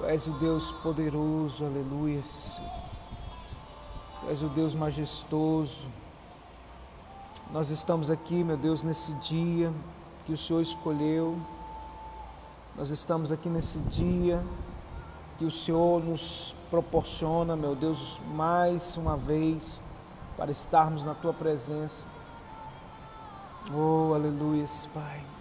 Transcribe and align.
Tu 0.00 0.06
és 0.06 0.26
o 0.26 0.30
Deus 0.30 0.72
poderoso, 0.82 1.62
aleluia. 1.62 2.22
Tu 4.20 4.30
és 4.30 4.40
o 4.40 4.48
Deus 4.48 4.74
majestoso. 4.74 5.86
Nós 7.52 7.68
estamos 7.68 8.10
aqui, 8.10 8.42
meu 8.42 8.56
Deus, 8.56 8.82
nesse 8.82 9.12
dia 9.16 9.70
que 10.24 10.32
o 10.32 10.38
Senhor 10.38 10.62
escolheu. 10.62 11.38
Nós 12.78 12.88
estamos 12.88 13.30
aqui 13.30 13.50
nesse 13.50 13.78
dia 13.80 14.42
que 15.36 15.44
o 15.44 15.50
Senhor 15.50 16.02
nos 16.02 16.56
proporciona, 16.70 17.54
meu 17.54 17.76
Deus, 17.76 18.18
mais 18.32 18.96
uma 18.96 19.18
vez 19.18 19.82
para 20.34 20.50
estarmos 20.50 21.04
na 21.04 21.12
tua 21.12 21.34
presença. 21.34 22.06
Oh, 23.70 24.14
aleluia, 24.14 24.64
Pai. 24.94 25.39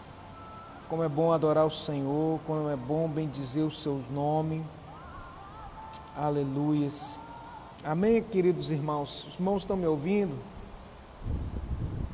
Como 0.90 1.04
é 1.04 1.08
bom 1.08 1.32
adorar 1.32 1.68
o 1.68 1.72
Senhor, 1.72 2.40
como 2.48 2.68
é 2.68 2.76
bom 2.76 3.08
bendizer 3.08 3.64
o 3.64 3.70
seu 3.70 4.02
nome. 4.10 4.66
Aleluia. 6.18 6.90
Amém, 7.84 8.24
queridos 8.24 8.72
irmãos. 8.72 9.26
Os 9.26 9.36
irmãos 9.36 9.62
estão 9.62 9.78
me 9.78 9.86
ouvindo? 9.86 10.36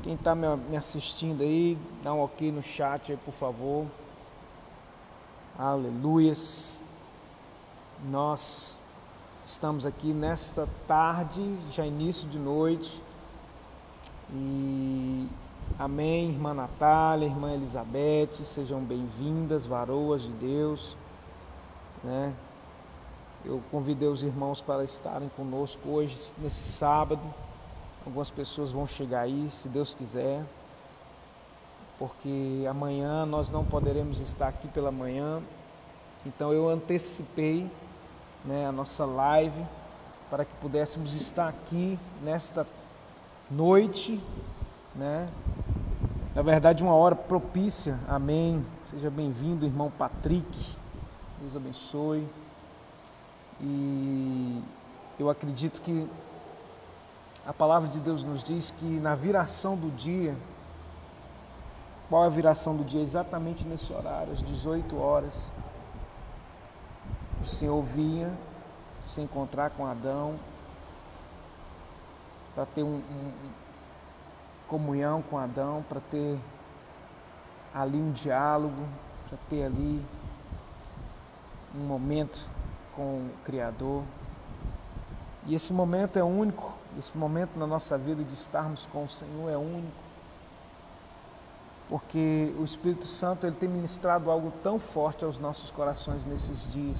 Quem 0.04 0.16
está 0.16 0.36
me 0.36 0.76
assistindo 0.76 1.42
aí, 1.42 1.78
dá 2.04 2.14
um 2.14 2.22
ok 2.22 2.52
no 2.52 2.62
chat 2.62 3.14
aí, 3.14 3.18
por 3.18 3.34
favor. 3.34 3.86
Aleluias. 5.58 6.84
Nós 8.10 8.76
estamos 9.46 9.86
aqui 9.86 10.14
nesta 10.14 10.68
tarde, 10.86 11.42
já 11.72 11.86
início 11.86 12.28
de 12.28 12.38
noite. 12.38 13.02
E 14.34 15.30
amém, 15.78 16.30
irmã 16.30 16.54
Natália, 16.54 17.26
irmã 17.26 17.54
Elizabeth, 17.54 18.34
sejam 18.44 18.82
bem-vindas, 18.82 19.66
varoas 19.66 20.22
de 20.22 20.32
Deus. 20.34 20.96
Né? 22.04 22.34
Eu 23.44 23.62
convidei 23.72 24.08
os 24.08 24.24
irmãos 24.24 24.62
para 24.62 24.84
estarem 24.84 25.30
conosco 25.30 25.90
hoje, 25.90 26.34
nesse 26.38 26.70
sábado. 26.70 27.22
Algumas 28.06 28.30
pessoas 28.30 28.72
vão 28.72 28.88
chegar 28.88 29.22
aí, 29.22 29.50
se 29.50 29.68
Deus 29.68 29.94
quiser, 29.94 30.44
porque 31.98 32.66
amanhã 32.70 33.26
nós 33.26 33.50
não 33.50 33.66
poderemos 33.66 34.20
estar 34.20 34.48
aqui 34.48 34.68
pela 34.68 34.92
manhã. 34.92 35.42
Então 36.26 36.54
eu 36.54 36.70
antecipei 36.70 37.70
né, 38.44 38.68
a 38.68 38.72
nossa 38.72 39.06
live 39.06 39.66
para 40.30 40.46
que 40.46 40.54
pudéssemos 40.56 41.14
estar 41.14 41.48
aqui 41.48 42.00
nesta 42.22 42.66
noite, 43.50 44.20
né? 44.96 45.30
Na 46.36 46.42
verdade, 46.42 46.84
uma 46.84 46.94
hora 46.94 47.16
propícia. 47.16 47.98
Amém. 48.10 48.66
Seja 48.88 49.10
bem-vindo, 49.10 49.66
irmão 49.66 49.90
Patrick. 49.90 50.76
Deus 51.40 51.56
abençoe. 51.56 52.28
E 53.62 54.62
eu 55.18 55.30
acredito 55.30 55.82
que 55.82 56.06
a 57.48 57.54
palavra 57.54 57.88
de 57.88 58.02
Deus 58.02 58.22
nos 58.22 58.44
diz 58.44 58.70
que 58.70 58.84
na 58.84 59.16
viração 59.16 59.78
do 59.78 59.90
dia, 59.96 60.36
qual 62.10 62.26
é 62.26 62.28
a 62.28 62.30
viração 62.30 62.76
do 62.76 62.84
dia? 62.84 63.02
Exatamente 63.02 63.66
nesse 63.66 63.94
horário, 63.94 64.34
às 64.34 64.42
18 64.42 64.98
horas, 65.00 65.50
o 67.42 67.46
Senhor 67.46 67.82
vinha 67.82 68.30
se 69.02 69.22
encontrar 69.22 69.70
com 69.70 69.86
Adão 69.86 70.36
para 72.54 72.66
ter 72.66 72.84
um, 72.84 72.98
um, 72.98 73.32
comunhão 74.68 75.22
com 75.22 75.38
Adão, 75.38 75.84
para 75.88 76.00
ter 76.00 76.40
ali 77.74 77.98
um 77.98 78.12
diálogo, 78.12 78.84
para 79.28 79.38
ter 79.50 79.66
ali 79.66 80.04
um 81.76 81.80
momento 81.80 82.48
com 82.96 83.04
o 83.04 83.32
Criador. 83.44 84.04
E 85.46 85.54
esse 85.54 85.72
momento 85.72 86.18
é 86.18 86.24
único 86.24 86.74
esse 86.98 87.18
momento 87.18 87.58
na 87.58 87.68
nossa 87.68 87.98
vida 87.98 88.24
de 88.24 88.34
estarmos 88.34 88.88
com 88.92 89.04
o 89.04 89.10
Senhor 89.10 89.50
é 89.50 89.58
único. 89.58 90.06
Porque 91.90 92.54
o 92.58 92.64
Espírito 92.64 93.06
Santo 93.06 93.46
ele 93.46 93.56
tem 93.56 93.70
ministrado 93.70 94.32
algo 94.32 94.52
tão 94.64 94.80
forte 94.80 95.24
aos 95.24 95.38
nossos 95.38 95.70
corações 95.72 96.24
nesses 96.24 96.72
dias. 96.72 96.98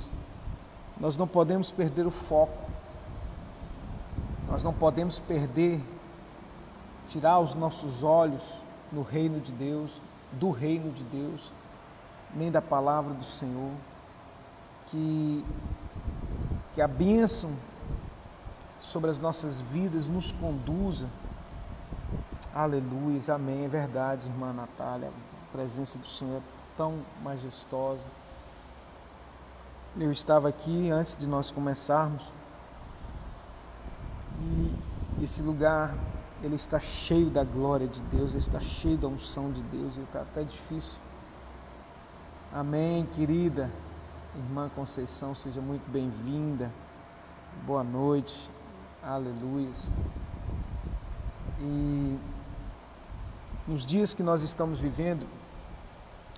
Nós 1.00 1.18
não 1.18 1.28
podemos 1.28 1.72
perder 1.72 2.06
o 2.06 2.12
foco. 2.12 2.70
Nós 4.50 4.64
não 4.64 4.74
podemos 4.74 5.18
perder, 5.18 5.82
tirar 7.08 7.40
os 7.40 7.54
nossos 7.54 8.04
olhos 8.04 8.58
no 8.92 9.02
reino 9.02 9.40
de 9.40 9.52
Deus, 9.52 10.02
do 10.32 10.52
reino 10.52 10.92
de 10.92 11.04
Deus, 11.04 11.52
nem 12.34 12.52
da 12.52 12.62
palavra 12.62 13.14
do 13.14 13.24
Senhor. 13.24 13.72
Que, 14.88 15.44
que 16.74 16.82
a 16.82 16.88
bênção 16.88 17.56
sobre 18.80 19.10
as 19.10 19.18
nossas 19.18 19.60
vidas 19.60 20.08
nos 20.08 20.32
conduza. 20.32 21.08
Aleluia, 22.54 23.20
amém. 23.34 23.66
É 23.66 23.68
verdade, 23.68 24.28
irmã 24.28 24.54
Natália. 24.54 25.10
A 25.10 25.52
presença 25.52 25.98
do 25.98 26.08
Senhor 26.08 26.38
é 26.38 26.42
tão 26.78 27.00
majestosa. 27.24 28.06
Eu 29.98 30.12
estava 30.12 30.50
aqui 30.50 30.92
antes 30.92 31.16
de 31.16 31.26
nós 31.26 31.50
começarmos 31.50 32.24
e 34.42 35.24
esse 35.24 35.42
lugar 35.42 35.96
ele 36.46 36.56
está 36.56 36.80
cheio 36.80 37.32
da 37.32 37.44
glória 37.44 37.88
de 37.88 38.00
Deus, 38.04 38.32
ele 38.32 38.40
está 38.40 38.60
cheio 38.60 38.98
da 38.98 39.08
unção 39.08 39.52
de 39.52 39.64
Deus, 39.64 39.96
ele 39.96 40.06
está 40.06 40.22
até 40.22 40.44
difícil. 40.44 41.00
Amém, 42.54 43.06
querida 43.08 43.70
irmã 44.38 44.70
Conceição, 44.70 45.34
seja 45.34 45.62
muito 45.62 45.90
bem-vinda. 45.90 46.70
Boa 47.66 47.84
noite. 47.84 48.50
Aleluia. 49.02 49.72
E 51.60 52.20
nos 53.68 53.86
dias 53.86 54.14
que 54.14 54.22
nós 54.22 54.44
estamos 54.44 54.78
vivendo, 54.78 55.26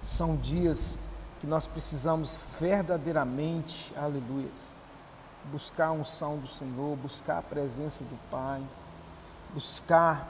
são 0.03 0.37
dias 0.37 0.97
que 1.41 1.47
nós 1.47 1.67
precisamos 1.67 2.37
verdadeiramente, 2.59 3.91
aleluia, 3.97 4.49
buscar 5.51 5.87
a 5.87 5.91
unção 5.91 6.37
do 6.37 6.47
Senhor, 6.47 6.95
buscar 6.97 7.39
a 7.39 7.41
presença 7.41 8.03
do 8.03 8.17
Pai, 8.29 8.61
buscar 9.53 10.27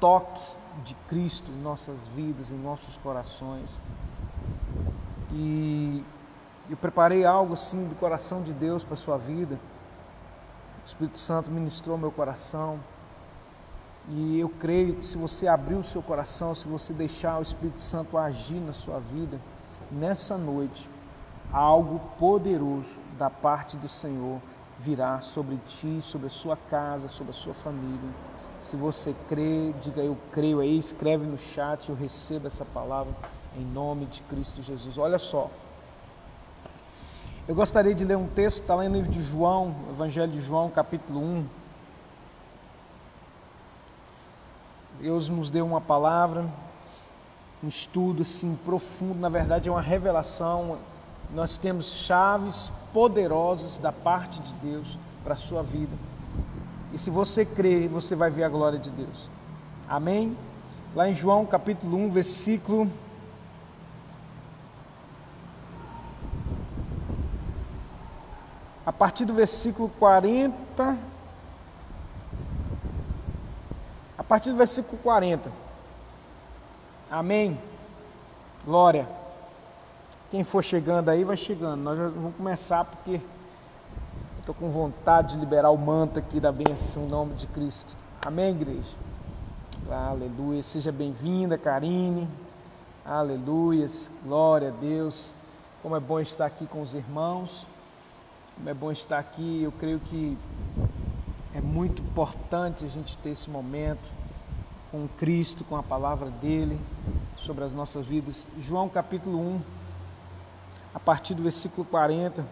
toque 0.00 0.42
de 0.84 0.94
Cristo 1.08 1.50
em 1.50 1.62
nossas 1.62 2.06
vidas, 2.08 2.50
em 2.50 2.58
nossos 2.58 2.96
corações. 2.98 3.78
E 5.32 6.04
eu 6.70 6.76
preparei 6.76 7.24
algo 7.24 7.54
assim 7.54 7.86
do 7.86 7.94
coração 7.94 8.42
de 8.42 8.52
Deus 8.52 8.84
para 8.84 8.94
a 8.94 8.96
sua 8.96 9.18
vida 9.18 9.58
o 10.84 10.86
Espírito 10.86 11.18
Santo 11.18 11.50
ministrou 11.50 11.96
meu 11.96 12.12
coração. 12.12 12.78
E 14.10 14.38
eu 14.38 14.50
creio 14.50 14.96
que 14.96 15.06
se 15.06 15.16
você 15.16 15.48
abrir 15.48 15.76
o 15.76 15.82
seu 15.82 16.02
coração, 16.02 16.54
se 16.54 16.68
você 16.68 16.92
deixar 16.92 17.38
o 17.38 17.42
Espírito 17.42 17.80
Santo 17.80 18.18
agir 18.18 18.60
na 18.60 18.74
sua 18.74 19.00
vida, 19.00 19.40
nessa 19.90 20.36
noite, 20.36 20.86
algo 21.50 21.98
poderoso 22.18 22.98
da 23.18 23.30
parte 23.30 23.78
do 23.78 23.88
Senhor 23.88 24.42
virá 24.80 25.20
sobre 25.20 25.56
ti, 25.66 26.00
sobre 26.00 26.26
a 26.26 26.30
sua 26.30 26.56
casa, 26.56 27.08
sobre 27.08 27.30
a 27.30 27.34
sua 27.34 27.54
família. 27.54 28.10
Se 28.60 28.76
você 28.76 29.14
crê, 29.28 29.72
diga 29.82 30.02
eu 30.02 30.16
creio 30.32 30.60
aí, 30.60 30.78
escreve 30.78 31.26
no 31.26 31.38
chat, 31.38 31.88
eu 31.88 31.94
recebo 31.94 32.46
essa 32.46 32.64
palavra 32.64 33.14
em 33.56 33.64
nome 33.64 34.06
de 34.06 34.22
Cristo 34.22 34.62
Jesus. 34.62 34.98
Olha 34.98 35.18
só. 35.18 35.50
Eu 37.46 37.54
gostaria 37.54 37.94
de 37.94 38.04
ler 38.04 38.16
um 38.16 38.26
texto, 38.26 38.62
está 38.62 38.74
lá 38.74 38.84
no 38.84 38.94
livro 38.94 39.10
de 39.10 39.22
João, 39.22 39.74
Evangelho 39.90 40.32
de 40.32 40.40
João, 40.40 40.70
capítulo 40.70 41.20
1. 41.20 41.46
Deus 45.00 45.28
nos 45.28 45.50
deu 45.50 45.66
uma 45.66 45.80
palavra, 45.80 46.46
um 47.62 47.68
estudo 47.68 48.22
assim 48.22 48.58
profundo, 48.64 49.18
na 49.20 49.28
verdade 49.28 49.68
é 49.68 49.72
uma 49.72 49.82
revelação. 49.82 50.78
Nós 51.32 51.56
temos 51.56 51.86
chaves 51.86 52.72
poderosas 52.92 53.78
da 53.78 53.92
parte 53.92 54.40
de 54.40 54.52
Deus 54.54 54.98
para 55.22 55.34
a 55.34 55.36
sua 55.36 55.62
vida. 55.62 55.96
E 56.92 56.98
se 56.98 57.10
você 57.10 57.44
crer, 57.44 57.88
você 57.88 58.14
vai 58.14 58.30
ver 58.30 58.44
a 58.44 58.48
glória 58.48 58.78
de 58.78 58.90
Deus. 58.90 59.28
Amém? 59.88 60.36
Lá 60.94 61.08
em 61.08 61.14
João 61.14 61.44
capítulo 61.44 61.96
1, 61.96 62.10
versículo 62.10 62.90
a 68.86 68.92
partir 68.92 69.24
do 69.24 69.32
versículo 69.32 69.88
40. 69.98 70.98
A 74.16 74.22
partir 74.22 74.50
do 74.50 74.56
versículo 74.56 74.98
40. 75.02 75.50
Amém. 77.10 77.58
Glória. 78.64 79.08
Quem 80.34 80.42
for 80.42 80.64
chegando 80.64 81.10
aí, 81.10 81.22
vai 81.22 81.36
chegando. 81.36 81.80
Nós 81.80 81.96
vamos 81.96 82.34
começar 82.34 82.84
porque 82.84 83.20
estou 84.40 84.52
com 84.52 84.68
vontade 84.68 85.34
de 85.34 85.38
liberar 85.38 85.70
o 85.70 85.78
manto 85.78 86.18
aqui 86.18 86.40
da 86.40 86.50
bênção 86.50 87.04
em 87.04 87.06
nome 87.06 87.34
de 87.34 87.46
Cristo. 87.46 87.94
Amém, 88.20 88.50
igreja? 88.50 88.90
Aleluia. 89.88 90.60
Seja 90.60 90.90
bem-vinda, 90.90 91.56
Karine. 91.56 92.28
Aleluia. 93.06 93.86
Glória 94.24 94.70
a 94.70 94.72
Deus. 94.72 95.32
como 95.80 95.94
é 95.94 96.00
bom 96.00 96.18
estar 96.18 96.46
aqui 96.46 96.66
com 96.66 96.82
os 96.82 96.94
irmãos, 96.94 97.64
como 98.56 98.68
é 98.68 98.74
bom 98.74 98.90
estar 98.90 99.20
aqui. 99.20 99.62
Eu 99.62 99.70
creio 99.70 100.00
que 100.00 100.36
é 101.54 101.60
muito 101.60 102.02
importante 102.02 102.84
a 102.84 102.88
gente 102.88 103.16
ter 103.18 103.30
esse 103.30 103.48
momento 103.48 104.10
com 104.90 105.06
Cristo, 105.16 105.62
com 105.62 105.76
a 105.76 105.82
palavra 105.84 106.28
dele 106.28 106.76
sobre 107.36 107.62
as 107.62 107.70
nossas 107.70 108.04
vidas. 108.04 108.48
João 108.58 108.88
capítulo 108.88 109.38
1, 109.38 109.83
a 110.94 111.00
partir 111.00 111.34
do 111.34 111.42
versículo 111.42 111.84
40. 111.84 112.46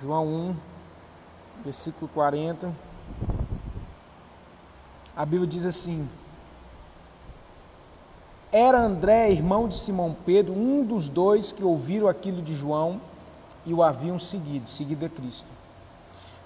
João 0.00 0.26
1, 0.26 0.56
versículo 1.64 2.08
40. 2.14 2.72
A 5.16 5.26
Bíblia 5.26 5.46
diz 5.48 5.66
assim: 5.66 6.08
Era 8.52 8.80
André, 8.80 9.32
irmão 9.32 9.68
de 9.68 9.76
Simão 9.76 10.16
Pedro, 10.24 10.54
um 10.54 10.84
dos 10.84 11.08
dois 11.08 11.50
que 11.50 11.64
ouviram 11.64 12.08
aquilo 12.08 12.40
de 12.40 12.54
João 12.54 13.00
e 13.66 13.74
o 13.74 13.82
haviam 13.82 14.18
seguido, 14.18 14.68
seguido 14.70 15.04
a 15.04 15.08
Cristo. 15.08 15.48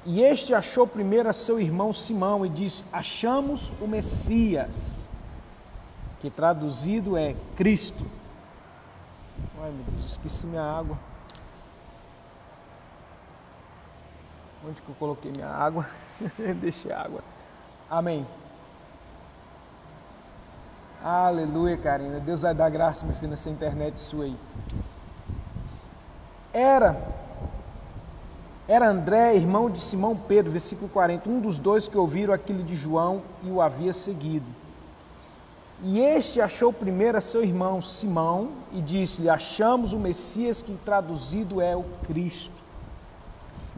E 0.06 0.20
este 0.20 0.52
achou 0.52 0.86
primeiro 0.86 1.28
a 1.28 1.32
seu 1.32 1.60
irmão 1.60 1.92
Simão 1.92 2.44
e 2.44 2.48
disse: 2.48 2.84
Achamos 2.90 3.70
o 3.80 3.86
Messias, 3.86 5.08
que 6.20 6.30
traduzido 6.30 7.16
é 7.16 7.36
Cristo. 7.54 8.04
Ai 9.60 9.70
meu 9.70 9.84
Deus, 9.96 10.12
esqueci 10.12 10.46
minha 10.46 10.62
água. 10.62 10.98
Onde 14.66 14.80
que 14.80 14.88
eu 14.88 14.94
coloquei 14.94 15.30
minha 15.30 15.48
água? 15.48 15.86
Deixei 16.60 16.92
água. 16.92 17.20
Amém. 17.90 18.26
Aleluia, 21.02 21.76
Karina. 21.76 22.18
Deus 22.18 22.42
vai 22.42 22.54
dar 22.54 22.70
graça, 22.70 23.04
meu 23.04 23.14
filho, 23.14 23.28
nessa 23.28 23.50
internet 23.50 24.00
sua 24.00 24.24
aí. 24.24 24.36
Era, 26.50 26.96
era 28.66 28.88
André, 28.88 29.34
irmão 29.34 29.68
de 29.68 29.80
Simão 29.80 30.16
Pedro, 30.16 30.50
versículo 30.50 30.88
40, 30.88 31.28
um 31.28 31.40
dos 31.40 31.58
dois 31.58 31.88
que 31.88 31.98
ouviram 31.98 32.32
aquilo 32.32 32.62
de 32.62 32.74
João 32.74 33.22
e 33.42 33.50
o 33.50 33.60
havia 33.60 33.92
seguido. 33.92 34.46
E 35.84 36.00
este 36.00 36.40
achou 36.40 36.72
primeiro 36.72 37.18
a 37.18 37.20
seu 37.20 37.44
irmão 37.44 37.80
Simão 37.82 38.48
e 38.72 38.80
disse-lhe: 38.80 39.28
Achamos 39.28 39.92
o 39.92 39.98
Messias, 39.98 40.62
que 40.62 40.74
traduzido 40.84 41.60
é 41.60 41.76
o 41.76 41.84
Cristo. 42.06 42.50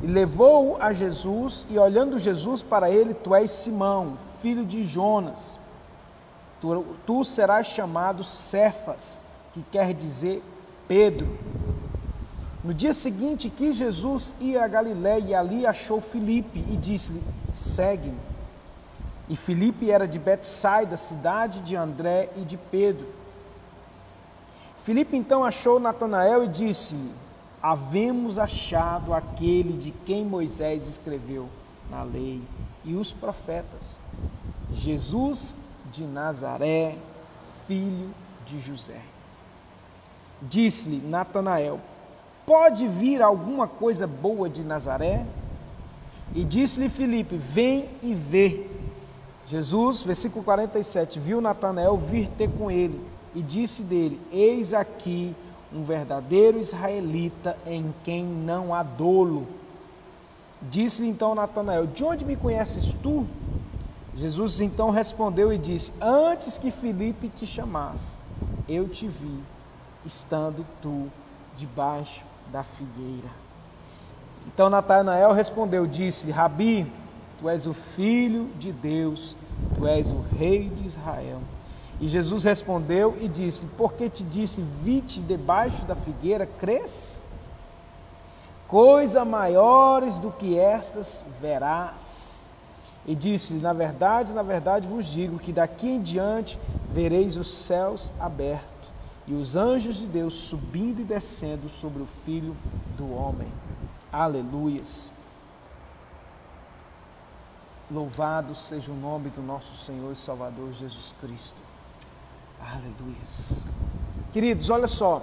E 0.02 0.06
levou-o 0.06 0.80
a 0.80 0.92
Jesus, 0.92 1.66
e 1.68 1.78
olhando 1.78 2.18
Jesus 2.18 2.62
para 2.62 2.90
ele, 2.90 3.12
Tu 3.12 3.34
és 3.34 3.50
Simão, 3.50 4.16
filho 4.40 4.64
de 4.64 4.84
Jonas 4.84 5.56
Tu, 6.60 6.84
tu 7.06 7.24
serás 7.24 7.66
chamado 7.66 8.24
Cefas, 8.24 9.20
que 9.52 9.62
quer 9.70 9.92
dizer 9.92 10.42
Pedro. 10.88 11.38
No 12.64 12.72
dia 12.72 12.92
seguinte 12.92 13.50
que 13.50 13.72
Jesus 13.72 14.34
ia 14.40 14.64
a 14.64 14.68
Galiléia 14.68 15.24
e 15.24 15.34
ali 15.34 15.66
achou 15.66 16.00
Filipe 16.00 16.58
e 16.58 16.76
disse-lhe: 16.76 17.22
Segue-me. 17.52 18.35
E 19.28 19.34
Filipe 19.36 19.90
era 19.90 20.06
de 20.06 20.18
Betsaida, 20.18 20.96
cidade 20.96 21.60
de 21.60 21.74
André 21.74 22.30
e 22.36 22.40
de 22.42 22.56
Pedro. 22.56 23.06
Filipe 24.84 25.16
então 25.16 25.42
achou 25.42 25.80
Natanael 25.80 26.44
e 26.44 26.48
disse-lhe: 26.48 27.12
Havemos 27.60 28.38
achado 28.38 29.12
aquele 29.12 29.72
de 29.72 29.90
quem 29.90 30.24
Moisés 30.24 30.86
escreveu 30.86 31.48
na 31.90 32.04
lei 32.04 32.40
e 32.84 32.94
os 32.94 33.12
profetas, 33.12 33.98
Jesus 34.72 35.56
de 35.92 36.04
Nazaré, 36.04 36.96
filho 37.66 38.10
de 38.46 38.60
José. 38.60 39.00
Disse-lhe 40.40 41.04
Natanael: 41.04 41.80
Pode 42.46 42.86
vir 42.86 43.20
alguma 43.22 43.66
coisa 43.66 44.06
boa 44.06 44.48
de 44.48 44.62
Nazaré? 44.62 45.26
E 46.32 46.44
disse-lhe 46.44 46.88
Filipe: 46.88 47.36
Vem 47.36 47.88
e 48.02 48.14
vê. 48.14 48.75
Jesus, 49.46 50.02
versículo 50.02 50.44
47, 50.44 51.20
viu 51.20 51.40
Natanael 51.40 51.96
vir 51.96 52.28
ter 52.28 52.50
com 52.50 52.70
ele 52.70 53.00
e 53.34 53.40
disse 53.40 53.82
dele: 53.82 54.20
Eis 54.32 54.72
aqui 54.72 55.34
um 55.72 55.84
verdadeiro 55.84 56.58
israelita 56.58 57.56
em 57.66 57.94
quem 58.02 58.24
não 58.24 58.74
há 58.74 58.82
dolo. 58.82 59.46
Disse-lhe 60.62 61.08
então 61.08 61.34
Natanael: 61.34 61.86
De 61.86 62.02
onde 62.02 62.24
me 62.24 62.34
conheces 62.34 62.92
tu? 63.02 63.26
Jesus 64.16 64.60
então 64.60 64.90
respondeu 64.90 65.52
e 65.52 65.58
disse: 65.58 65.92
Antes 66.00 66.58
que 66.58 66.70
Filipe 66.70 67.28
te 67.28 67.46
chamasse, 67.46 68.16
eu 68.68 68.88
te 68.88 69.06
vi, 69.06 69.40
estando 70.04 70.66
tu 70.82 71.08
debaixo 71.56 72.24
da 72.50 72.62
figueira. 72.62 73.28
Então 74.46 74.70
Natanael 74.70 75.32
respondeu, 75.32 75.86
disse: 75.86 76.30
Rabi, 76.30 76.90
tu 77.38 77.48
és 77.48 77.66
o 77.66 77.74
filho 77.74 78.48
de 78.58 78.72
Deus, 78.72 79.36
tu 79.74 79.86
és 79.86 80.12
o 80.12 80.20
rei 80.36 80.68
de 80.68 80.86
Israel. 80.86 81.40
E 82.00 82.08
Jesus 82.08 82.44
respondeu 82.44 83.16
e 83.20 83.28
disse: 83.28 83.64
Porque 83.76 84.08
te 84.08 84.22
disse, 84.22 84.60
vi-te 84.82 85.20
debaixo 85.20 85.84
da 85.86 85.94
figueira, 85.94 86.46
crês? 86.46 87.24
Coisa 88.68 89.24
maiores 89.24 90.18
do 90.18 90.30
que 90.30 90.58
estas 90.58 91.22
verás. 91.40 92.44
E 93.06 93.14
disse: 93.14 93.54
Na 93.54 93.72
verdade, 93.72 94.32
na 94.32 94.42
verdade 94.42 94.86
vos 94.86 95.06
digo 95.06 95.38
que 95.38 95.52
daqui 95.52 95.88
em 95.88 96.02
diante 96.02 96.58
vereis 96.90 97.36
os 97.36 97.52
céus 97.52 98.12
abertos 98.18 98.76
e 99.26 99.34
os 99.34 99.56
anjos 99.56 99.96
de 99.96 100.06
Deus 100.06 100.34
subindo 100.34 101.00
e 101.00 101.04
descendo 101.04 101.68
sobre 101.68 102.02
o 102.02 102.06
filho 102.06 102.56
do 102.96 103.12
homem. 103.12 103.48
Aleluias. 104.12 105.15
Louvado 107.88 108.52
seja 108.56 108.90
o 108.90 108.96
nome 108.96 109.30
do 109.30 109.40
nosso 109.40 109.76
Senhor 109.76 110.12
e 110.12 110.16
Salvador 110.16 110.72
Jesus 110.72 111.14
Cristo. 111.20 111.54
Aleluias. 112.60 113.64
Queridos, 114.32 114.70
olha 114.70 114.88
só. 114.88 115.22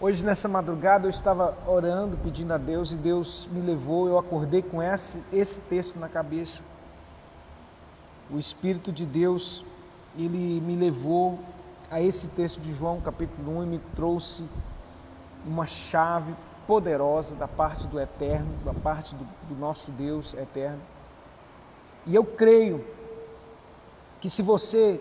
Hoje, 0.00 0.24
nessa 0.24 0.48
madrugada, 0.48 1.04
eu 1.06 1.10
estava 1.10 1.54
orando, 1.66 2.16
pedindo 2.16 2.54
a 2.54 2.56
Deus, 2.56 2.92
e 2.92 2.96
Deus 2.96 3.46
me 3.52 3.60
levou. 3.60 4.08
Eu 4.08 4.18
acordei 4.18 4.62
com 4.62 4.82
esse, 4.82 5.22
esse 5.30 5.60
texto 5.60 5.98
na 5.98 6.08
cabeça. 6.08 6.62
O 8.30 8.38
Espírito 8.38 8.90
de 8.90 9.04
Deus, 9.04 9.66
ele 10.16 10.62
me 10.62 10.76
levou 10.76 11.38
a 11.90 12.00
esse 12.00 12.28
texto 12.28 12.58
de 12.58 12.72
João, 12.74 13.02
capítulo 13.02 13.58
1, 13.58 13.62
e 13.64 13.66
me 13.66 13.78
trouxe 13.94 14.46
uma 15.46 15.66
chave 15.66 16.34
poderosa 16.66 17.34
da 17.34 17.46
parte 17.46 17.86
do 17.86 18.00
Eterno, 18.00 18.52
da 18.64 18.74
parte 18.74 19.14
do, 19.14 19.24
do 19.48 19.54
nosso 19.58 19.90
Deus 19.90 20.34
eterno. 20.34 20.80
E 22.06 22.14
eu 22.14 22.24
creio 22.24 22.84
que 24.20 24.28
se 24.28 24.42
você 24.42 25.00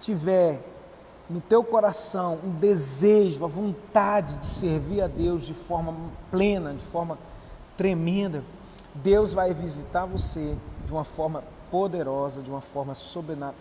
tiver 0.00 0.60
no 1.28 1.40
teu 1.40 1.62
coração 1.62 2.38
um 2.42 2.50
desejo, 2.50 3.44
a 3.44 3.48
vontade 3.48 4.36
de 4.36 4.46
servir 4.46 5.00
a 5.00 5.06
Deus 5.06 5.46
de 5.46 5.54
forma 5.54 5.94
plena, 6.30 6.74
de 6.74 6.84
forma 6.84 7.18
tremenda, 7.76 8.42
Deus 8.94 9.32
vai 9.32 9.54
visitar 9.54 10.04
você 10.04 10.56
de 10.84 10.92
uma 10.92 11.04
forma 11.04 11.44
poderosa, 11.70 12.42
de 12.42 12.50
uma 12.50 12.60
forma 12.60 12.94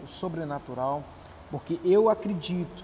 sobrenatural, 0.08 1.03
porque 1.51 1.79
eu 1.86 2.10
acredito 2.10 2.84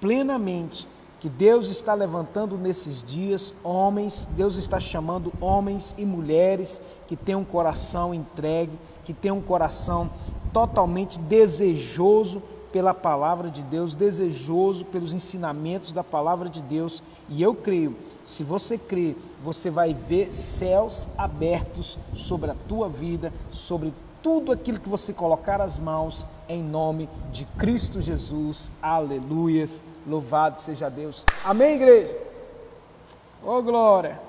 plenamente 0.00 0.88
que 1.20 1.28
Deus 1.28 1.68
está 1.68 1.94
levantando 1.94 2.58
nesses 2.58 3.02
dias 3.02 3.52
homens, 3.64 4.26
Deus 4.32 4.56
está 4.56 4.78
chamando 4.78 5.32
homens 5.40 5.94
e 5.96 6.04
mulheres 6.04 6.80
que 7.06 7.16
têm 7.16 7.34
um 7.34 7.44
coração 7.44 8.12
entregue, 8.12 8.78
que 9.04 9.14
têm 9.14 9.30
um 9.30 9.40
coração 9.40 10.10
totalmente 10.52 11.18
desejoso 11.18 12.42
pela 12.72 12.92
palavra 12.92 13.50
de 13.50 13.62
Deus, 13.62 13.94
desejoso 13.94 14.84
pelos 14.84 15.14
ensinamentos 15.14 15.92
da 15.92 16.04
palavra 16.04 16.48
de 16.48 16.60
Deus. 16.60 17.02
E 17.28 17.42
eu 17.42 17.54
creio, 17.54 17.96
se 18.22 18.44
você 18.44 18.76
crê, 18.76 19.16
você 19.42 19.70
vai 19.70 19.94
ver 19.94 20.32
céus 20.32 21.08
abertos 21.16 21.98
sobre 22.14 22.50
a 22.50 22.56
tua 22.68 22.88
vida, 22.88 23.32
sobre 23.50 23.94
tudo 24.22 24.52
aquilo 24.52 24.80
que 24.80 24.88
você 24.88 25.12
colocar 25.12 25.60
as 25.60 25.78
mãos, 25.78 26.26
em 26.48 26.62
nome 26.62 27.08
de 27.32 27.44
Cristo 27.56 28.00
Jesus. 28.00 28.70
Aleluias. 28.82 29.80
Louvado 30.06 30.60
seja 30.60 30.88
Deus. 30.88 31.26
Amém, 31.44 31.74
igreja? 31.74 32.16
Ô 33.42 33.56
oh, 33.56 33.62
glória. 33.62 34.20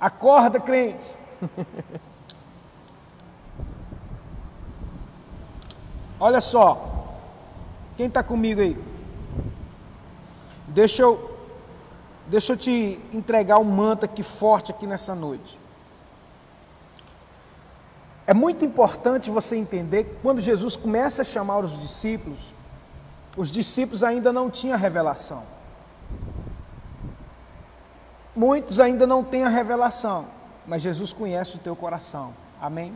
Acorda, 0.00 0.58
crente. 0.58 1.06
Olha 6.18 6.40
só, 6.40 7.06
quem 7.96 8.06
está 8.06 8.22
comigo 8.22 8.60
aí? 8.60 8.76
Deixa 10.68 11.02
eu, 11.02 11.38
deixa 12.26 12.54
eu 12.54 12.56
te 12.56 12.98
entregar 13.12 13.58
um 13.58 13.64
manto 13.64 14.04
aqui 14.04 14.22
forte 14.22 14.72
aqui 14.72 14.86
nessa 14.86 15.14
noite. 15.14 15.58
É 18.26 18.34
muito 18.34 18.64
importante 18.64 19.30
você 19.30 19.56
entender 19.56 20.04
que 20.04 20.16
quando 20.20 20.40
Jesus 20.40 20.74
começa 20.74 21.22
a 21.22 21.24
chamar 21.24 21.58
os 21.58 21.80
discípulos, 21.80 22.55
os 23.36 23.50
discípulos 23.50 24.02
ainda 24.02 24.32
não 24.32 24.50
tinham 24.50 24.78
revelação. 24.78 25.42
Muitos 28.34 28.80
ainda 28.80 29.06
não 29.06 29.22
têm 29.22 29.44
a 29.44 29.48
revelação, 29.48 30.26
mas 30.66 30.82
Jesus 30.82 31.12
conhece 31.12 31.56
o 31.56 31.58
teu 31.58 31.76
coração. 31.76 32.34
Amém? 32.60 32.94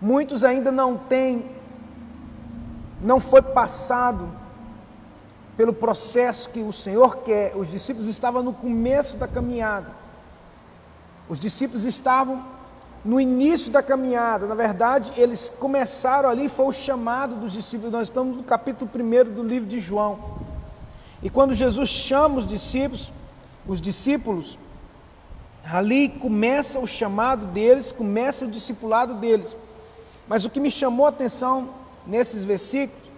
Muitos 0.00 0.44
ainda 0.44 0.70
não 0.70 0.96
têm, 0.96 1.50
não 3.00 3.18
foi 3.18 3.42
passado 3.42 4.30
pelo 5.56 5.72
processo 5.72 6.50
que 6.50 6.60
o 6.60 6.72
Senhor 6.72 7.18
quer. 7.18 7.56
Os 7.56 7.70
discípulos 7.70 8.06
estavam 8.06 8.42
no 8.42 8.52
começo 8.52 9.16
da 9.16 9.26
caminhada. 9.26 9.90
Os 11.28 11.38
discípulos 11.38 11.84
estavam 11.84 12.44
no 13.04 13.20
início 13.20 13.70
da 13.70 13.82
caminhada. 13.82 14.46
Na 14.46 14.54
verdade, 14.54 15.12
eles 15.16 15.50
começaram 15.50 16.28
ali, 16.28 16.48
foi 16.48 16.66
o 16.66 16.72
chamado 16.72 17.36
dos 17.36 17.52
discípulos. 17.52 17.92
Nós 17.92 18.08
estamos 18.08 18.36
no 18.36 18.42
capítulo 18.42 18.90
1 18.94 19.34
do 19.34 19.42
livro 19.42 19.68
de 19.68 19.80
João. 19.80 20.38
E 21.22 21.28
quando 21.30 21.54
Jesus 21.54 21.88
chama 21.88 22.38
os 22.38 22.46
discípulos, 22.46 23.12
os 23.66 23.80
discípulos, 23.80 24.58
ali 25.64 26.08
começa 26.08 26.78
o 26.78 26.86
chamado 26.86 27.46
deles, 27.46 27.92
começa 27.92 28.44
o 28.44 28.50
discipulado 28.50 29.14
deles. 29.14 29.56
Mas 30.26 30.44
o 30.44 30.50
que 30.50 30.60
me 30.60 30.70
chamou 30.70 31.06
a 31.06 31.10
atenção 31.10 31.70
nesses 32.06 32.44
versículos 32.44 33.10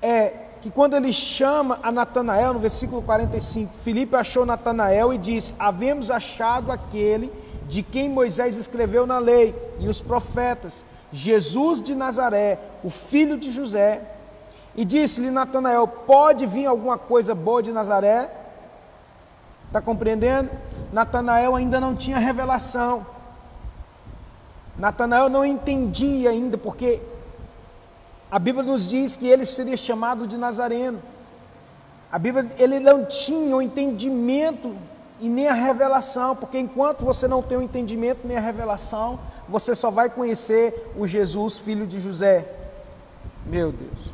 é 0.00 0.45
que 0.66 0.70
quando 0.72 0.96
ele 0.96 1.12
chama 1.12 1.78
a 1.80 1.92
Natanael, 1.92 2.52
no 2.52 2.58
versículo 2.58 3.00
45, 3.00 3.72
Filipe 3.84 4.16
achou 4.16 4.44
Natanael 4.44 5.14
e 5.14 5.18
disse: 5.18 5.54
Havemos 5.60 6.10
achado 6.10 6.72
aquele 6.72 7.32
de 7.68 7.84
quem 7.84 8.08
Moisés 8.08 8.56
escreveu 8.56 9.06
na 9.06 9.20
lei 9.20 9.54
e 9.78 9.86
os 9.86 10.02
profetas, 10.02 10.84
Jesus 11.12 11.80
de 11.80 11.94
Nazaré, 11.94 12.58
o 12.82 12.90
filho 12.90 13.38
de 13.38 13.52
José. 13.52 14.02
E 14.74 14.84
disse-lhe 14.84 15.30
Natanael: 15.30 15.86
Pode 15.86 16.46
vir 16.46 16.66
alguma 16.66 16.98
coisa 16.98 17.32
boa 17.32 17.62
de 17.62 17.70
Nazaré? 17.70 18.28
Está 19.68 19.80
compreendendo? 19.80 20.50
Natanael 20.92 21.54
ainda 21.54 21.78
não 21.78 21.94
tinha 21.94 22.18
revelação. 22.18 23.06
Natanael 24.76 25.28
não 25.28 25.44
entendia 25.44 26.30
ainda, 26.30 26.58
porque 26.58 27.00
a 28.30 28.38
Bíblia 28.38 28.64
nos 28.64 28.88
diz 28.88 29.14
que 29.14 29.26
ele 29.26 29.46
seria 29.46 29.76
chamado 29.76 30.26
de 30.26 30.36
Nazareno. 30.36 31.00
A 32.10 32.18
Bíblia, 32.18 32.46
ele 32.58 32.80
não 32.80 33.04
tinha 33.04 33.56
o 33.56 33.62
entendimento 33.62 34.76
e 35.20 35.28
nem 35.28 35.48
a 35.48 35.52
revelação, 35.52 36.36
porque 36.36 36.58
enquanto 36.58 37.04
você 37.04 37.26
não 37.26 37.42
tem 37.42 37.56
o 37.56 37.62
entendimento 37.62 38.26
nem 38.26 38.36
a 38.36 38.40
revelação, 38.40 39.18
você 39.48 39.74
só 39.74 39.90
vai 39.90 40.10
conhecer 40.10 40.92
o 40.96 41.06
Jesus, 41.06 41.58
filho 41.58 41.86
de 41.86 42.00
José. 42.00 42.46
Meu 43.46 43.72
Deus. 43.72 44.12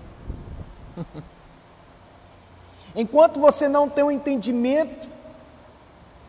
enquanto 2.94 3.40
você 3.40 3.68
não 3.68 3.88
tem 3.88 4.04
o 4.04 4.10
entendimento 4.10 5.08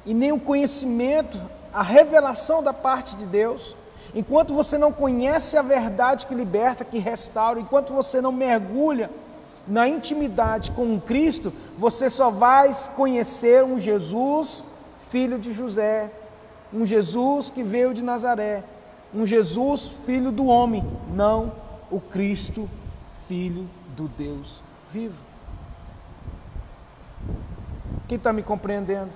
e 0.05 0.13
nem 0.13 0.31
o 0.31 0.39
conhecimento, 0.39 1.39
a 1.73 1.83
revelação 1.83 2.63
da 2.63 2.73
parte 2.73 3.15
de 3.15 3.25
Deus, 3.25 3.75
Enquanto 4.13 4.53
você 4.53 4.77
não 4.77 4.91
conhece 4.91 5.57
a 5.57 5.61
verdade 5.61 6.27
que 6.27 6.35
liberta, 6.35 6.85
que 6.85 6.99
restaura, 6.99 7.59
enquanto 7.59 7.93
você 7.93 8.21
não 8.21 8.31
mergulha 8.31 9.09
na 9.67 9.87
intimidade 9.87 10.71
com 10.71 10.99
Cristo, 10.99 11.51
você 11.77 12.09
só 12.09 12.29
vai 12.29 12.71
conhecer 12.95 13.63
um 13.63 13.79
Jesus, 13.79 14.63
filho 15.09 15.39
de 15.39 15.53
José, 15.53 16.11
um 16.71 16.85
Jesus 16.85 17.49
que 17.49 17.63
veio 17.63 17.93
de 17.93 18.01
Nazaré, 18.01 18.63
um 19.13 19.25
Jesus, 19.25 19.87
filho 20.05 20.31
do 20.31 20.45
homem, 20.45 20.83
não 21.13 21.51
o 21.89 21.99
Cristo, 21.99 22.69
filho 23.27 23.67
do 23.95 24.07
Deus 24.07 24.61
vivo. 24.93 25.15
Quem 28.07 28.17
está 28.17 28.31
me 28.31 28.43
compreendendo? 28.43 29.09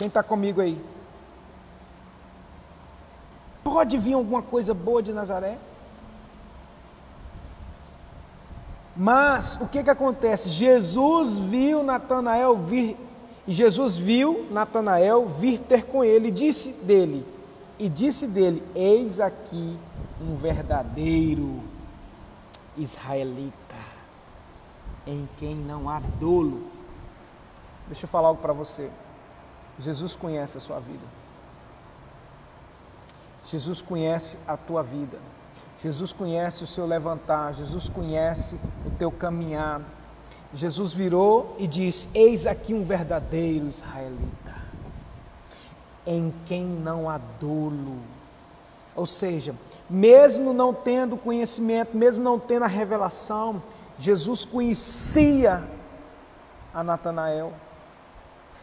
Quem 0.00 0.08
está 0.08 0.22
comigo 0.22 0.62
aí? 0.62 0.82
Pode 3.62 3.98
vir 3.98 4.14
alguma 4.14 4.40
coisa 4.40 4.72
boa 4.72 5.02
de 5.02 5.12
Nazaré? 5.12 5.58
Mas 8.96 9.58
o 9.60 9.68
que, 9.68 9.84
que 9.84 9.90
acontece? 9.90 10.48
Jesus 10.48 11.36
viu 11.36 11.82
Natanael 11.82 12.56
vir, 12.56 12.96
e 13.46 13.52
Jesus 13.52 13.98
viu 13.98 14.48
Natanael 14.50 15.28
vir 15.28 15.58
ter 15.60 15.84
com 15.84 16.02
ele, 16.02 16.28
e 16.28 16.30
disse 16.30 16.72
dele, 16.72 17.26
e 17.78 17.86
disse 17.86 18.26
dele: 18.26 18.62
Eis 18.74 19.20
aqui 19.20 19.78
um 20.18 20.34
verdadeiro 20.34 21.60
israelita, 22.74 23.52
em 25.06 25.28
quem 25.36 25.54
não 25.54 25.90
há 25.90 26.00
dolo. 26.18 26.62
Deixa 27.86 28.06
eu 28.06 28.08
falar 28.08 28.28
algo 28.28 28.40
para 28.40 28.54
você. 28.54 28.90
Jesus 29.80 30.14
conhece 30.14 30.58
a 30.58 30.60
sua 30.60 30.78
vida. 30.78 31.04
Jesus 33.44 33.82
conhece 33.82 34.38
a 34.46 34.56
tua 34.56 34.82
vida. 34.82 35.18
Jesus 35.82 36.12
conhece 36.12 36.62
o 36.62 36.66
seu 36.66 36.86
levantar. 36.86 37.54
Jesus 37.54 37.88
conhece 37.88 38.56
o 38.86 38.90
teu 38.90 39.10
caminhar. 39.10 39.80
Jesus 40.52 40.92
virou 40.92 41.56
e 41.58 41.66
diz: 41.66 42.08
Eis 42.14 42.46
aqui 42.46 42.74
um 42.74 42.84
verdadeiro 42.84 43.66
israelita, 43.68 44.54
em 46.06 46.32
quem 46.46 46.64
não 46.64 47.08
há 47.08 47.18
dolo. 47.40 47.98
Ou 48.94 49.06
seja, 49.06 49.54
mesmo 49.88 50.52
não 50.52 50.74
tendo 50.74 51.16
conhecimento, 51.16 51.96
mesmo 51.96 52.22
não 52.22 52.38
tendo 52.38 52.64
a 52.64 52.68
revelação, 52.68 53.62
Jesus 53.98 54.44
conhecia 54.44 55.64
a 56.74 56.82
Natanael. 56.82 57.52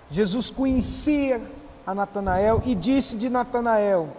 Jesus 0.09 0.49
conhecia 0.49 1.41
a 1.85 1.93
Natanael 1.93 2.61
e 2.65 2.73
disse 2.73 3.17
de 3.17 3.29
Natanael: 3.29 4.09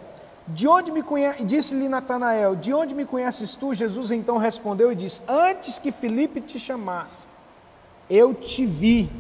De 0.47 0.69
onde 0.69 0.91
me 0.91 1.03
conhece? 1.03 1.45
Disse-lhe 1.45 1.89
Natanael: 1.89 2.57
De 2.57 2.73
onde 2.73 2.95
me 2.95 3.05
conheces 3.05 3.55
tu? 3.55 3.75
Jesus 3.75 4.11
então 4.11 4.39
respondeu 4.39 4.93
e 4.93 4.95
disse: 4.95 5.23
Antes 5.29 5.79
que 5.79 5.91
Felipe 5.91 6.41
te 6.41 6.59
chamasse, 6.59 7.27
eu 8.09 8.35
te 8.35 8.65
vi, 8.65 9.11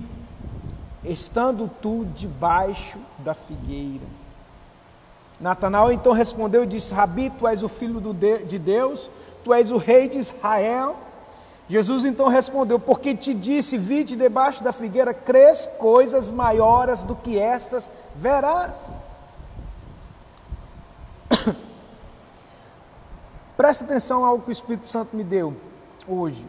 estando 1.04 1.70
tu 1.80 2.06
debaixo 2.14 2.98
da 3.18 3.34
figueira. 3.34 4.06
Natanael 5.40 5.92
então 5.92 6.12
respondeu 6.12 6.64
e 6.64 6.66
disse: 6.66 6.92
Rabi, 6.92 7.30
tu 7.30 7.46
és 7.46 7.62
o 7.62 7.68
filho 7.68 8.00
de 8.46 8.58
Deus, 8.58 9.10
tu 9.44 9.54
és 9.54 9.70
o 9.70 9.76
rei 9.76 10.08
de 10.08 10.18
Israel. 10.18 10.96
Jesus 11.68 12.04
então 12.04 12.28
respondeu: 12.28 12.78
Porque 12.78 13.14
te 13.14 13.34
disse, 13.34 13.76
vide 13.76 14.16
debaixo 14.16 14.64
da 14.64 14.72
figueira, 14.72 15.12
crês 15.12 15.68
coisas 15.78 16.32
maiores 16.32 17.02
do 17.02 17.14
que 17.14 17.38
estas 17.38 17.90
verás. 18.16 18.74
Preste 23.56 23.84
atenção 23.84 24.24
ao 24.24 24.40
que 24.40 24.48
o 24.48 24.52
Espírito 24.52 24.88
Santo 24.88 25.14
me 25.14 25.22
deu 25.22 25.54
hoje. 26.06 26.48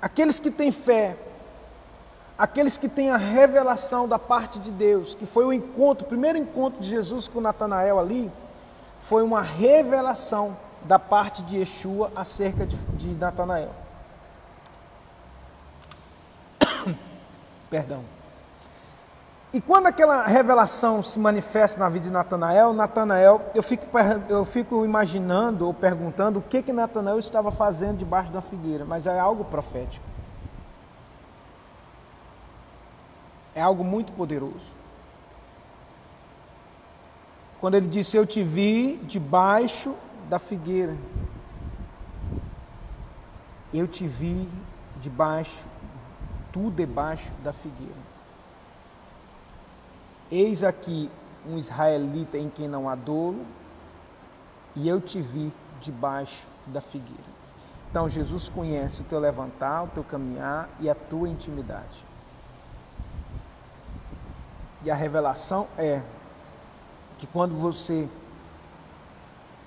Aqueles 0.00 0.38
que 0.38 0.50
têm 0.50 0.70
fé, 0.70 1.16
aqueles 2.36 2.76
que 2.76 2.90
têm 2.90 3.10
a 3.10 3.16
revelação 3.16 4.06
da 4.06 4.18
parte 4.18 4.58
de 4.58 4.70
Deus, 4.70 5.14
que 5.14 5.24
foi 5.24 5.46
o 5.46 5.52
encontro, 5.52 6.04
o 6.04 6.08
primeiro 6.08 6.36
encontro 6.36 6.82
de 6.82 6.88
Jesus 6.88 7.28
com 7.28 7.40
Natanael 7.40 7.98
ali, 7.98 8.30
foi 9.00 9.22
uma 9.22 9.40
revelação 9.40 10.54
da 10.82 10.98
parte 10.98 11.42
de 11.42 11.56
Yeshua 11.56 12.12
acerca 12.14 12.66
de, 12.66 12.76
de 12.76 13.08
Natanael. 13.14 13.85
Perdão. 17.70 18.04
E 19.52 19.60
quando 19.60 19.86
aquela 19.86 20.26
revelação 20.26 21.02
se 21.02 21.18
manifesta 21.18 21.78
na 21.80 21.88
vida 21.88 22.06
de 22.06 22.12
Natanael, 22.12 22.72
Natanael, 22.72 23.40
eu 23.54 23.62
fico, 23.62 23.86
eu 24.28 24.44
fico 24.44 24.84
imaginando 24.84 25.66
ou 25.66 25.72
perguntando 25.72 26.40
o 26.40 26.42
que 26.42 26.62
que 26.62 26.72
Natanael 26.72 27.18
estava 27.18 27.50
fazendo 27.50 27.98
debaixo 27.98 28.30
da 28.30 28.42
figueira, 28.42 28.84
mas 28.84 29.06
é 29.06 29.18
algo 29.18 29.44
profético. 29.44 30.04
É 33.54 33.62
algo 33.62 33.82
muito 33.82 34.12
poderoso. 34.12 34.76
Quando 37.58 37.76
ele 37.76 37.88
disse: 37.88 38.16
Eu 38.16 38.26
te 38.26 38.42
vi 38.42 39.00
debaixo 39.04 39.94
da 40.28 40.38
figueira. 40.38 40.94
Eu 43.72 43.86
te 43.86 44.06
vi 44.06 44.46
debaixo 45.00 45.64
tu 46.56 46.70
debaixo 46.70 47.30
da 47.44 47.52
figueira. 47.52 48.00
Eis 50.32 50.64
aqui 50.64 51.10
um 51.46 51.58
israelita 51.58 52.38
em 52.38 52.48
quem 52.48 52.66
não 52.66 52.88
há 52.88 52.94
dolo, 52.94 53.44
e 54.74 54.88
eu 54.88 54.98
te 54.98 55.20
vi 55.20 55.52
debaixo 55.82 56.48
da 56.66 56.80
figueira. 56.80 57.36
Então 57.90 58.08
Jesus 58.08 58.48
conhece 58.48 59.02
o 59.02 59.04
teu 59.04 59.20
levantar, 59.20 59.82
o 59.82 59.88
teu 59.88 60.02
caminhar 60.02 60.66
e 60.80 60.88
a 60.88 60.94
tua 60.94 61.28
intimidade. 61.28 62.02
E 64.82 64.90
a 64.90 64.94
revelação 64.94 65.68
é 65.76 66.00
que 67.18 67.26
quando 67.26 67.54
você 67.54 68.08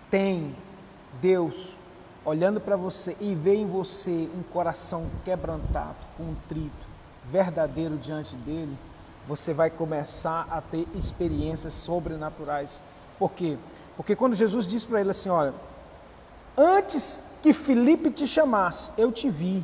tem 0.10 0.56
Deus 1.22 1.78
olhando 2.26 2.60
para 2.60 2.76
você 2.76 3.16
e 3.20 3.34
vê 3.34 3.56
em 3.56 3.66
você 3.66 4.30
um 4.36 4.44
coração 4.44 5.08
quebrantado, 5.24 5.96
contrito, 6.18 6.88
verdadeiro 7.32 7.98
diante 7.98 8.36
dele, 8.36 8.78
você 9.28 9.54
vai 9.54 9.70
começar 9.70 10.48
a 10.50 10.62
ter 10.62 10.88
experiências 10.96 11.74
sobrenaturais. 11.74 12.82
Por 13.18 13.32
quê? 13.32 13.58
Porque 13.96 14.16
quando 14.16 14.36
Jesus 14.36 14.66
disse 14.66 14.88
para 14.88 15.02
ele 15.02 15.12
assim: 15.12 15.30
Olha, 15.30 15.54
antes 16.58 17.24
que 17.42 17.54
Felipe 17.54 18.10
te 18.10 18.28
chamasse, 18.28 18.92
eu 18.98 19.12
te 19.12 19.30
vi. 19.30 19.64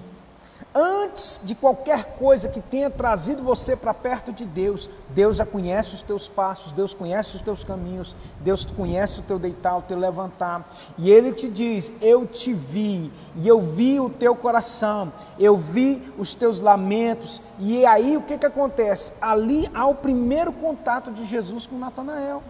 Antes 0.77 1.39
de 1.41 1.55
qualquer 1.55 2.17
coisa 2.17 2.49
que 2.49 2.59
tenha 2.59 2.89
trazido 2.89 3.41
você 3.41 3.77
para 3.77 3.93
perto 3.93 4.33
de 4.33 4.43
Deus, 4.43 4.89
Deus 5.11 5.37
já 5.37 5.45
conhece 5.45 5.95
os 5.95 6.01
teus 6.01 6.27
passos, 6.27 6.73
Deus 6.73 6.93
conhece 6.93 7.37
os 7.37 7.41
teus 7.41 7.63
caminhos, 7.63 8.13
Deus 8.41 8.65
conhece 8.65 9.21
o 9.21 9.23
teu 9.23 9.39
deitar, 9.39 9.77
o 9.77 9.81
teu 9.83 9.97
levantar. 9.97 10.69
E 10.97 11.09
Ele 11.09 11.31
te 11.31 11.47
diz: 11.47 11.93
Eu 12.01 12.27
te 12.27 12.51
vi, 12.51 13.09
e 13.37 13.47
eu 13.47 13.61
vi 13.61 14.01
o 14.01 14.09
teu 14.09 14.35
coração, 14.35 15.13
eu 15.39 15.55
vi 15.55 16.11
os 16.17 16.35
teus 16.35 16.59
lamentos. 16.59 17.41
E 17.57 17.85
aí 17.85 18.17
o 18.17 18.21
que, 18.21 18.37
que 18.37 18.45
acontece? 18.45 19.13
Ali 19.21 19.69
há 19.73 19.87
o 19.87 19.95
primeiro 19.95 20.51
contato 20.51 21.09
de 21.09 21.23
Jesus 21.23 21.65
com 21.65 21.77
Natanael. 21.77 22.43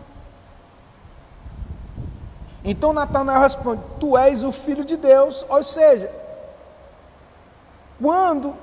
Então 2.63 2.91
Natanael 2.91 3.41
responde: 3.41 3.83
Tu 3.99 4.17
és 4.17 4.43
o 4.43 4.51
filho 4.51 4.83
de 4.83 4.97
Deus, 4.97 5.45
ou 5.47 5.63
seja, 5.63 6.24
quando 8.05 8.55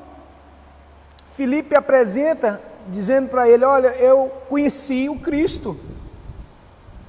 Felipe 1.32 1.74
apresenta, 1.74 2.62
dizendo 2.86 3.28
para 3.28 3.48
ele: 3.48 3.64
Olha, 3.64 3.88
eu 3.88 4.30
conheci 4.48 5.08
o 5.08 5.18
Cristo, 5.18 5.76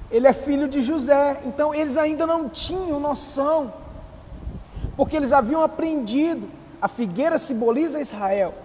ele 0.10 0.28
é 0.28 0.34
filho 0.34 0.68
de 0.68 0.82
José. 0.82 1.40
Então 1.46 1.76
eles 1.76 1.96
ainda 1.96 2.26
não 2.26 2.50
tinham 2.50 3.00
noção, 3.00 3.72
porque 4.98 5.16
eles 5.16 5.32
haviam 5.32 5.62
aprendido. 5.62 6.50
A 6.82 6.88
figueira 6.88 7.38
simboliza 7.38 8.02
Israel. 8.02 8.56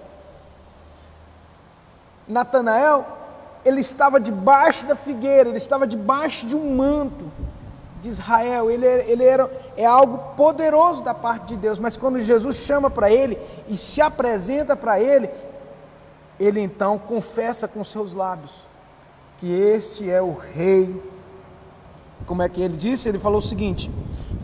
Natanael, 2.27 3.07
ele 3.67 3.81
estava 3.81 4.19
debaixo 4.19 4.87
da 4.87 4.97
figueira, 4.97 5.51
ele 5.51 5.59
estava 5.59 5.87
debaixo 5.87 6.47
de 6.47 6.57
um 6.57 6.75
manto 6.75 7.31
de 8.03 8.09
Israel, 8.09 8.71
ele, 8.71 8.87
ele 8.87 9.25
era, 9.25 9.51
é 9.77 9.85
algo 9.85 10.35
poderoso 10.37 11.03
da 11.03 11.15
parte 11.15 11.49
de 11.49 11.57
Deus, 11.57 11.79
mas 11.79 11.97
quando 11.97 12.21
Jesus 12.21 12.57
chama 12.57 12.89
para 12.89 13.11
ele 13.11 13.39
e 13.69 13.77
se 13.77 14.01
apresenta 14.01 14.77
para 14.77 15.01
ele, 15.01 15.29
ele 16.39 16.61
então 16.61 16.99
confessa 16.99 17.67
com 17.67 17.83
seus 17.83 18.15
lábios 18.15 18.69
que 19.39 19.53
este 19.53 20.11
é 20.11 20.21
o 20.21 20.33
rei. 20.33 21.03
Como 22.27 22.43
é 22.43 22.49
que 22.49 22.61
ele 22.61 22.77
disse? 22.77 23.09
Ele 23.09 23.19
falou 23.19 23.39
o 23.39 23.43
seguinte: 23.43 23.91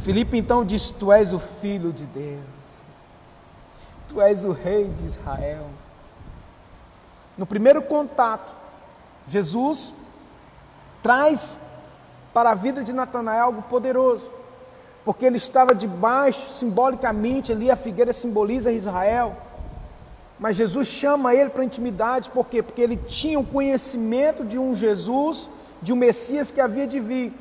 Filipe 0.00 0.36
então 0.36 0.64
disse: 0.64 0.94
Tu 0.94 1.12
és 1.12 1.32
o 1.32 1.38
filho 1.38 1.92
de 1.92 2.04
Deus, 2.06 2.40
tu 4.08 4.20
és 4.20 4.44
o 4.44 4.52
rei 4.52 4.88
de 4.88 5.04
Israel. 5.04 5.66
No 7.36 7.44
primeiro 7.44 7.82
contato, 7.82 8.54
Jesus 9.26 9.92
traz 11.02 11.60
para 12.34 12.50
a 12.50 12.54
vida 12.54 12.82
de 12.82 12.92
Natanael 12.92 13.44
algo 13.44 13.62
poderoso, 13.62 14.28
porque 15.04 15.24
ele 15.24 15.36
estava 15.36 15.72
debaixo, 15.74 16.50
simbolicamente 16.50 17.52
ali, 17.52 17.70
a 17.70 17.76
figueira 17.76 18.12
simboliza 18.12 18.72
Israel, 18.72 19.36
mas 20.38 20.56
Jesus 20.56 20.88
chama 20.88 21.32
ele 21.32 21.48
para 21.48 21.64
intimidade, 21.64 22.28
por 22.30 22.48
quê? 22.48 22.60
Porque 22.60 22.82
ele 22.82 22.96
tinha 22.96 23.38
o 23.38 23.46
conhecimento 23.46 24.44
de 24.44 24.58
um 24.58 24.74
Jesus, 24.74 25.48
de 25.80 25.92
um 25.92 25.96
Messias 25.96 26.50
que 26.50 26.60
havia 26.60 26.88
de 26.88 26.98
vir, 26.98 27.32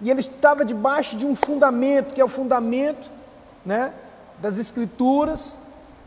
e 0.00 0.10
ele 0.10 0.20
estava 0.20 0.64
debaixo 0.64 1.16
de 1.16 1.24
um 1.24 1.36
fundamento, 1.36 2.12
que 2.12 2.20
é 2.20 2.24
o 2.24 2.28
fundamento 2.28 3.08
né, 3.64 3.92
das 4.40 4.58
Escrituras, 4.58 5.56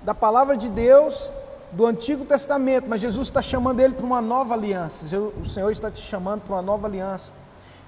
da 0.02 0.14
palavra 0.14 0.58
de 0.58 0.68
Deus, 0.68 1.30
do 1.72 1.86
Antigo 1.86 2.26
Testamento, 2.26 2.86
mas 2.90 3.00
Jesus 3.00 3.28
está 3.28 3.42
chamando 3.42 3.80
ele 3.80 3.94
para 3.94 4.06
uma 4.06 4.22
nova 4.22 4.54
aliança. 4.54 5.06
O 5.42 5.46
Senhor 5.46 5.72
está 5.72 5.90
te 5.90 6.02
chamando 6.02 6.42
para 6.42 6.56
uma 6.56 6.62
nova 6.62 6.88
aliança. 6.88 7.32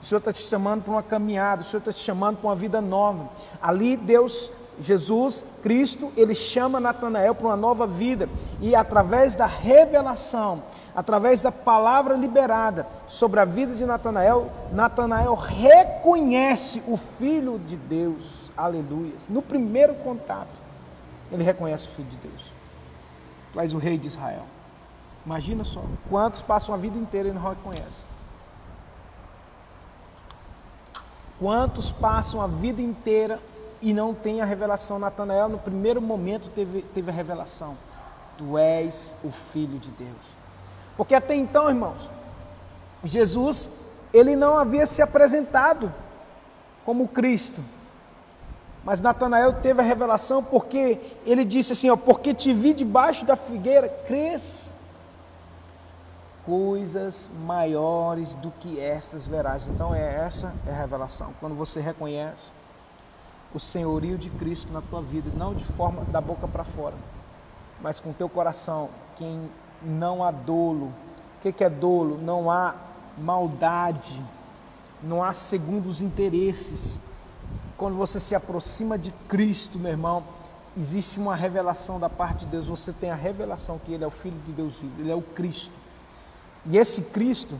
O 0.04 0.06
Senhor 0.06 0.20
está 0.20 0.34
te 0.34 0.42
chamando 0.42 0.84
para 0.84 0.92
uma 0.92 1.02
caminhada, 1.02 1.62
o 1.62 1.66
Senhor 1.66 1.80
está 1.80 1.94
te 1.94 2.00
chamando 2.00 2.36
para 2.36 2.50
uma 2.50 2.56
vida 2.58 2.82
nova. 2.82 3.30
Ali 3.62 3.96
Deus, 3.96 4.52
Jesus, 4.78 5.46
Cristo, 5.62 6.12
ele 6.18 6.36
chama 6.36 6.78
Natanael 6.78 7.34
para 7.34 7.48
uma 7.48 7.56
nova 7.56 7.88
vida. 7.88 8.28
E 8.60 8.76
através 8.76 9.34
da 9.34 9.46
revelação, 9.46 10.62
através 10.94 11.40
da 11.40 11.54
palavra 11.54 12.16
liberada 12.16 12.86
sobre 13.08 13.40
a 13.40 13.46
vida 13.46 13.76
de 13.76 13.86
Natanael, 13.86 14.52
Natanael 14.74 15.36
reconhece 15.36 16.84
o 16.86 16.98
Filho 16.98 17.58
de 17.58 17.78
Deus. 17.78 18.52
Aleluia. 18.58 19.14
No 19.30 19.42
primeiro 19.42 19.94
contato, 19.96 20.62
ele 21.32 21.46
reconhece 21.46 21.88
o 21.88 21.92
Filho 21.92 22.10
de 22.10 22.18
Deus. 22.18 22.52
Tu 23.70 23.78
o 23.78 23.80
rei 23.80 23.98
de 23.98 24.10
Israel. 24.10 24.44
Imagina 25.26 25.64
só, 25.64 25.82
quantos 26.10 26.42
passam 26.42 26.76
a 26.76 26.78
vida 26.78 26.98
inteira 26.98 27.30
e 27.30 27.32
não 27.32 27.42
reconhecem. 27.42 28.13
Quantos 31.44 31.92
passam 31.92 32.42
a 32.42 32.48
vida 32.48 32.82
inteira 32.82 33.38
e 33.82 33.94
não 33.94 34.14
têm 34.14 34.40
a 34.40 34.46
revelação? 34.46 34.98
Natanael, 34.98 35.50
no 35.50 35.58
primeiro 35.58 36.02
momento, 36.02 36.50
teve, 36.50 36.84
teve 36.94 37.12
a 37.12 37.14
revelação: 37.14 37.78
Tu 38.38 38.58
és 38.58 39.14
o 39.22 39.30
Filho 39.30 39.78
de 39.78 39.92
Deus. 39.92 40.22
Porque 40.96 41.14
até 41.14 41.36
então, 41.36 41.68
irmãos, 41.68 42.10
Jesus, 43.04 43.70
ele 44.14 44.38
não 44.38 44.58
havia 44.58 44.86
se 44.86 45.02
apresentado 45.02 45.94
como 46.86 47.10
Cristo. 47.10 47.60
Mas 48.82 49.02
Natanael 49.02 49.56
teve 49.62 49.82
a 49.82 49.84
revelação 49.84 50.42
porque 50.42 50.98
ele 51.26 51.44
disse 51.44 51.74
assim: 51.74 51.90
ó, 51.90 51.98
Porque 51.98 52.34
te 52.34 52.54
vi 52.54 52.74
debaixo 52.74 53.26
da 53.26 53.36
figueira, 53.36 53.90
crês 54.08 54.72
coisas 56.46 57.30
maiores 57.46 58.36
do 58.36 58.52
que 58.52 58.80
estas 58.80 59.26
verás. 59.26 59.68
Então 59.68 59.94
é 59.94 60.26
essa 60.26 60.54
é 60.68 60.72
a 60.72 60.76
revelação. 60.76 61.34
Quando 61.40 61.56
você 61.56 61.80
reconhece 61.80 62.48
o 63.54 63.60
senhorio 63.60 64.18
de 64.18 64.30
Cristo 64.30 64.72
na 64.74 64.82
tua 64.82 65.02
vida, 65.02 65.30
não 65.36 65.54
de 65.54 65.64
forma 65.64 66.04
da 66.06 66.20
boca 66.20 66.48
para 66.48 66.64
fora, 66.64 66.96
mas 67.82 68.00
com 68.00 68.12
teu 68.12 68.28
coração, 68.28 68.90
quem 69.16 69.50
não 69.82 70.24
há 70.24 70.32
dolo. 70.32 70.92
O 71.38 71.52
que 71.52 71.64
é 71.64 71.70
dolo? 71.70 72.18
Não 72.18 72.50
há 72.50 72.74
maldade, 73.18 74.22
não 75.02 75.22
há 75.22 75.34
segundos 75.34 76.02
interesses. 76.02 76.98
Quando 77.78 77.96
você 77.96 78.20
se 78.20 78.34
aproxima 78.34 78.98
de 78.98 79.12
Cristo, 79.28 79.78
meu 79.78 79.92
irmão, 79.92 80.24
existe 80.78 81.20
uma 81.20 81.36
revelação 81.36 82.00
da 82.00 82.10
parte 82.10 82.46
de 82.46 82.52
Deus. 82.52 82.68
Você 82.68 82.94
tem 82.94 83.12
a 83.12 83.16
revelação 83.16 83.78
que 83.78 83.94
Ele 83.94 84.04
é 84.04 84.08
o 84.08 84.12
Filho 84.12 84.40
de 84.46 84.52
Deus 84.54 84.78
vivo, 84.78 84.94
Ele 85.00 85.12
é 85.12 85.16
o 85.16 85.22
Cristo. 85.22 85.83
E 86.66 86.78
esse 86.78 87.02
Cristo, 87.02 87.58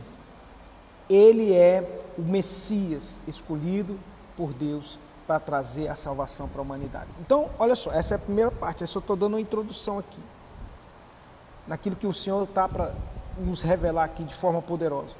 ele 1.08 1.52
é 1.52 2.02
o 2.16 2.22
Messias 2.22 3.20
escolhido 3.26 3.98
por 4.36 4.52
Deus 4.52 4.98
para 5.26 5.40
trazer 5.40 5.88
a 5.88 5.96
salvação 5.96 6.48
para 6.48 6.60
a 6.60 6.62
humanidade. 6.62 7.08
Então, 7.20 7.50
olha 7.58 7.74
só, 7.74 7.92
essa 7.92 8.14
é 8.14 8.16
a 8.16 8.18
primeira 8.18 8.50
parte, 8.50 8.82
eu 8.82 8.86
só 8.86 8.98
estou 8.98 9.16
dando 9.16 9.34
uma 9.34 9.40
introdução 9.40 9.98
aqui, 9.98 10.20
naquilo 11.66 11.96
que 11.96 12.06
o 12.06 12.12
Senhor 12.12 12.44
está 12.44 12.68
para 12.68 12.94
nos 13.38 13.62
revelar 13.62 14.04
aqui 14.04 14.22
de 14.24 14.34
forma 14.34 14.60
poderosa. 14.60 15.14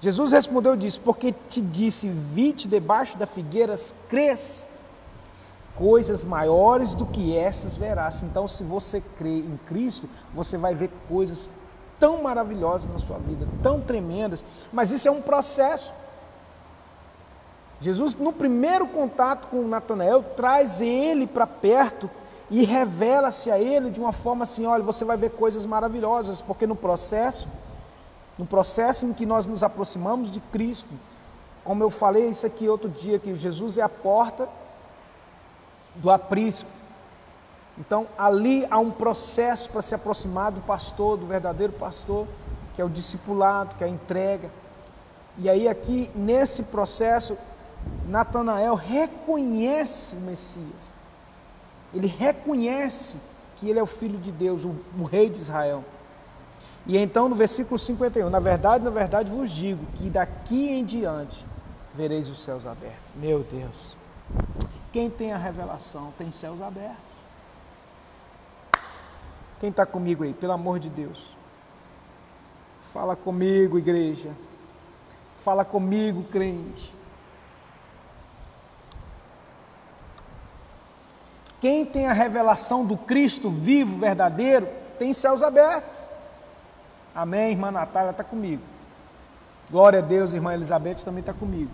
Jesus 0.00 0.32
respondeu 0.32 0.74
e 0.74 0.78
disse: 0.78 1.00
Porque 1.00 1.34
te 1.48 1.62
disse, 1.62 2.08
vi-te 2.08 2.68
debaixo 2.68 3.16
da 3.16 3.26
figueiras, 3.26 3.94
crês, 4.08 4.68
coisas 5.74 6.22
maiores 6.24 6.94
do 6.94 7.06
que 7.06 7.34
essas 7.34 7.74
verás. 7.74 8.22
Então, 8.22 8.46
se 8.46 8.62
você 8.62 9.02
crê 9.16 9.38
em 9.38 9.58
Cristo, 9.66 10.08
você 10.34 10.58
vai 10.58 10.74
ver 10.74 10.90
coisas 11.08 11.50
tão 12.04 12.22
maravilhosas 12.22 12.86
na 12.92 12.98
sua 12.98 13.16
vida, 13.16 13.48
tão 13.62 13.80
tremendas, 13.80 14.44
mas 14.70 14.90
isso 14.90 15.08
é 15.08 15.10
um 15.10 15.22
processo. 15.22 15.90
Jesus, 17.80 18.14
no 18.14 18.30
primeiro 18.30 18.86
contato 18.86 19.48
com 19.48 19.66
Natanael, 19.66 20.22
traz 20.36 20.82
ele 20.82 21.26
para 21.26 21.46
perto 21.46 22.10
e 22.50 22.62
revela-se 22.62 23.50
a 23.50 23.58
ele 23.58 23.88
de 23.88 23.98
uma 23.98 24.12
forma 24.12 24.44
assim: 24.44 24.66
olha, 24.66 24.82
você 24.82 25.02
vai 25.02 25.16
ver 25.16 25.30
coisas 25.30 25.64
maravilhosas, 25.64 26.42
porque 26.42 26.66
no 26.66 26.76
processo, 26.76 27.48
no 28.38 28.44
processo 28.44 29.06
em 29.06 29.14
que 29.14 29.24
nós 29.24 29.46
nos 29.46 29.62
aproximamos 29.62 30.30
de 30.30 30.40
Cristo, 30.40 30.90
como 31.64 31.82
eu 31.82 31.88
falei 31.88 32.28
isso 32.28 32.44
aqui 32.44 32.68
outro 32.68 32.90
dia, 32.90 33.18
que 33.18 33.34
Jesus 33.34 33.78
é 33.78 33.82
a 33.82 33.88
porta 33.88 34.46
do 35.94 36.10
aprisco. 36.10 36.68
Então, 37.78 38.06
ali 38.16 38.66
há 38.70 38.78
um 38.78 38.90
processo 38.90 39.68
para 39.70 39.82
se 39.82 39.94
aproximar 39.94 40.52
do 40.52 40.60
pastor, 40.60 41.16
do 41.16 41.26
verdadeiro 41.26 41.72
pastor, 41.72 42.26
que 42.74 42.80
é 42.80 42.84
o 42.84 42.88
discipulado, 42.88 43.74
que 43.76 43.82
é 43.82 43.86
a 43.86 43.90
entrega. 43.90 44.48
E 45.38 45.50
aí, 45.50 45.66
aqui, 45.66 46.10
nesse 46.14 46.64
processo, 46.64 47.36
Natanael 48.06 48.74
reconhece 48.74 50.14
o 50.14 50.20
Messias. 50.20 50.94
Ele 51.92 52.06
reconhece 52.06 53.16
que 53.56 53.68
ele 53.68 53.78
é 53.78 53.82
o 53.82 53.86
filho 53.86 54.18
de 54.18 54.30
Deus, 54.30 54.64
o, 54.64 54.74
o 54.98 55.04
rei 55.04 55.28
de 55.28 55.40
Israel. 55.40 55.84
E 56.86 56.96
então, 56.98 57.28
no 57.28 57.34
versículo 57.34 57.78
51, 57.78 58.28
na 58.28 58.40
verdade, 58.40 58.84
na 58.84 58.90
verdade 58.90 59.30
vos 59.30 59.50
digo 59.50 59.84
que 59.94 60.10
daqui 60.10 60.68
em 60.70 60.84
diante 60.84 61.44
vereis 61.94 62.28
os 62.28 62.42
céus 62.42 62.66
abertos. 62.66 63.00
Meu 63.14 63.42
Deus. 63.42 63.96
Quem 64.92 65.08
tem 65.08 65.32
a 65.32 65.38
revelação 65.38 66.12
tem 66.18 66.30
céus 66.30 66.60
abertos. 66.60 67.13
Quem 69.64 69.70
está 69.70 69.86
comigo 69.86 70.24
aí, 70.24 70.34
pelo 70.34 70.52
amor 70.52 70.78
de 70.78 70.90
Deus? 70.90 71.18
Fala 72.92 73.16
comigo, 73.16 73.78
igreja. 73.78 74.28
Fala 75.42 75.64
comigo, 75.64 76.22
crente. 76.24 76.92
Quem 81.62 81.86
tem 81.86 82.06
a 82.06 82.12
revelação 82.12 82.84
do 82.84 82.94
Cristo 82.94 83.48
vivo, 83.48 83.96
verdadeiro, 83.96 84.68
tem 84.98 85.14
céus 85.14 85.42
abertos. 85.42 85.90
Amém, 87.14 87.52
irmã 87.52 87.70
Natália 87.70 88.10
está 88.10 88.22
comigo. 88.22 88.62
Glória 89.70 90.00
a 90.00 90.02
Deus, 90.02 90.34
irmã 90.34 90.52
Elizabeth 90.52 90.96
também 90.96 91.20
está 91.20 91.32
comigo. 91.32 91.72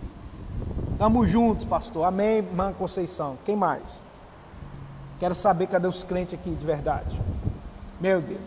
Estamos 0.93 1.29
juntos, 1.29 1.65
pastor. 1.65 2.05
Amém, 2.05 2.37
irmã 2.37 2.71
Conceição. 2.71 3.37
Quem 3.43 3.57
mais? 3.57 4.01
Quero 5.19 5.35
saber 5.35 5.67
cadê 5.67 5.87
os 5.87 6.05
crentes 6.05 6.35
aqui 6.35 6.51
de 6.51 6.65
verdade. 6.65 7.19
Meu 8.01 8.19
Deus. 8.19 8.41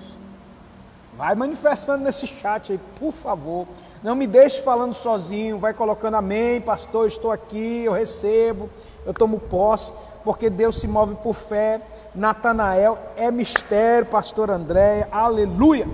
Vai 1.16 1.36
manifestando 1.36 2.02
nesse 2.02 2.26
chat 2.26 2.72
aí, 2.72 2.80
por 2.98 3.12
favor. 3.12 3.68
Não 4.02 4.16
me 4.16 4.26
deixe 4.26 4.60
falando 4.60 4.92
sozinho. 4.92 5.58
Vai 5.58 5.72
colocando 5.72 6.16
amém, 6.16 6.60
pastor. 6.60 7.06
Estou 7.06 7.30
aqui, 7.30 7.84
eu 7.84 7.92
recebo, 7.92 8.68
eu 9.06 9.14
tomo 9.14 9.38
posse, 9.38 9.92
porque 10.24 10.50
Deus 10.50 10.80
se 10.80 10.88
move 10.88 11.14
por 11.14 11.34
fé. 11.34 11.80
Natanael 12.12 12.98
é 13.16 13.30
mistério, 13.30 14.06
pastor 14.06 14.50
André. 14.50 15.06
Aleluia. 15.12 15.86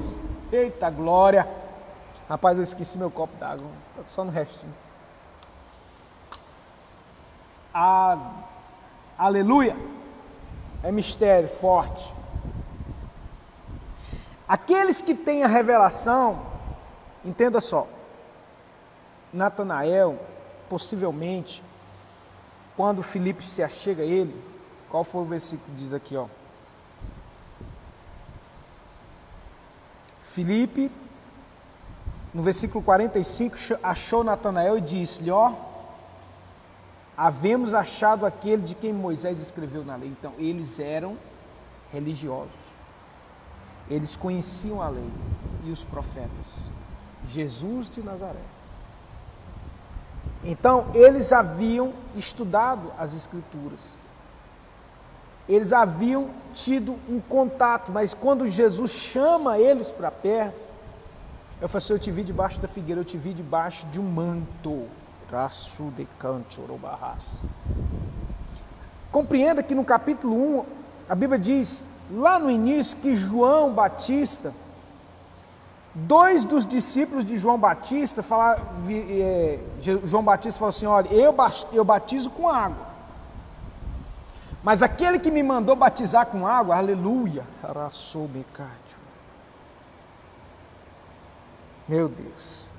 Eita 0.51 0.89
glória. 0.89 1.47
Rapaz, 2.29 2.57
eu 2.57 2.65
esqueci 2.65 2.97
meu 2.97 3.11
copo 3.11 3.37
d'água. 3.39 3.67
Só 4.09 4.25
no 4.25 4.31
restinho. 4.31 4.73
Aleluia! 9.19 9.77
É 10.83 10.91
mistério 10.91 11.49
forte. 11.49 12.20
Aqueles 14.51 15.01
que 15.01 15.15
têm 15.15 15.45
a 15.45 15.47
revelação, 15.47 16.45
entenda 17.25 17.61
só, 17.61 17.87
Natanael, 19.33 20.19
possivelmente, 20.69 21.63
quando 22.77 23.01
Filipe 23.01 23.47
se 23.47 23.63
achega 23.63 24.03
a 24.03 24.05
ele, 24.05 24.35
qual 24.91 25.05
foi 25.05 25.21
o 25.21 25.25
versículo 25.25 25.71
que 25.71 25.77
diz 25.77 25.95
aqui, 25.95 26.17
ó? 26.17 26.27
Filipe, 30.25 30.91
no 32.35 32.43
versículo 32.43 32.83
45, 32.83 33.57
achou 33.81 34.25
Natanael 34.25 34.79
e 34.79 34.81
disse-lhe, 34.81 35.31
ó, 35.31 35.53
havemos 37.17 37.73
achado 37.73 38.27
aquele 38.27 38.63
de 38.63 38.75
quem 38.75 38.93
Moisés 38.93 39.39
escreveu 39.39 39.85
na 39.85 39.95
lei. 39.95 40.09
Então, 40.09 40.33
eles 40.39 40.81
eram 40.81 41.17
religiosos. 41.93 42.60
Eles 43.91 44.17
conheciam 44.17 44.81
a 44.81 44.89
lei 44.89 45.11
e 45.65 45.71
os 45.71 45.83
profetas. 45.83 46.71
Jesus 47.27 47.91
de 47.91 48.03
Nazaré. 48.03 48.41
Então, 50.45 50.87
eles 50.95 51.33
haviam 51.33 51.93
estudado 52.17 52.93
as 52.99 53.15
Escrituras. 53.15 53.99
Eles 55.49 55.73
haviam 55.73 56.31
tido 56.55 56.97
um 57.09 57.21
contato, 57.21 57.91
mas 57.91 58.15
quando 58.15 58.49
Jesus 58.49 58.93
chama 58.93 59.59
eles 59.59 59.91
para 59.91 60.11
perto, 60.11 60.55
eu 61.61 61.69
falei 61.69 61.85
assim: 61.85 61.93
Eu 61.93 61.99
te 61.99 62.11
vi 62.11 62.23
debaixo 62.23 62.61
da 62.61 62.69
figueira, 62.69 63.01
eu 63.01 63.05
te 63.05 63.19
vi 63.19 63.35
debaixo 63.35 63.87
de 63.89 64.01
um 64.01 64.05
manto. 64.05 64.87
Raçu 65.31 65.93
de. 65.97 66.09
Compreenda 69.13 69.63
que 69.63 69.75
no 69.75 69.85
capítulo 69.85 70.61
1, 70.61 70.65
a 71.09 71.15
Bíblia 71.15 71.39
diz, 71.39 71.83
lá 72.11 72.39
no 72.39 72.51
início, 72.51 72.99
que 72.99 73.17
João 73.17 73.73
Batista, 73.73 74.53
dois 75.95 76.45
dos 76.45 76.67
discípulos 76.67 77.25
de 77.25 77.37
João 77.37 77.59
Batista, 77.59 78.23
falaram, 78.23 78.63
é, 78.89 79.59
João 79.81 80.23
Batista 80.23 80.59
falou 80.59 80.71
assim: 80.71 80.87
Olha, 80.87 81.09
eu, 81.09 81.35
eu 81.73 81.85
batizo 81.85 82.31
com 82.31 82.49
água. 82.49 82.91
Mas 84.63 84.83
aquele 84.83 85.19
que 85.19 85.31
me 85.31 85.43
mandou 85.43 85.75
batizar 85.75 86.27
com 86.27 86.47
água, 86.47 86.77
aleluia, 86.77 87.45
meu 91.91 92.09
Deus. 92.09 92.70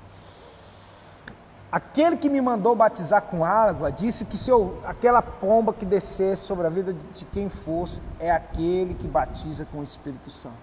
Aquele 1.72 2.18
que 2.18 2.28
me 2.28 2.38
mandou 2.38 2.76
batizar 2.76 3.22
com 3.22 3.42
água 3.42 3.90
disse 3.90 4.26
que 4.26 4.36
se 4.36 4.50
eu, 4.50 4.78
aquela 4.84 5.22
pomba 5.22 5.72
que 5.72 5.86
descesse 5.86 6.42
sobre 6.42 6.66
a 6.66 6.70
vida 6.70 6.92
de, 6.92 7.02
de 7.06 7.24
quem 7.24 7.48
fosse 7.48 8.02
é 8.20 8.30
aquele 8.30 8.92
que 8.92 9.08
batiza 9.08 9.64
com 9.64 9.78
o 9.78 9.82
Espírito 9.82 10.30
Santo. 10.30 10.54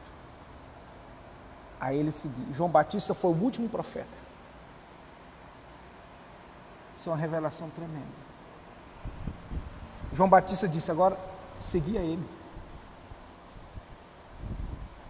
Aí 1.81 1.97
ele 1.97 2.11
seguiu. 2.11 2.53
João 2.53 2.69
Batista 2.69 3.15
foi 3.15 3.31
o 3.31 3.41
último 3.41 3.67
profeta. 3.67 4.07
Isso 6.95 7.09
é 7.09 7.11
uma 7.11 7.17
revelação 7.17 7.71
tremenda. 7.71 8.05
João 10.13 10.29
Batista 10.29 10.67
disse 10.67 10.91
agora: 10.91 11.17
seguia 11.57 12.01
ele. 12.01 12.27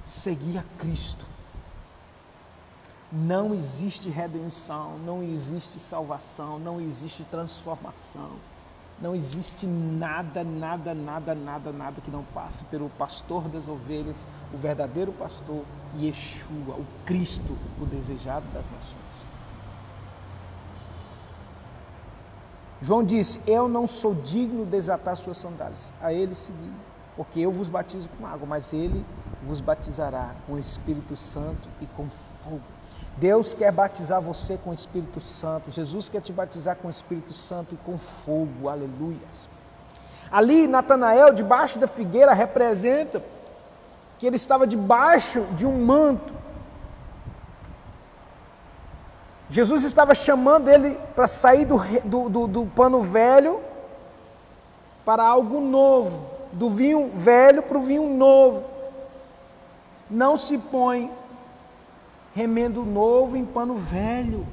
Seguia 0.06 0.64
Cristo. 0.78 1.29
Não 3.12 3.56
existe 3.56 4.10
redenção, 4.10 5.00
não 5.00 5.24
existe 5.24 5.80
salvação, 5.80 6.60
não 6.60 6.80
existe 6.80 7.24
transformação. 7.24 8.32
Não 9.02 9.16
existe 9.16 9.66
nada, 9.66 10.44
nada, 10.44 10.94
nada, 10.94 11.34
nada, 11.34 11.72
nada 11.72 12.02
que 12.02 12.12
não 12.12 12.24
passe 12.34 12.66
pelo 12.66 12.90
pastor 12.90 13.48
das 13.48 13.68
ovelhas, 13.68 14.28
o 14.54 14.58
verdadeiro 14.58 15.14
pastor, 15.14 15.64
Yeshua, 15.98 16.76
o 16.76 16.86
Cristo, 17.06 17.58
o 17.82 17.86
desejado 17.86 18.46
das 18.48 18.66
nações. 18.66 19.00
João 22.82 23.04
disse: 23.04 23.42
Eu 23.48 23.68
não 23.68 23.88
sou 23.88 24.14
digno 24.14 24.66
de 24.66 24.72
desatar 24.72 25.16
suas 25.16 25.38
sandálias. 25.38 25.92
A 26.02 26.14
ele 26.14 26.36
seguir, 26.36 26.74
porque 27.16 27.40
eu 27.40 27.52
vos 27.52 27.70
batizo 27.70 28.10
com 28.10 28.28
água, 28.28 28.46
mas 28.46 28.74
ele 28.74 29.04
vos 29.44 29.62
batizará 29.62 30.36
com 30.46 30.54
o 30.54 30.60
Espírito 30.60 31.16
Santo 31.16 31.68
e 31.82 31.86
com 31.88 32.10
fogo. 32.10 32.79
Deus 33.20 33.54
quer 33.54 33.72
batizar 33.72 34.22
você 34.22 34.58
com 34.58 34.70
o 34.70 34.74
Espírito 34.74 35.20
Santo. 35.20 35.70
Jesus 35.70 36.08
quer 36.08 36.22
te 36.22 36.32
batizar 36.32 36.78
com 36.78 36.88
o 36.88 36.92
Espírito 36.92 37.34
Santo 37.34 37.76
e 37.76 37.78
com 37.78 37.98
fogo. 37.98 38.70
Aleluias. 38.70 39.50
Ali, 40.32 40.68
Natanael, 40.68 41.34
debaixo 41.34 41.78
da 41.78 41.88
figueira, 41.88 42.34
representa 42.34 43.22
que 44.18 44.26
ele 44.26 44.38
estava 44.38 44.66
debaixo 44.66 45.42
de 45.52 45.66
um 45.66 45.86
manto. 45.86 46.34
Jesus 49.50 49.84
estava 49.84 50.16
chamando 50.16 50.70
ele 50.70 50.98
para 51.14 51.28
sair 51.28 51.66
do, 51.66 51.78
do, 52.06 52.30
do, 52.30 52.48
do 52.48 52.66
pano 52.68 53.02
velho 53.02 53.60
para 55.04 55.24
algo 55.24 55.60
novo, 55.60 56.26
do 56.54 56.70
vinho 56.70 57.12
velho 57.14 57.64
para 57.64 57.78
o 57.78 57.82
vinho 57.82 58.08
novo. 58.16 58.64
Não 60.10 60.38
se 60.38 60.58
põe 60.58 61.12
remendo 62.40 62.86
novo 62.86 63.36
em 63.36 63.44
pano 63.44 63.76
velho, 63.76 64.48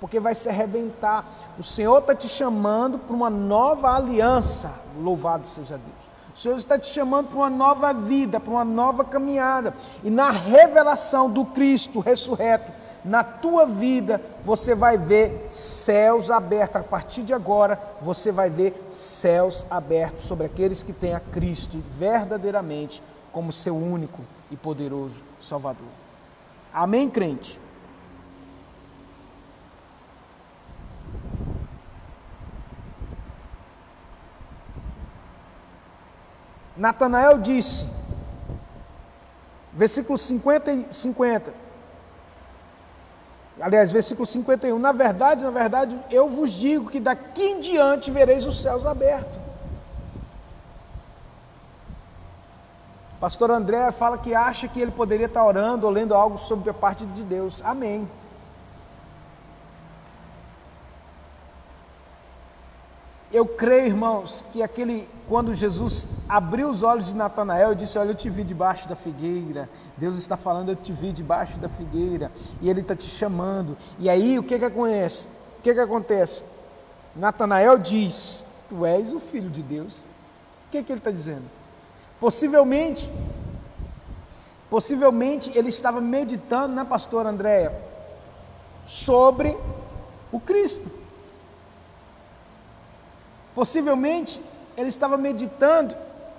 porque 0.00 0.18
vai 0.18 0.34
se 0.34 0.48
arrebentar. 0.48 1.26
O 1.58 1.62
Senhor 1.62 1.98
está 1.98 2.14
te 2.14 2.26
chamando 2.28 2.98
para 2.98 3.14
uma 3.14 3.28
nova 3.28 3.94
aliança, 3.94 4.72
louvado 4.98 5.46
seja 5.46 5.76
Deus. 5.76 6.00
O 6.34 6.38
Senhor 6.38 6.56
está 6.56 6.78
te 6.78 6.86
chamando 6.86 7.28
para 7.28 7.36
uma 7.36 7.50
nova 7.50 7.92
vida, 7.92 8.40
para 8.40 8.50
uma 8.50 8.64
nova 8.64 9.04
caminhada. 9.04 9.74
E 10.02 10.08
na 10.08 10.30
revelação 10.30 11.30
do 11.30 11.44
Cristo 11.44 12.00
ressurreto, 12.00 12.72
na 13.04 13.22
tua 13.22 13.66
vida, 13.66 14.22
você 14.42 14.74
vai 14.74 14.96
ver 14.96 15.48
céus 15.50 16.30
abertos. 16.30 16.80
A 16.80 16.84
partir 16.84 17.22
de 17.22 17.34
agora, 17.34 17.78
você 18.00 18.32
vai 18.32 18.48
ver 18.48 18.88
céus 18.90 19.66
abertos 19.70 20.24
sobre 20.24 20.46
aqueles 20.46 20.82
que 20.82 20.94
têm 20.94 21.14
a 21.14 21.20
Cristo 21.20 21.76
verdadeiramente 21.98 23.02
como 23.30 23.52
seu 23.52 23.76
único 23.76 24.22
e 24.50 24.56
poderoso 24.56 25.20
Salvador. 25.42 25.99
Amém, 26.72 27.10
crente? 27.10 27.58
Natanael 36.76 37.38
disse, 37.38 37.86
versículo 39.72 40.16
50 40.16 40.72
e 40.72 40.86
50. 40.90 41.52
Aliás, 43.60 43.90
versículo 43.90 44.24
51. 44.24 44.78
Na 44.78 44.92
verdade, 44.92 45.44
na 45.44 45.50
verdade, 45.50 45.98
eu 46.10 46.28
vos 46.28 46.52
digo 46.52 46.90
que 46.90 46.98
daqui 46.98 47.42
em 47.42 47.60
diante 47.60 48.10
vereis 48.10 48.46
os 48.46 48.62
céus 48.62 48.86
abertos 48.86 49.39
Pastor 53.20 53.50
André 53.50 53.92
fala 53.92 54.16
que 54.16 54.34
acha 54.34 54.66
que 54.66 54.80
ele 54.80 54.90
poderia 54.90 55.26
estar 55.26 55.44
orando 55.44 55.84
ou 55.84 55.92
lendo 55.92 56.14
algo 56.14 56.38
sobre 56.38 56.70
a 56.70 56.74
parte 56.74 57.04
de 57.04 57.22
Deus. 57.22 57.60
Amém. 57.62 58.08
Eu 63.30 63.44
creio, 63.46 63.88
irmãos, 63.88 64.42
que 64.50 64.62
aquele 64.62 65.06
quando 65.28 65.54
Jesus 65.54 66.08
abriu 66.28 66.68
os 66.70 66.82
olhos 66.82 67.06
de 67.06 67.14
Natanael 67.14 67.72
e 67.72 67.76
disse: 67.76 67.98
Olha, 67.98 68.10
eu 68.10 68.14
te 68.14 68.30
vi 68.30 68.42
debaixo 68.42 68.88
da 68.88 68.96
figueira. 68.96 69.68
Deus 69.98 70.16
está 70.16 70.36
falando, 70.36 70.70
eu 70.70 70.76
te 70.76 70.90
vi 70.90 71.12
debaixo 71.12 71.58
da 71.58 71.68
figueira. 71.68 72.32
E 72.60 72.70
Ele 72.70 72.80
está 72.80 72.96
te 72.96 73.06
chamando. 73.06 73.76
E 73.98 74.08
aí, 74.08 74.38
o 74.38 74.42
que 74.42 74.58
que 74.58 74.64
acontece? 74.64 75.28
O 75.58 75.62
que 75.62 75.74
que 75.74 75.80
acontece? 75.80 76.42
Natanael 77.14 77.78
diz: 77.78 78.46
Tu 78.68 78.84
és 78.86 79.12
o 79.12 79.20
filho 79.20 79.50
de 79.50 79.62
Deus. 79.62 80.04
O 80.66 80.70
que 80.70 80.82
que 80.82 80.90
ele 80.90 81.00
está 81.00 81.10
dizendo? 81.10 81.59
Possivelmente, 82.20 83.10
possivelmente 84.68 85.50
ele 85.56 85.70
estava 85.70 86.00
meditando, 86.00 86.74
né, 86.74 86.84
pastor 86.84 87.26
Andréia, 87.26 87.72
sobre 88.86 89.56
o 90.30 90.38
Cristo. 90.38 90.90
Possivelmente 93.54 94.40
ele 94.76 94.90
estava 94.90 95.16
meditando 95.16 95.96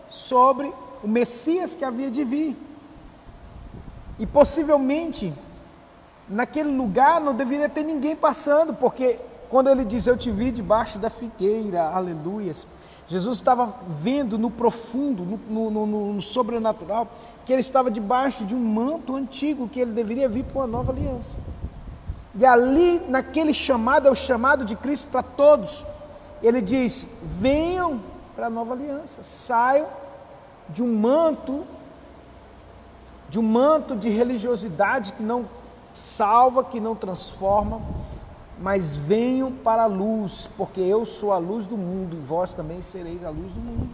sobre 0.08 0.72
o 1.04 1.08
Messias 1.08 1.74
que 1.74 1.84
havia 1.84 2.12
de 2.12 2.24
vir. 2.24 2.56
E 4.20 4.28
possivelmente, 4.28 5.34
naquele 6.30 6.70
lugar 6.70 7.20
não 7.20 7.34
deveria 7.34 7.68
ter 7.68 7.84
ninguém 7.84 8.16
passando, 8.16 8.76
porque 8.76 9.20
quando 9.52 9.70
ele 9.70 9.84
diz 9.84 10.08
eu 10.08 10.18
te 10.18 10.32
vi 10.32 10.50
debaixo 10.50 10.98
da 10.98 11.10
figueira, 11.10 11.90
aleluias, 11.90 12.66
Jesus 13.06 13.38
estava 13.38 13.76
vendo 13.86 14.38
no 14.38 14.50
profundo, 14.50 15.26
no, 15.26 15.70
no, 15.70 15.86
no, 15.86 16.14
no, 16.14 16.22
sobrenatural, 16.22 17.06
que 17.46 17.52
ele 17.52 17.60
estava 17.60 17.92
debaixo 17.92 18.46
de 18.46 18.56
um 18.56 18.60
manto 18.60 19.14
antigo, 19.14 19.68
que 19.68 19.82
ele 19.82 19.92
deveria 19.92 20.30
vir 20.30 20.46
para 20.46 20.62
uma 20.62 20.68
nova 20.68 20.94
aliança. 20.94 21.36
E 22.34 22.46
ali, 22.46 23.02
naquele 23.10 23.54
chamado, 23.54 24.08
é 24.08 24.12
o 24.12 24.16
chamado 24.16 24.64
de 24.64 24.78
Cristo 24.78 25.10
para 25.12 25.22
todos. 25.22 25.86
Ele 26.42 26.62
diz: 26.62 27.06
venham 27.22 28.00
para 28.34 28.48
a 28.48 28.50
nova 28.50 28.74
aliança. 28.74 29.22
Saiam 29.22 29.88
de 30.70 30.82
um 30.82 30.96
manto, 30.96 31.66
de 33.30 33.38
um 33.38 33.44
manto 33.44 33.98
de 33.98 34.10
religiosidade 34.10 35.12
que 35.12 35.22
não 35.22 35.46
salva, 35.94 36.64
que 36.64 36.80
não 36.80 36.96
transforma, 36.96 37.82
mas 38.62 38.96
venham 38.96 39.52
para 39.52 39.84
a 39.84 39.88
luz, 39.88 40.50
porque 40.56 40.80
eu 40.80 41.04
sou 41.04 41.34
a 41.34 41.38
luz 41.40 41.66
do 41.66 41.76
mundo 41.76 42.16
e 42.16 42.20
vós 42.20 42.54
também 42.54 42.82
sereis 42.82 43.24
a 43.26 43.30
luz 43.30 43.52
do 43.52 43.60
mundo. 43.60 43.90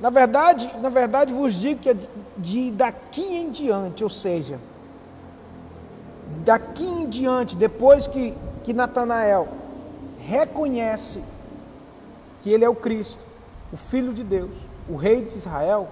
Na 0.00 0.10
verdade, 0.10 0.72
na 0.80 0.88
verdade 0.88 1.32
vos 1.32 1.54
digo 1.54 1.80
que 1.80 1.90
é 1.90 1.96
de 2.36 2.70
daqui 2.70 3.22
em 3.22 3.50
diante, 3.50 4.04
ou 4.04 4.10
seja, 4.10 4.60
daqui 6.44 6.84
em 6.84 7.08
diante, 7.08 7.56
depois 7.56 8.06
que, 8.06 8.34
que 8.62 8.72
Natanael 8.72 9.48
reconhece 10.20 11.22
que 12.42 12.50
ele 12.50 12.64
é 12.64 12.68
o 12.68 12.74
Cristo, 12.74 13.24
o 13.72 13.76
Filho 13.76 14.12
de 14.12 14.22
Deus, 14.22 14.54
o 14.88 14.94
Rei 14.94 15.24
de 15.24 15.36
Israel, 15.36 15.88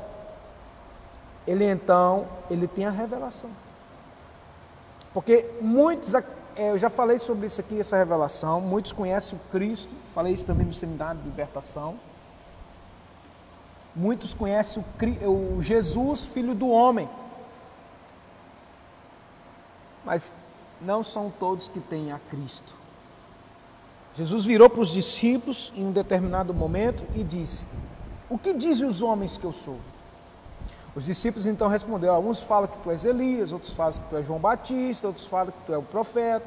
ele 1.46 1.64
então, 1.64 2.26
ele 2.48 2.68
tem 2.68 2.86
a 2.86 2.90
revelação. 2.90 3.50
Porque 5.12 5.46
muitos, 5.60 6.14
é, 6.14 6.24
eu 6.56 6.78
já 6.78 6.88
falei 6.88 7.18
sobre 7.18 7.46
isso 7.46 7.60
aqui, 7.60 7.78
essa 7.78 7.96
revelação, 7.96 8.60
muitos 8.60 8.92
conhecem 8.92 9.38
o 9.38 9.50
Cristo, 9.50 9.94
falei 10.14 10.32
isso 10.32 10.44
também 10.44 10.66
no 10.66 10.72
seminário 10.72 11.20
de 11.20 11.28
libertação. 11.28 11.98
Muitos 13.94 14.32
conhecem 14.32 14.82
o, 15.22 15.56
o 15.56 15.62
Jesus, 15.62 16.24
filho 16.24 16.54
do 16.54 16.68
homem. 16.68 17.08
Mas 20.04 20.32
não 20.80 21.02
são 21.02 21.30
todos 21.30 21.68
que 21.68 21.78
têm 21.78 22.10
a 22.10 22.18
Cristo. 22.18 22.74
Jesus 24.14 24.44
virou 24.44 24.68
para 24.68 24.80
os 24.80 24.90
discípulos 24.90 25.72
em 25.74 25.86
um 25.86 25.92
determinado 25.92 26.52
momento 26.52 27.04
e 27.14 27.22
disse: 27.22 27.66
O 28.28 28.38
que 28.38 28.52
dizem 28.52 28.86
os 28.86 29.02
homens 29.02 29.36
que 29.36 29.44
eu 29.44 29.52
sou? 29.52 29.78
Os 30.94 31.04
discípulos 31.04 31.46
então 31.46 31.68
responderam: 31.68 32.14
Alguns 32.14 32.42
falam 32.42 32.68
que 32.68 32.78
tu 32.78 32.90
és 32.90 33.04
Elias, 33.04 33.52
outros 33.52 33.72
falam 33.72 33.92
que 33.92 34.08
tu 34.08 34.16
és 34.16 34.26
João 34.26 34.38
Batista, 34.38 35.06
outros 35.06 35.26
falam 35.26 35.52
que 35.52 35.66
tu 35.66 35.72
és 35.72 35.78
o 35.78 35.82
profeta. 35.82 36.46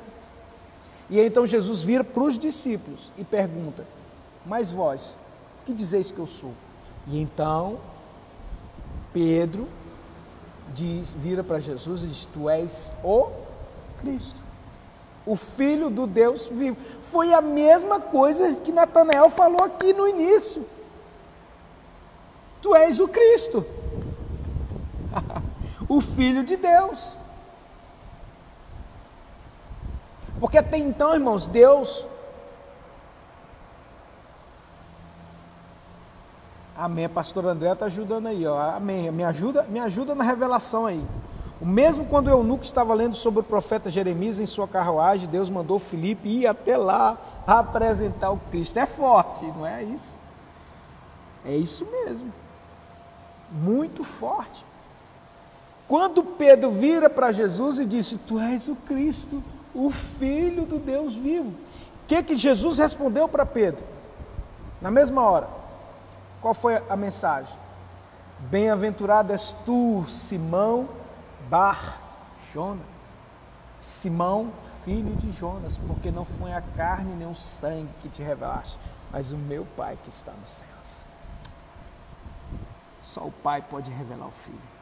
E 1.10 1.20
então 1.20 1.46
Jesus 1.46 1.82
vira 1.82 2.04
para 2.04 2.24
os 2.24 2.38
discípulos 2.38 3.12
e 3.18 3.24
pergunta: 3.24 3.86
Mas 4.46 4.72
vós, 4.72 5.18
que 5.66 5.74
dizeis 5.74 6.12
que 6.12 6.20
eu 6.20 6.28
sou? 6.28 6.54
E 7.08 7.20
então 7.20 7.78
Pedro 9.14 9.68
diz, 10.74 11.12
vira 11.12 11.44
para 11.44 11.60
Jesus 11.60 12.04
e 12.04 12.08
diz: 12.08 12.26
Tu 12.26 12.50
és 12.50 12.92
o 13.04 13.30
Cristo 14.00 14.46
o 15.26 15.36
Filho 15.36 15.90
do 15.90 16.06
Deus 16.06 16.48
vivo. 16.48 16.78
Foi 17.12 17.34
a 17.34 17.42
mesma 17.42 18.00
coisa 18.00 18.54
que 18.56 18.72
Natanael 18.72 19.30
falou 19.30 19.64
aqui 19.64 19.92
no 19.92 20.08
início. 20.08 20.66
Tu 22.62 22.76
és 22.76 23.00
o 23.00 23.08
Cristo, 23.08 23.66
o 25.88 26.02
Filho 26.02 26.44
de 26.44 26.56
Deus. 26.56 27.18
Porque 30.40 30.58
até 30.58 30.78
então, 30.78 31.14
irmãos, 31.14 31.48
Deus. 31.48 32.06
Amém. 36.78 37.08
Pastor 37.08 37.46
André 37.46 37.72
está 37.72 37.86
ajudando 37.86 38.28
aí, 38.28 38.46
ó. 38.46 38.60
Amém. 38.72 39.10
Me 39.12 39.24
ajuda, 39.24 39.64
me 39.64 39.80
ajuda 39.80 40.14
na 40.14 40.24
revelação 40.24 40.86
aí. 40.86 41.04
O 41.62 41.66
mesmo 41.66 42.06
quando 42.06 42.28
o 42.28 42.32
eunuco 42.32 42.66
estava 42.66 42.94
lendo 42.94 43.16
sobre 43.16 43.40
o 43.40 43.44
profeta 43.44 43.90
Jeremias 43.90 44.40
em 44.40 44.46
sua 44.46 44.68
carruagem, 44.68 45.30
Deus 45.30 45.50
mandou 45.50 45.80
Filipe 45.80 46.28
ir 46.28 46.48
até 46.48 46.76
lá 46.76 47.18
apresentar 47.48 48.32
o 48.32 48.38
Cristo. 48.52 48.78
É 48.78 48.86
forte, 48.86 49.46
não 49.46 49.66
é 49.66 49.84
isso? 49.84 50.18
É 51.46 51.56
isso 51.56 51.86
mesmo. 51.86 52.34
Muito 53.50 54.04
forte. 54.04 54.66
Quando 55.88 56.24
Pedro 56.24 56.72
vira 56.72 57.10
para 57.10 57.32
Jesus 57.32 57.80
e 57.80 57.86
disse: 57.86 58.18
Tu 58.18 58.40
és 58.40 58.68
o 58.68 58.76
Cristo, 58.76 59.44
o 59.74 59.90
Filho 59.90 60.66
do 60.66 60.80
Deus 60.80 61.16
vivo. 61.16 61.50
O 61.50 62.08
que, 62.08 62.22
que 62.24 62.38
Jesus 62.38 62.78
respondeu 62.78 63.28
para 63.28 63.46
Pedro? 63.46 63.84
Na 64.82 64.92
mesma 64.92 65.24
hora. 65.24 65.48
Qual 66.42 66.54
foi 66.54 66.82
a 66.90 66.96
mensagem? 66.96 67.54
Bem-aventurado 68.40 69.32
és 69.32 69.56
tu, 69.66 70.06
Simão 70.08 70.88
Bar 71.50 72.02
Jonas, 72.56 73.20
Simão, 73.80 74.52
filho 74.84 75.16
de 75.18 75.32
Jonas, 75.32 75.78
porque 75.78 76.10
não 76.10 76.24
foi 76.24 76.54
a 76.54 76.62
carne 76.62 77.14
nem 77.14 77.30
o 77.30 77.36
sangue 77.36 77.90
que 78.02 78.08
te 78.10 78.24
revelaste, 78.24 78.80
mas 79.12 79.32
o 79.32 79.38
meu 79.38 79.66
Pai 79.76 79.98
que 80.02 80.10
está 80.10 80.32
nos 80.32 80.50
céus. 80.50 81.06
Só 83.04 83.26
o 83.26 83.32
Pai 83.32 83.62
pode 83.62 83.92
revelar 83.92 84.28
o 84.28 84.32
Filho. 84.32 84.75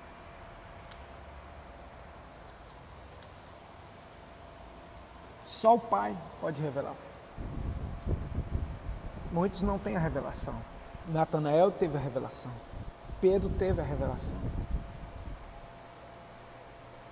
Só 5.63 5.75
o 5.75 5.79
Pai 5.79 6.13
pode 6.41 6.61
revelar. 6.61 6.93
Muitos 9.31 9.61
não 9.61 9.79
têm 9.79 9.95
a 9.95 9.99
revelação. 9.99 10.53
Natanael 11.07 11.71
teve 11.71 11.97
a 11.97 12.01
revelação. 12.01 12.51
Pedro 13.21 13.49
teve 13.49 13.79
a 13.79 13.83
revelação 13.85 14.35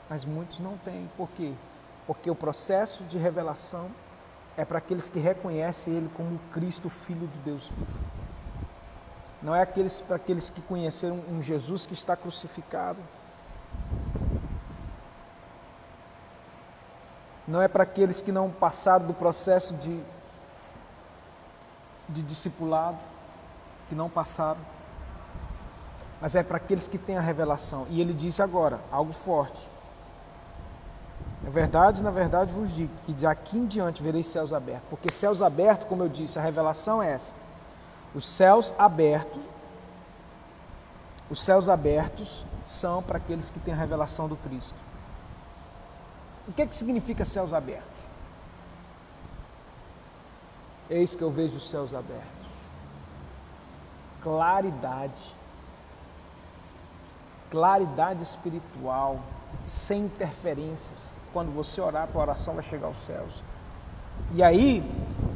mas 0.09 0.25
muitos 0.25 0.59
não 0.59 0.77
têm. 0.79 1.09
Por 1.15 1.29
quê? 1.29 1.53
Porque 2.05 2.29
o 2.29 2.35
processo 2.35 3.05
de 3.05 3.17
revelação 3.17 3.89
é 4.57 4.65
para 4.65 4.79
aqueles 4.79 5.09
que 5.09 5.19
reconhecem 5.19 5.93
Ele 5.93 6.11
como 6.17 6.37
Cristo, 6.51 6.89
Filho 6.89 7.27
de 7.27 7.37
Deus 7.45 7.69
vivo. 7.69 7.99
Não 9.41 9.55
é 9.55 9.61
aqueles, 9.61 10.01
para 10.01 10.17
aqueles 10.17 10.49
que 10.49 10.61
conheceram 10.63 11.23
um 11.29 11.41
Jesus 11.41 11.85
que 11.85 11.93
está 11.93 12.17
crucificado. 12.17 12.99
Não 17.51 17.61
é 17.61 17.67
para 17.67 17.83
aqueles 17.83 18.21
que 18.21 18.31
não 18.31 18.49
passaram 18.49 19.05
do 19.05 19.13
processo 19.13 19.73
de, 19.75 20.01
de 22.07 22.21
discipulado, 22.21 22.97
que 23.89 23.93
não 23.93 24.09
passaram. 24.09 24.61
Mas 26.21 26.33
é 26.33 26.43
para 26.43 26.55
aqueles 26.55 26.87
que 26.87 26.97
têm 26.97 27.17
a 27.17 27.21
revelação. 27.21 27.85
E 27.89 27.99
ele 27.99 28.13
disse 28.13 28.41
agora 28.41 28.79
algo 28.89 29.11
forte. 29.11 29.69
Na 31.43 31.49
verdade, 31.49 32.01
na 32.01 32.09
verdade 32.09 32.53
vos 32.53 32.73
digo 32.73 32.93
que 33.05 33.11
de 33.11 33.25
aqui 33.25 33.57
em 33.57 33.65
diante 33.65 34.01
vereis 34.01 34.27
céus 34.27 34.53
abertos. 34.53 34.87
Porque 34.89 35.11
céus 35.11 35.41
abertos, 35.41 35.89
como 35.89 36.03
eu 36.03 36.07
disse, 36.07 36.39
a 36.39 36.41
revelação 36.41 37.03
é 37.03 37.11
essa. 37.11 37.33
Os 38.15 38.25
céus 38.25 38.73
abertos, 38.79 39.41
os 41.29 41.41
céus 41.41 41.67
abertos 41.67 42.45
são 42.65 43.03
para 43.03 43.17
aqueles 43.17 43.51
que 43.51 43.59
têm 43.59 43.73
a 43.73 43.77
revelação 43.77 44.29
do 44.29 44.37
Cristo. 44.37 44.80
O 46.47 46.53
que, 46.53 46.61
é 46.61 46.65
que 46.65 46.75
significa 46.75 47.23
céus 47.23 47.53
abertos? 47.53 48.01
Eis 50.89 51.15
que 51.15 51.21
eu 51.21 51.31
vejo 51.31 51.57
os 51.57 51.69
céus 51.69 51.93
abertos. 51.93 52.47
Claridade. 54.21 55.35
Claridade 57.49 58.23
espiritual, 58.23 59.19
sem 59.65 60.05
interferências, 60.05 61.13
quando 61.33 61.53
você 61.53 61.81
orar, 61.81 62.03
a 62.03 62.07
tua 62.07 62.21
oração 62.21 62.53
vai 62.53 62.63
chegar 62.63 62.87
aos 62.87 62.99
céus. 63.05 63.43
E 64.33 64.43
aí, 64.43 64.83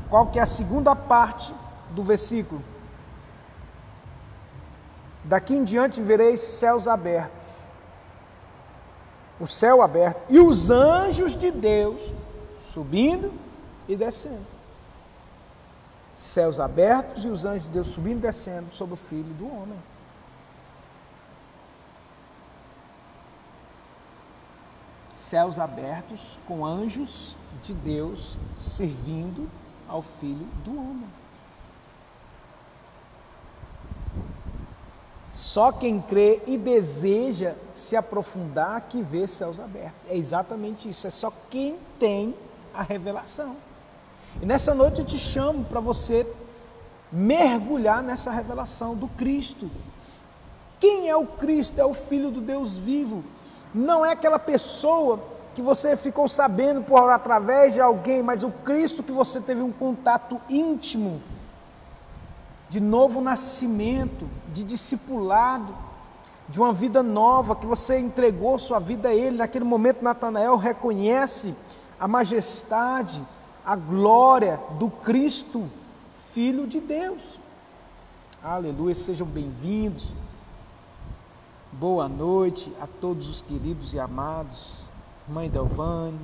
qual 0.10 0.28
que 0.28 0.40
é 0.40 0.42
a 0.42 0.46
segunda 0.46 0.96
parte 0.96 1.54
do 1.92 2.04
versículo? 2.04 2.62
Daqui 5.24 5.56
em 5.56 5.64
diante 5.64 6.02
vereis 6.02 6.42
céus 6.42 6.88
abertos. 6.88 7.45
O 9.40 9.46
céu 9.46 9.82
aberto 9.82 10.26
e 10.30 10.40
os 10.40 10.70
anjos 10.70 11.36
de 11.36 11.52
Deus 11.52 12.02
subindo 12.74 13.34
e 13.88 13.96
descendo. 13.96 14.46
Céus 16.16 16.60
abertos 16.60 17.26
e 17.26 17.28
os 17.28 17.44
anjos 17.44 17.64
de 17.64 17.70
Deus 17.70 17.88
subindo 17.88 18.20
e 18.20 18.22
descendo 18.22 18.74
sobre 18.74 18.94
o 18.94 18.98
filho 18.98 19.34
do 19.34 19.46
homem. 19.46 19.80
Céus 25.16 25.60
abertos 25.60 26.40
com 26.48 26.66
anjos 26.66 27.36
de 27.64 27.74
Deus 27.74 28.38
servindo 28.56 29.50
ao 29.88 30.02
filho 30.02 30.48
do 30.64 30.78
homem. 30.78 31.10
Só 35.36 35.70
quem 35.70 36.00
crê 36.00 36.42
e 36.48 36.58
deseja 36.58 37.56
se 37.74 37.98
aprofundar 37.98 38.80
que 38.88 39.02
vê 39.02 39.28
céus 39.28 39.60
abertos. 39.60 40.10
É 40.10 40.16
exatamente 40.16 40.88
isso. 40.88 41.06
É 41.06 41.10
só 41.10 41.30
quem 41.50 41.78
tem 42.00 42.34
a 42.74 42.82
revelação. 42.82 43.58
E 44.42 44.46
nessa 44.46 44.74
noite 44.74 45.00
eu 45.02 45.06
te 45.06 45.18
chamo 45.18 45.66
para 45.66 45.82
você 45.82 46.26
mergulhar 47.12 48.02
nessa 48.02 48.32
revelação 48.32 48.96
do 48.96 49.10
Cristo. 49.10 49.70
Quem 50.80 51.10
é 51.10 51.16
o 51.18 51.28
Cristo? 51.28 51.82
É 51.82 51.86
o 51.86 51.94
Filho 51.94 52.32
do 52.32 52.40
Deus 52.40 52.78
vivo. 52.78 53.22
Não 53.74 54.06
é 54.06 54.14
aquela 54.14 54.40
pessoa 54.40 55.20
que 55.54 55.62
você 55.62 55.98
ficou 55.98 56.30
sabendo 56.30 56.82
por 56.82 57.10
através 57.10 57.74
de 57.74 57.82
alguém, 57.82 58.24
mas 58.24 58.42
o 58.42 58.52
Cristo 58.52 59.04
que 59.04 59.12
você 59.12 59.42
teve 59.42 59.62
um 59.62 59.72
contato 59.74 60.40
íntimo 60.50 61.22
de 62.76 62.82
novo 62.82 63.22
nascimento, 63.22 64.28
de 64.52 64.62
discipulado, 64.62 65.74
de 66.50 66.60
uma 66.60 66.74
vida 66.74 67.02
nova, 67.02 67.56
que 67.56 67.66
você 67.66 67.98
entregou 67.98 68.60
sua 68.60 68.80
vida 68.80 69.08
a 69.08 69.16
Ele. 69.16 69.38
Naquele 69.38 69.64
momento, 69.64 70.04
Natanael 70.04 70.58
reconhece 70.58 71.56
a 71.98 72.06
majestade, 72.06 73.26
a 73.66 73.78
glória 73.78 74.60
do 74.78 74.90
Cristo, 74.90 75.70
Filho 76.18 76.68
de 76.68 76.82
Deus. 76.82 77.22
Aleluia, 78.44 78.94
sejam 78.94 79.26
bem-vindos. 79.26 80.12
Boa 81.72 82.10
noite 82.10 82.74
a 82.82 82.88
todos 83.00 83.30
os 83.30 83.42
queridos 83.42 83.94
e 83.94 84.00
amados. 84.02 84.90
Mãe 85.30 85.50
Delvane, 85.50 86.20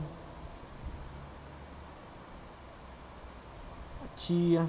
a 4.04 4.18
tia, 4.18 4.68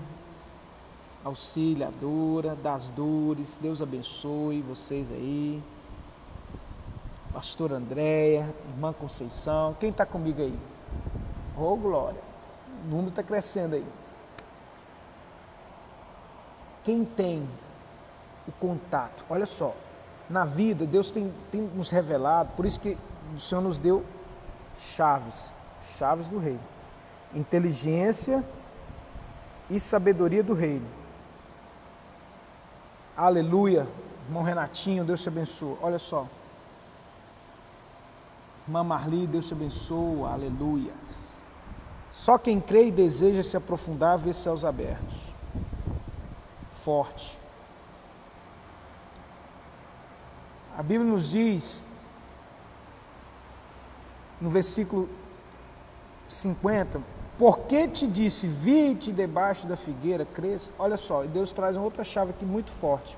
auxiliadora 1.24 2.54
das 2.56 2.88
dores. 2.90 3.58
Deus 3.60 3.80
abençoe 3.80 4.62
vocês 4.62 5.10
aí. 5.10 5.62
Pastor 7.32 7.72
Andréia, 7.72 8.54
irmã 8.68 8.92
Conceição. 8.92 9.74
Quem 9.80 9.90
está 9.90 10.04
comigo 10.04 10.42
aí? 10.42 10.58
Oh, 11.56 11.76
glória. 11.76 12.20
O 12.84 12.88
número 12.88 13.08
está 13.08 13.22
crescendo 13.22 13.76
aí. 13.76 13.86
Quem 16.84 17.04
tem 17.04 17.48
o 18.46 18.52
contato, 18.52 19.24
olha 19.30 19.46
só, 19.46 19.74
na 20.28 20.44
vida 20.44 20.84
Deus 20.84 21.12
tem, 21.12 21.32
tem 21.50 21.60
nos 21.60 21.90
revelado, 21.90 22.50
por 22.56 22.66
isso 22.66 22.80
que 22.80 22.98
o 23.36 23.38
Senhor 23.38 23.60
nos 23.60 23.78
deu 23.78 24.04
chaves, 24.78 25.54
chaves 25.96 26.28
do 26.28 26.38
reino, 26.38 26.60
inteligência 27.34 28.44
e 29.70 29.78
sabedoria 29.78 30.42
do 30.42 30.54
reino. 30.54 31.01
Aleluia. 33.16 33.86
Irmão 34.26 34.42
Renatinho, 34.42 35.04
Deus 35.04 35.22
te 35.22 35.28
abençoe. 35.28 35.76
Olha 35.82 35.98
só. 35.98 36.26
Irmã 38.66 38.82
Marli, 38.82 39.26
Deus 39.26 39.46
te 39.48 39.54
abençoe. 39.54 40.22
Aleluia. 40.24 40.92
Só 42.10 42.38
quem 42.38 42.60
crê 42.60 42.86
e 42.86 42.92
deseja 42.92 43.42
se 43.42 43.56
aprofundar 43.56 44.18
vê 44.18 44.32
céus 44.32 44.64
abertos. 44.64 45.16
Forte. 46.72 47.38
A 50.76 50.82
Bíblia 50.82 51.10
nos 51.10 51.30
diz, 51.30 51.82
no 54.40 54.48
versículo 54.48 55.08
50, 56.28 57.00
porque 57.38 57.88
te 57.88 58.06
disse, 58.06 58.46
vi-te 58.46 59.10
debaixo 59.10 59.66
da 59.66 59.76
figueira, 59.76 60.24
cresça. 60.24 60.70
Olha 60.78 60.96
só, 60.96 61.22
Deus 61.24 61.52
traz 61.52 61.76
uma 61.76 61.84
outra 61.84 62.04
chave 62.04 62.30
aqui 62.30 62.44
muito 62.44 62.70
forte. 62.70 63.16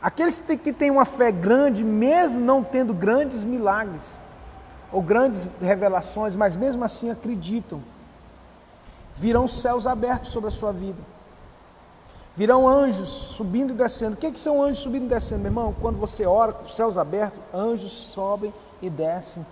Aqueles 0.00 0.40
que 0.40 0.72
têm 0.72 0.90
uma 0.90 1.04
fé 1.04 1.30
grande, 1.32 1.84
mesmo 1.84 2.38
não 2.38 2.62
tendo 2.62 2.94
grandes 2.94 3.44
milagres 3.44 4.18
ou 4.92 5.02
grandes 5.02 5.48
revelações, 5.60 6.36
mas 6.36 6.56
mesmo 6.56 6.84
assim 6.84 7.10
acreditam, 7.10 7.82
virão 9.16 9.48
céus 9.48 9.86
abertos 9.86 10.30
sobre 10.30 10.48
a 10.48 10.52
sua 10.52 10.72
vida. 10.72 11.00
Virão 12.36 12.68
anjos 12.68 13.08
subindo 13.08 13.72
e 13.72 13.76
descendo. 13.76 14.14
O 14.14 14.16
que, 14.16 14.26
é 14.26 14.30
que 14.30 14.38
são 14.38 14.62
anjos 14.62 14.82
subindo 14.82 15.06
e 15.06 15.08
descendo, 15.08 15.40
meu 15.40 15.50
irmão? 15.50 15.74
Quando 15.80 15.98
você 15.98 16.26
ora 16.26 16.52
com 16.52 16.64
os 16.64 16.76
céus 16.76 16.98
abertos, 16.98 17.40
anjos 17.52 17.92
sobem 17.92 18.52
e 18.82 18.90
descem, 18.90 19.44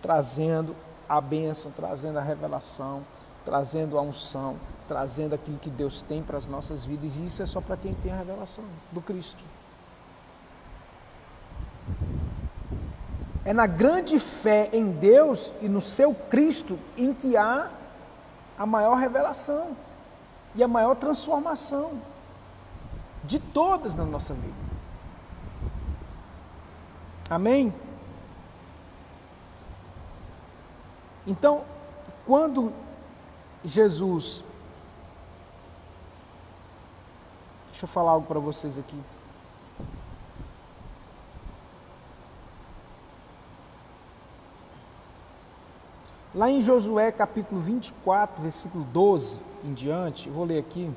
trazendo 0.00 0.74
a 1.08 1.20
bênção, 1.20 1.70
trazendo 1.70 2.18
a 2.18 2.22
revelação, 2.22 3.02
trazendo 3.44 3.98
a 3.98 4.02
unção, 4.02 4.56
trazendo 4.88 5.34
aquilo 5.34 5.58
que 5.58 5.70
Deus 5.70 6.02
tem 6.02 6.22
para 6.22 6.38
as 6.38 6.46
nossas 6.46 6.84
vidas. 6.84 7.16
E 7.16 7.26
isso 7.26 7.42
é 7.42 7.46
só 7.46 7.60
para 7.60 7.76
quem 7.76 7.94
tem 7.94 8.12
a 8.12 8.16
revelação 8.16 8.64
do 8.90 9.00
Cristo. 9.00 9.42
É 13.44 13.52
na 13.52 13.66
grande 13.66 14.18
fé 14.18 14.68
em 14.72 14.90
Deus 14.90 15.52
e 15.62 15.68
no 15.68 15.80
seu 15.80 16.12
Cristo 16.12 16.78
em 16.96 17.14
que 17.14 17.36
há 17.36 17.70
a 18.58 18.66
maior 18.66 18.96
revelação 18.96 19.76
e 20.54 20.62
a 20.64 20.68
maior 20.68 20.96
transformação 20.96 21.92
de 23.22 23.38
todas 23.38 23.94
na 23.94 24.04
nossa 24.04 24.34
vida. 24.34 24.66
Amém? 27.30 27.72
Então, 31.26 31.64
quando 32.24 32.72
Jesus. 33.64 34.44
Deixa 37.70 37.84
eu 37.84 37.88
falar 37.88 38.12
algo 38.12 38.26
para 38.26 38.38
vocês 38.38 38.78
aqui. 38.78 38.98
Lá 46.34 46.50
em 46.50 46.60
Josué 46.60 47.10
capítulo 47.10 47.60
24, 47.60 48.42
versículo 48.42 48.84
12 48.84 49.40
em 49.64 49.72
diante, 49.72 50.28
eu 50.28 50.34
vou 50.34 50.44
ler 50.44 50.58
aqui. 50.58 50.94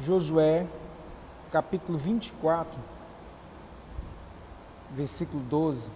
Josué 0.00 0.66
capítulo 1.54 1.96
24, 1.96 2.76
versículo 4.90 5.40
12. 5.44 5.88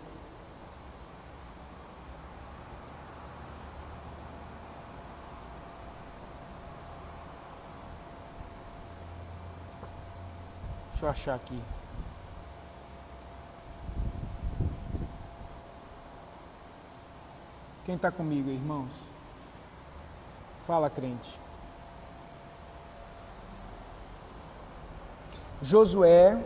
Deixa 10.93 11.07
eu 11.07 11.11
achar 11.11 11.35
aqui. 11.35 11.61
Quem 17.85 17.97
está 17.97 18.13
comigo, 18.13 18.49
irmãos? 18.49 18.93
Fala, 20.69 20.89
crente. 20.89 21.48
Josué, 25.61 26.39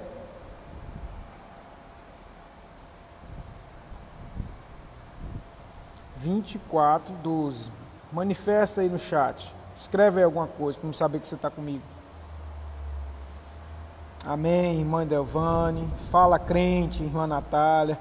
vinte 6.17 6.55
e 6.55 6.59
quatro, 6.59 7.15
doze. 7.17 7.71
Manifesta 8.11 8.81
aí 8.81 8.89
no 8.89 8.99
chat. 8.99 9.55
Escreve 9.75 10.19
aí 10.19 10.25
alguma 10.25 10.47
coisa 10.47 10.79
para 10.79 10.93
saber 10.93 11.19
que 11.19 11.27
você 11.27 11.35
está 11.35 11.51
comigo. 11.51 11.83
Amém, 14.25 14.79
irmã 14.79 15.05
Delvane. 15.05 15.89
Fala 16.11 16.39
crente, 16.39 17.03
irmã 17.03 17.27
Natália. 17.27 17.99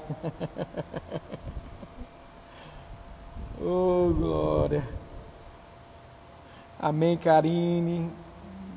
oh, 3.60 4.14
glória. 4.16 4.88
Amém, 6.80 7.18
Karine. 7.18 8.12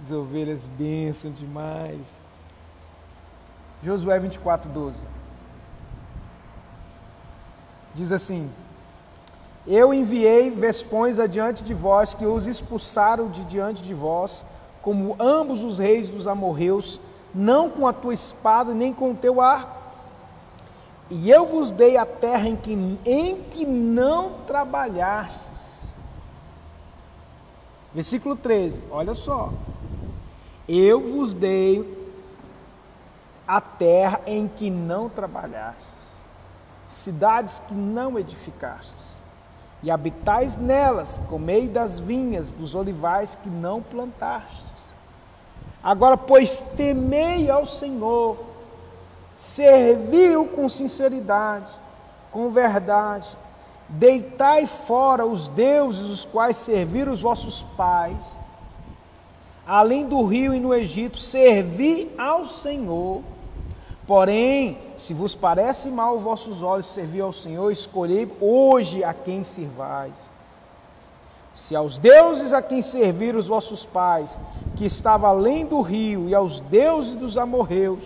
As 0.02 0.10
ovelhas 0.10 0.66
bênção 0.66 1.30
demais. 1.30 2.23
Josué 3.82 4.18
24, 4.18 4.70
12. 4.70 5.06
Diz 7.94 8.12
assim: 8.12 8.50
Eu 9.66 9.94
enviei 9.94 10.50
vespões 10.50 11.18
adiante 11.18 11.62
de 11.62 11.74
vós, 11.74 12.14
que 12.14 12.26
os 12.26 12.46
expulsaram 12.46 13.28
de 13.28 13.44
diante 13.44 13.82
de 13.82 13.94
vós, 13.94 14.44
como 14.82 15.16
ambos 15.18 15.62
os 15.62 15.78
reis 15.78 16.10
dos 16.10 16.26
amorreus, 16.26 17.00
não 17.34 17.70
com 17.70 17.86
a 17.86 17.92
tua 17.92 18.14
espada, 18.14 18.74
nem 18.74 18.92
com 18.92 19.12
o 19.12 19.14
teu 19.14 19.40
arco. 19.40 19.84
E 21.10 21.30
eu 21.30 21.46
vos 21.46 21.70
dei 21.70 21.96
a 21.96 22.06
terra 22.06 22.48
em 22.48 22.56
que, 22.56 22.98
em 23.04 23.42
que 23.42 23.66
não 23.66 24.40
trabalhastes. 24.46 25.94
Versículo 27.94 28.34
13, 28.34 28.82
olha 28.90 29.14
só. 29.14 29.52
Eu 30.66 31.00
vos 31.00 31.34
dei 31.34 32.03
a 33.46 33.60
terra 33.60 34.20
em 34.26 34.48
que 34.48 34.70
não 34.70 35.08
trabalhastes 35.08 36.14
cidades 36.94 37.60
que 37.66 37.74
não 37.74 38.18
edificastes, 38.18 39.18
e 39.82 39.90
habitais 39.90 40.56
nelas, 40.56 41.20
comei 41.28 41.68
das 41.68 41.98
vinhas, 41.98 42.50
dos 42.50 42.74
olivais 42.74 43.36
que 43.42 43.50
não 43.50 43.82
plantastes. 43.82 44.94
Agora, 45.82 46.16
pois 46.16 46.60
temei 46.74 47.50
ao 47.50 47.66
Senhor, 47.66 48.38
serviu 49.36 50.46
com 50.46 50.68
sinceridade, 50.68 51.70
com 52.30 52.48
verdade, 52.48 53.28
deitai 53.86 54.66
fora 54.66 55.26
os 55.26 55.48
deuses 55.48 56.08
os 56.08 56.24
quais 56.24 56.56
serviram 56.56 57.12
os 57.12 57.20
vossos 57.20 57.62
pais, 57.76 58.40
além 59.66 60.06
do 60.06 60.24
rio 60.24 60.54
e 60.54 60.60
no 60.60 60.72
Egito, 60.72 61.18
servi 61.18 62.10
ao 62.16 62.46
Senhor 62.46 63.22
Porém, 64.06 64.76
se 64.96 65.14
vos 65.14 65.34
parece 65.34 65.88
mal 65.88 66.18
vossos 66.18 66.62
olhos 66.62 66.86
servir 66.86 67.22
ao 67.22 67.32
Senhor, 67.32 67.70
escolhei 67.70 68.30
hoje 68.38 69.02
a 69.02 69.14
quem 69.14 69.42
servais. 69.42 70.12
Se 71.54 71.74
aos 71.74 71.96
deuses 71.96 72.52
a 72.52 72.60
quem 72.60 72.82
serviram 72.82 73.38
os 73.38 73.46
vossos 73.46 73.86
pais, 73.86 74.38
que 74.76 74.84
estava 74.84 75.28
além 75.28 75.64
do 75.64 75.80
rio, 75.80 76.28
e 76.28 76.34
aos 76.34 76.60
deuses 76.60 77.14
dos 77.14 77.38
amorreus, 77.38 78.04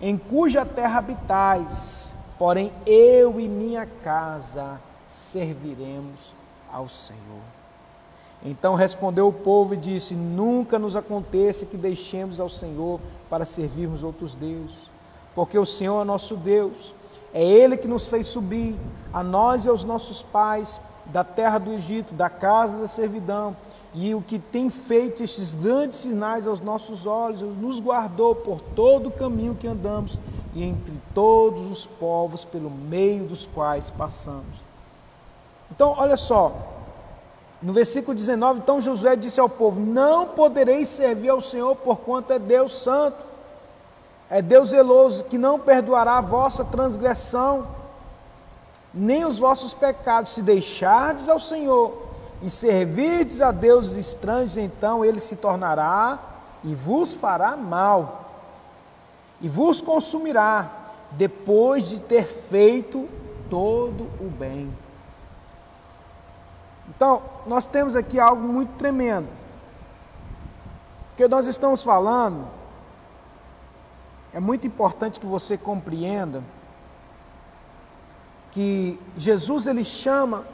em 0.00 0.16
cuja 0.16 0.64
terra 0.64 0.98
habitais, 0.98 2.12
porém 2.36 2.72
eu 2.84 3.38
e 3.38 3.46
minha 3.46 3.86
casa 3.86 4.80
serviremos 5.06 6.18
ao 6.72 6.88
Senhor. 6.88 7.42
Então 8.44 8.74
respondeu 8.74 9.28
o 9.28 9.32
povo 9.32 9.74
e 9.74 9.76
disse: 9.76 10.14
Nunca 10.14 10.78
nos 10.78 10.96
aconteça 10.96 11.64
que 11.64 11.76
deixemos 11.76 12.40
ao 12.40 12.48
Senhor 12.48 12.98
para 13.30 13.44
servirmos 13.44 14.02
outros 14.02 14.34
deuses 14.34 14.93
porque 15.34 15.58
o 15.58 15.66
Senhor 15.66 16.00
é 16.02 16.04
nosso 16.04 16.36
Deus, 16.36 16.94
é 17.32 17.42
Ele 17.44 17.76
que 17.76 17.88
nos 17.88 18.06
fez 18.06 18.26
subir, 18.26 18.76
a 19.12 19.22
nós 19.22 19.64
e 19.64 19.68
aos 19.68 19.84
nossos 19.84 20.22
pais, 20.22 20.80
da 21.06 21.22
terra 21.22 21.58
do 21.58 21.72
Egito, 21.72 22.14
da 22.14 22.30
casa 22.30 22.78
da 22.78 22.88
servidão, 22.88 23.56
e 23.92 24.14
o 24.14 24.20
que 24.20 24.38
tem 24.38 24.70
feito 24.70 25.22
estes 25.22 25.54
grandes 25.54 25.98
sinais 25.98 26.46
aos 26.46 26.60
nossos 26.60 27.06
olhos, 27.06 27.42
nos 27.42 27.78
guardou 27.78 28.34
por 28.34 28.60
todo 28.60 29.08
o 29.08 29.12
caminho 29.12 29.54
que 29.54 29.68
andamos 29.68 30.18
e 30.54 30.64
entre 30.64 30.94
todos 31.14 31.66
os 31.66 31.86
povos 31.86 32.44
pelo 32.44 32.70
meio 32.70 33.24
dos 33.24 33.46
quais 33.46 33.90
passamos. 33.90 34.64
Então, 35.70 35.94
olha 35.96 36.16
só, 36.16 36.52
no 37.62 37.72
versículo 37.72 38.16
19, 38.16 38.60
então 38.60 38.80
Josué 38.80 39.16
disse 39.16 39.40
ao 39.40 39.48
povo: 39.48 39.80
Não 39.80 40.26
podereis 40.26 40.88
servir 40.88 41.28
ao 41.28 41.40
Senhor, 41.40 41.74
porquanto 41.76 42.32
é 42.32 42.38
Deus 42.38 42.74
santo 42.74 43.33
é 44.30 44.40
Deus 44.40 44.70
zeloso 44.70 45.24
que 45.24 45.38
não 45.38 45.58
perdoará 45.58 46.18
a 46.18 46.22
vossa 46.22 46.64
transgressão, 46.64 47.66
nem 48.92 49.24
os 49.24 49.38
vossos 49.38 49.74
pecados. 49.74 50.32
Se 50.32 50.42
deixardes 50.42 51.28
ao 51.28 51.38
Senhor 51.38 52.02
e 52.42 52.48
servirdes 52.48 53.40
a 53.40 53.52
deuses 53.52 53.96
estranhos, 53.96 54.56
então 54.56 55.04
ele 55.04 55.20
se 55.20 55.36
tornará 55.36 56.18
e 56.62 56.74
vos 56.74 57.12
fará 57.12 57.56
mal, 57.56 58.24
e 59.40 59.48
vos 59.48 59.80
consumirá, 59.82 60.70
depois 61.12 61.88
de 61.88 62.00
ter 62.00 62.24
feito 62.24 63.08
todo 63.50 64.04
o 64.18 64.30
bem. 64.30 64.74
Então, 66.88 67.22
nós 67.46 67.66
temos 67.66 67.94
aqui 67.94 68.18
algo 68.18 68.42
muito 68.42 68.76
tremendo, 68.78 69.28
porque 71.08 71.28
nós 71.28 71.46
estamos 71.46 71.82
falando 71.82 72.46
é 74.34 74.40
muito 74.40 74.66
importante 74.66 75.20
que 75.20 75.26
você 75.26 75.56
compreenda 75.56 76.42
que 78.50 78.98
Jesus 79.16 79.68
ele 79.68 79.84
chama 79.84 80.44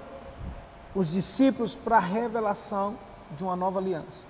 os 0.95 1.11
discípulos 1.13 1.75
para 1.75 1.97
a 1.97 2.01
revelação 2.01 2.95
de 3.35 3.43
uma 3.43 3.57
nova 3.57 3.79
aliança. 3.79 4.27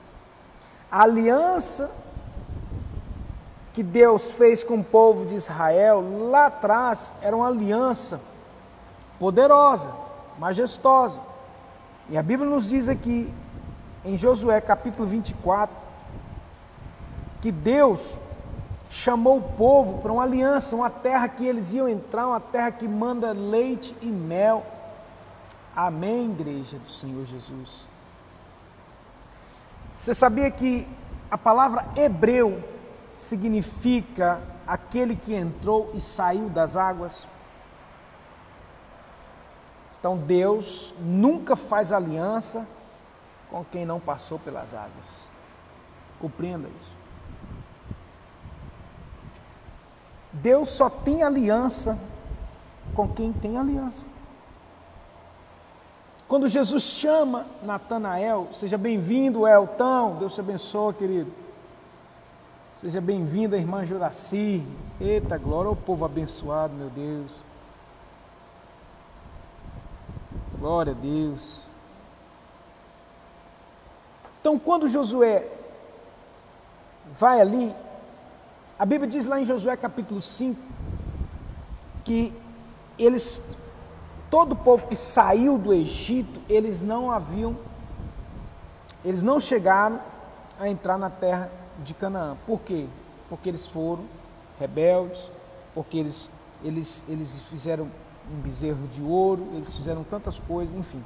A 0.89 1.03
aliança 1.03 1.91
que 3.73 3.83
Deus 3.83 4.31
fez 4.31 4.63
com 4.63 4.75
o 4.75 4.85
povo 4.85 5.27
de 5.27 5.35
Israel 5.35 6.29
lá 6.31 6.47
atrás 6.47 7.13
era 7.21 7.35
uma 7.35 7.49
aliança 7.49 8.21
poderosa, 9.19 9.91
majestosa. 10.39 11.21
E 12.09 12.17
a 12.17 12.23
Bíblia 12.23 12.49
nos 12.49 12.69
diz 12.69 12.89
aqui 12.89 13.35
em 14.05 14.17
Josué 14.17 14.61
capítulo 14.61 15.09
24 15.09 15.75
que 17.41 17.51
Deus 17.51 18.17
chamou 18.91 19.39
o 19.39 19.43
povo 19.53 20.03
para 20.03 20.13
uma 20.13 20.25
aliança, 20.25 20.75
uma 20.75 20.91
terra 20.91 21.29
que 21.29 21.47
eles 21.47 21.73
iam 21.73 21.89
entrar, 21.89 22.27
uma 22.27 22.41
terra 22.41 22.73
que 22.73 22.89
manda 22.89 23.31
leite 23.31 23.97
e 24.03 24.07
mel. 24.07 24.67
Amém, 25.75 26.33
igreja 26.33 26.77
do 26.77 26.91
Senhor 26.91 27.25
Jesus. 27.25 27.89
Você 29.97 30.13
sabia 30.13 30.51
que 30.51 30.89
a 31.31 31.39
palavra 31.39 31.87
hebreu 31.97 32.63
significa 33.17 34.43
aquele 34.67 35.15
que 35.15 35.35
entrou 35.35 35.93
e 35.95 36.01
saiu 36.01 36.49
das 36.49 36.77
águas? 36.77 37.29
Então 39.99 40.17
Deus 40.17 40.93
nunca 40.99 41.55
faz 41.55 41.93
aliança 41.93 42.67
com 43.51 43.65
quem 43.65 43.87
não 43.87 44.01
passou 44.01 44.39
pelas 44.39 44.75
águas. 44.75 45.31
Compreenda 46.19 46.69
isso. 46.77 47.00
Deus 50.43 50.71
só 50.71 50.89
tem 50.89 51.23
aliança 51.23 51.99
com 52.95 53.07
quem 53.09 53.33
tem 53.33 53.59
aliança. 53.59 54.07
Quando 56.27 56.49
Jesus 56.49 56.83
chama 56.83 57.47
Natanael, 57.63 58.49
seja 58.55 58.79
bem-vindo, 58.79 59.47
Eltão, 59.47 60.17
Deus 60.17 60.35
te 60.35 60.41
abençoe, 60.41 60.95
querido. 60.95 61.33
Seja 62.75 63.01
bem-vinda, 63.01 63.59
irmã 63.59 63.85
Juraci. 63.85 64.65
Eita, 65.01 65.37
glória 65.37 65.69
ao 65.69 65.77
povo 65.77 66.05
abençoado, 66.05 66.73
meu 66.73 66.89
Deus. 66.89 67.31
Glória 70.59 70.93
a 70.93 70.97
Deus. 70.97 71.69
Então, 74.41 74.59
quando 74.59 74.89
Josué 74.89 75.47
vai 77.13 77.41
ali 77.41 77.75
a 78.81 78.87
Bíblia 78.87 79.07
diz 79.07 79.27
lá 79.27 79.39
em 79.39 79.45
Josué 79.45 79.77
capítulo 79.77 80.23
5 80.23 80.59
que 82.03 82.33
eles, 82.99 83.43
todo 84.31 84.53
o 84.53 84.57
povo 84.57 84.87
que 84.87 84.97
saiu 84.97 85.59
do 85.59 85.71
Egito, 85.71 86.41
eles 86.49 86.81
não 86.81 87.11
haviam, 87.11 87.55
eles 89.05 89.21
não 89.21 89.39
chegaram 89.39 90.01
a 90.59 90.67
entrar 90.67 90.97
na 90.97 91.11
terra 91.11 91.51
de 91.85 91.93
Canaã. 91.93 92.39
Por 92.47 92.63
quê? 92.63 92.87
Porque 93.29 93.51
eles 93.51 93.67
foram 93.67 94.05
rebeldes, 94.59 95.31
porque 95.75 95.99
eles, 95.99 96.31
eles, 96.65 97.05
eles 97.07 97.39
fizeram 97.51 97.87
um 98.33 98.41
bezerro 98.41 98.89
de 98.95 99.03
ouro, 99.03 99.47
eles 99.53 99.75
fizeram 99.75 100.03
tantas 100.05 100.39
coisas, 100.39 100.75
enfim. 100.75 101.05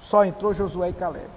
Só 0.00 0.24
entrou 0.24 0.54
Josué 0.54 0.88
e 0.88 0.92
Caleb. 0.94 1.28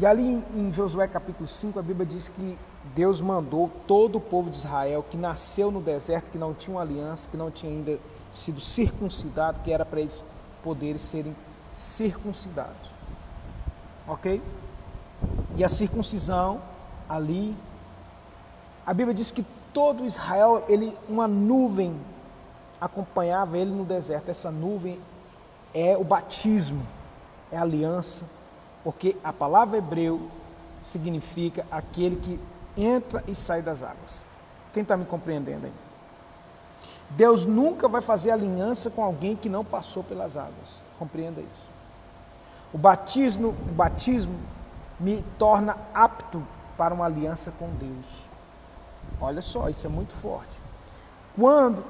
E 0.00 0.06
ali 0.06 0.42
em 0.54 0.72
Josué 0.72 1.06
capítulo 1.06 1.46
5, 1.46 1.78
a 1.78 1.82
Bíblia 1.82 2.06
diz 2.06 2.26
que 2.26 2.58
Deus 2.94 3.20
mandou 3.20 3.70
todo 3.86 4.16
o 4.16 4.20
povo 4.20 4.48
de 4.48 4.56
Israel 4.56 5.04
que 5.08 5.18
nasceu 5.18 5.70
no 5.70 5.82
deserto, 5.82 6.30
que 6.30 6.38
não 6.38 6.54
tinha 6.54 6.74
uma 6.74 6.82
aliança, 6.82 7.28
que 7.30 7.36
não 7.36 7.50
tinha 7.50 7.70
ainda 7.70 7.98
sido 8.32 8.58
circuncidado, 8.58 9.60
que 9.60 9.70
era 9.70 9.84
para 9.84 10.00
eles 10.00 10.22
poderem 10.64 10.96
serem 10.96 11.36
circuncidados. 11.74 12.90
Ok? 14.08 14.40
E 15.56 15.62
a 15.62 15.68
circuncisão 15.68 16.62
ali, 17.06 17.54
a 18.86 18.94
Bíblia 18.94 19.14
diz 19.14 19.30
que 19.30 19.44
todo 19.74 20.06
Israel, 20.06 20.64
ele, 20.70 20.96
uma 21.06 21.28
nuvem 21.28 21.94
acompanhava 22.80 23.58
ele 23.58 23.70
no 23.70 23.84
deserto. 23.84 24.30
Essa 24.30 24.50
nuvem 24.50 24.98
é 25.74 25.98
o 25.98 26.02
batismo, 26.02 26.82
é 27.50 27.58
a 27.58 27.62
aliança 27.62 28.24
porque 28.82 29.16
a 29.22 29.32
palavra 29.32 29.78
hebreu 29.78 30.28
significa 30.82 31.64
aquele 31.70 32.16
que 32.16 32.40
entra 32.76 33.22
e 33.26 33.34
sai 33.34 33.62
das 33.62 33.82
águas. 33.82 34.24
Quem 34.72 34.82
está 34.82 34.96
me 34.96 35.04
compreendendo 35.04 35.66
aí? 35.66 35.72
Deus 37.10 37.44
nunca 37.44 37.88
vai 37.88 38.00
fazer 38.00 38.30
aliança 38.30 38.90
com 38.90 39.04
alguém 39.04 39.36
que 39.36 39.48
não 39.48 39.64
passou 39.64 40.02
pelas 40.02 40.36
águas. 40.36 40.82
Compreenda 40.98 41.40
isso. 41.40 41.72
O 42.72 42.78
batismo, 42.78 43.48
o 43.48 43.72
batismo 43.72 44.34
me 44.98 45.22
torna 45.38 45.76
apto 45.92 46.42
para 46.76 46.94
uma 46.94 47.04
aliança 47.04 47.52
com 47.58 47.68
Deus. 47.74 48.06
Olha 49.20 49.42
só, 49.42 49.68
isso 49.68 49.86
é 49.86 49.90
muito 49.90 50.12
forte. 50.14 50.52
Quando 51.36 51.84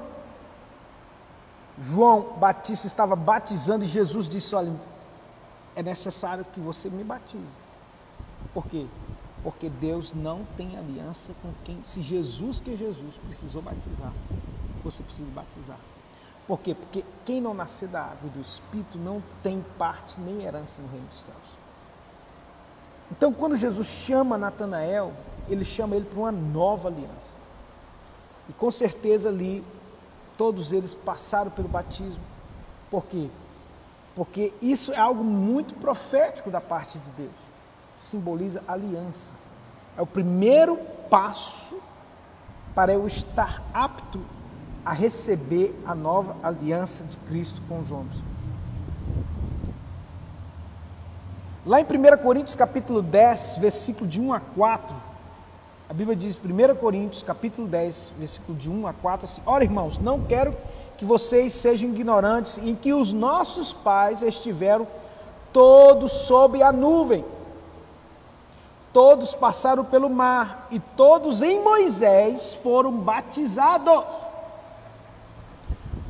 João 1.79 2.33
Batista 2.37 2.85
estava 2.85 3.15
batizando 3.15 3.85
e 3.85 3.87
Jesus 3.87 4.27
disse: 4.27 4.53
Olha, 4.55 4.73
é 5.75 5.83
necessário 5.83 6.45
que 6.45 6.59
você 6.59 6.89
me 6.89 7.03
batize. 7.03 7.57
Por 8.53 8.65
quê? 8.67 8.85
Porque 9.43 9.69
Deus 9.69 10.13
não 10.13 10.45
tem 10.55 10.77
aliança 10.77 11.33
com 11.41 11.51
quem, 11.63 11.81
se 11.83 12.01
Jesus, 12.01 12.59
que 12.59 12.73
é 12.73 12.75
Jesus, 12.77 13.15
precisou 13.25 13.61
batizar, 13.61 14.13
você 14.83 15.03
precisa 15.03 15.29
batizar. 15.31 15.77
Por 16.47 16.59
quê? 16.59 16.75
Porque 16.75 17.03
quem 17.25 17.39
não 17.39 17.53
nascer 17.53 17.87
da 17.87 18.01
água 18.01 18.25
e 18.25 18.29
do 18.29 18.41
Espírito 18.41 18.97
não 18.97 19.23
tem 19.41 19.63
parte 19.77 20.19
nem 20.19 20.43
herança 20.43 20.81
no 20.81 20.89
reino 20.89 21.07
dos 21.07 21.21
céus. 21.21 21.63
Então, 23.11 23.31
quando 23.33 23.55
Jesus 23.55 23.87
chama 23.87 24.37
Natanael, 24.37 25.13
ele 25.49 25.63
chama 25.63 25.95
ele 25.95 26.05
para 26.05 26.19
uma 26.19 26.31
nova 26.31 26.89
aliança. 26.89 27.35
E 28.49 28.53
com 28.53 28.69
certeza 28.71 29.29
ali, 29.29 29.63
todos 30.37 30.73
eles 30.73 30.93
passaram 30.93 31.51
pelo 31.51 31.67
batismo. 31.67 32.21
Por 32.89 33.05
quê? 33.05 33.29
Porque 34.15 34.53
isso 34.61 34.91
é 34.91 34.97
algo 34.97 35.23
muito 35.23 35.73
profético 35.75 36.51
da 36.51 36.61
parte 36.61 36.99
de 36.99 37.09
Deus. 37.11 37.31
Simboliza 37.97 38.63
aliança. 38.67 39.33
É 39.97 40.01
o 40.01 40.05
primeiro 40.05 40.77
passo 41.09 41.79
para 42.75 42.93
eu 42.93 43.05
estar 43.07 43.61
apto 43.73 44.19
a 44.85 44.93
receber 44.93 45.73
a 45.85 45.95
nova 45.95 46.35
aliança 46.43 47.03
de 47.03 47.17
Cristo 47.17 47.61
com 47.67 47.79
os 47.79 47.91
homens. 47.91 48.15
Lá 51.65 51.79
em 51.79 51.85
1 51.85 52.17
Coríntios 52.21 52.55
capítulo 52.55 53.01
10, 53.01 53.57
versículo 53.57 54.05
de 54.05 54.19
1 54.19 54.33
a 54.33 54.39
4, 54.41 54.95
a 55.89 55.93
Bíblia 55.93 56.15
diz, 56.15 56.37
1 56.37 56.75
Coríntios 56.75 57.23
capítulo 57.23 57.67
10, 57.67 58.13
versículo 58.17 58.57
de 58.57 58.69
1 58.69 58.87
a 58.87 58.93
4, 58.93 59.25
assim, 59.25 59.41
Ora 59.45 59.63
irmãos, 59.63 59.97
não 59.97 60.21
quero 60.21 60.53
que 61.03 61.07
vocês 61.07 61.51
sejam 61.51 61.89
ignorantes 61.89 62.57
em 62.57 62.73
que 62.73 62.93
os 62.93 63.11
nossos 63.11 63.73
pais 63.73 64.21
estiveram 64.21 64.87
todos 65.51 66.09
sob 66.13 66.63
a 66.63 66.71
nuvem, 66.71 67.25
todos 68.93 69.35
passaram 69.35 69.83
pelo 69.83 70.09
mar 70.09 70.69
e 70.71 70.79
todos 70.79 71.41
em 71.41 71.61
Moisés 71.61 72.53
foram 72.63 72.93
batizados, 72.93 74.05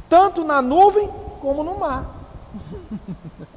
tanto 0.07 0.43
na 0.43 0.61
nuvem 0.61 1.09
como 1.41 1.63
no 1.63 1.79
mar. 1.79 2.05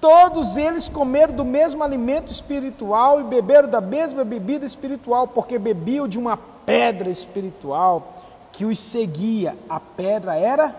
Todos 0.00 0.58
eles 0.58 0.86
comeram 0.86 1.34
do 1.34 1.46
mesmo 1.46 1.82
alimento 1.82 2.30
espiritual 2.30 3.22
e 3.22 3.24
beberam 3.24 3.70
da 3.70 3.80
mesma 3.80 4.22
bebida 4.22 4.66
espiritual, 4.66 5.26
porque 5.26 5.58
bebiam 5.58 6.06
de 6.06 6.18
uma 6.18 6.36
pedra 6.36 7.08
espiritual 7.08 8.13
que 8.56 8.64
os 8.64 8.78
seguia. 8.78 9.56
A 9.68 9.78
pedra 9.78 10.36
era 10.36 10.74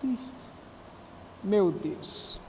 Cristo. 0.00 0.34
Meu 1.42 1.70
Deus. 1.70 2.40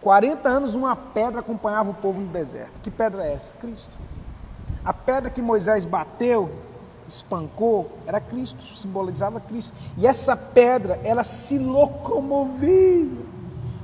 40 0.00 0.48
anos 0.48 0.74
uma 0.74 0.94
pedra 0.94 1.40
acompanhava 1.40 1.90
o 1.90 1.94
povo 1.94 2.20
no 2.20 2.28
deserto. 2.28 2.80
Que 2.80 2.90
pedra 2.90 3.24
é 3.26 3.34
essa? 3.34 3.54
Cristo. 3.56 3.96
A 4.84 4.92
pedra 4.92 5.28
que 5.28 5.42
Moisés 5.42 5.84
bateu, 5.84 6.50
espancou, 7.08 7.98
era 8.06 8.20
Cristo, 8.20 8.62
simbolizava 8.62 9.40
Cristo. 9.40 9.74
E 9.96 10.06
essa 10.06 10.36
pedra, 10.36 11.00
ela 11.02 11.24
se 11.24 11.58
locomovia. 11.58 13.26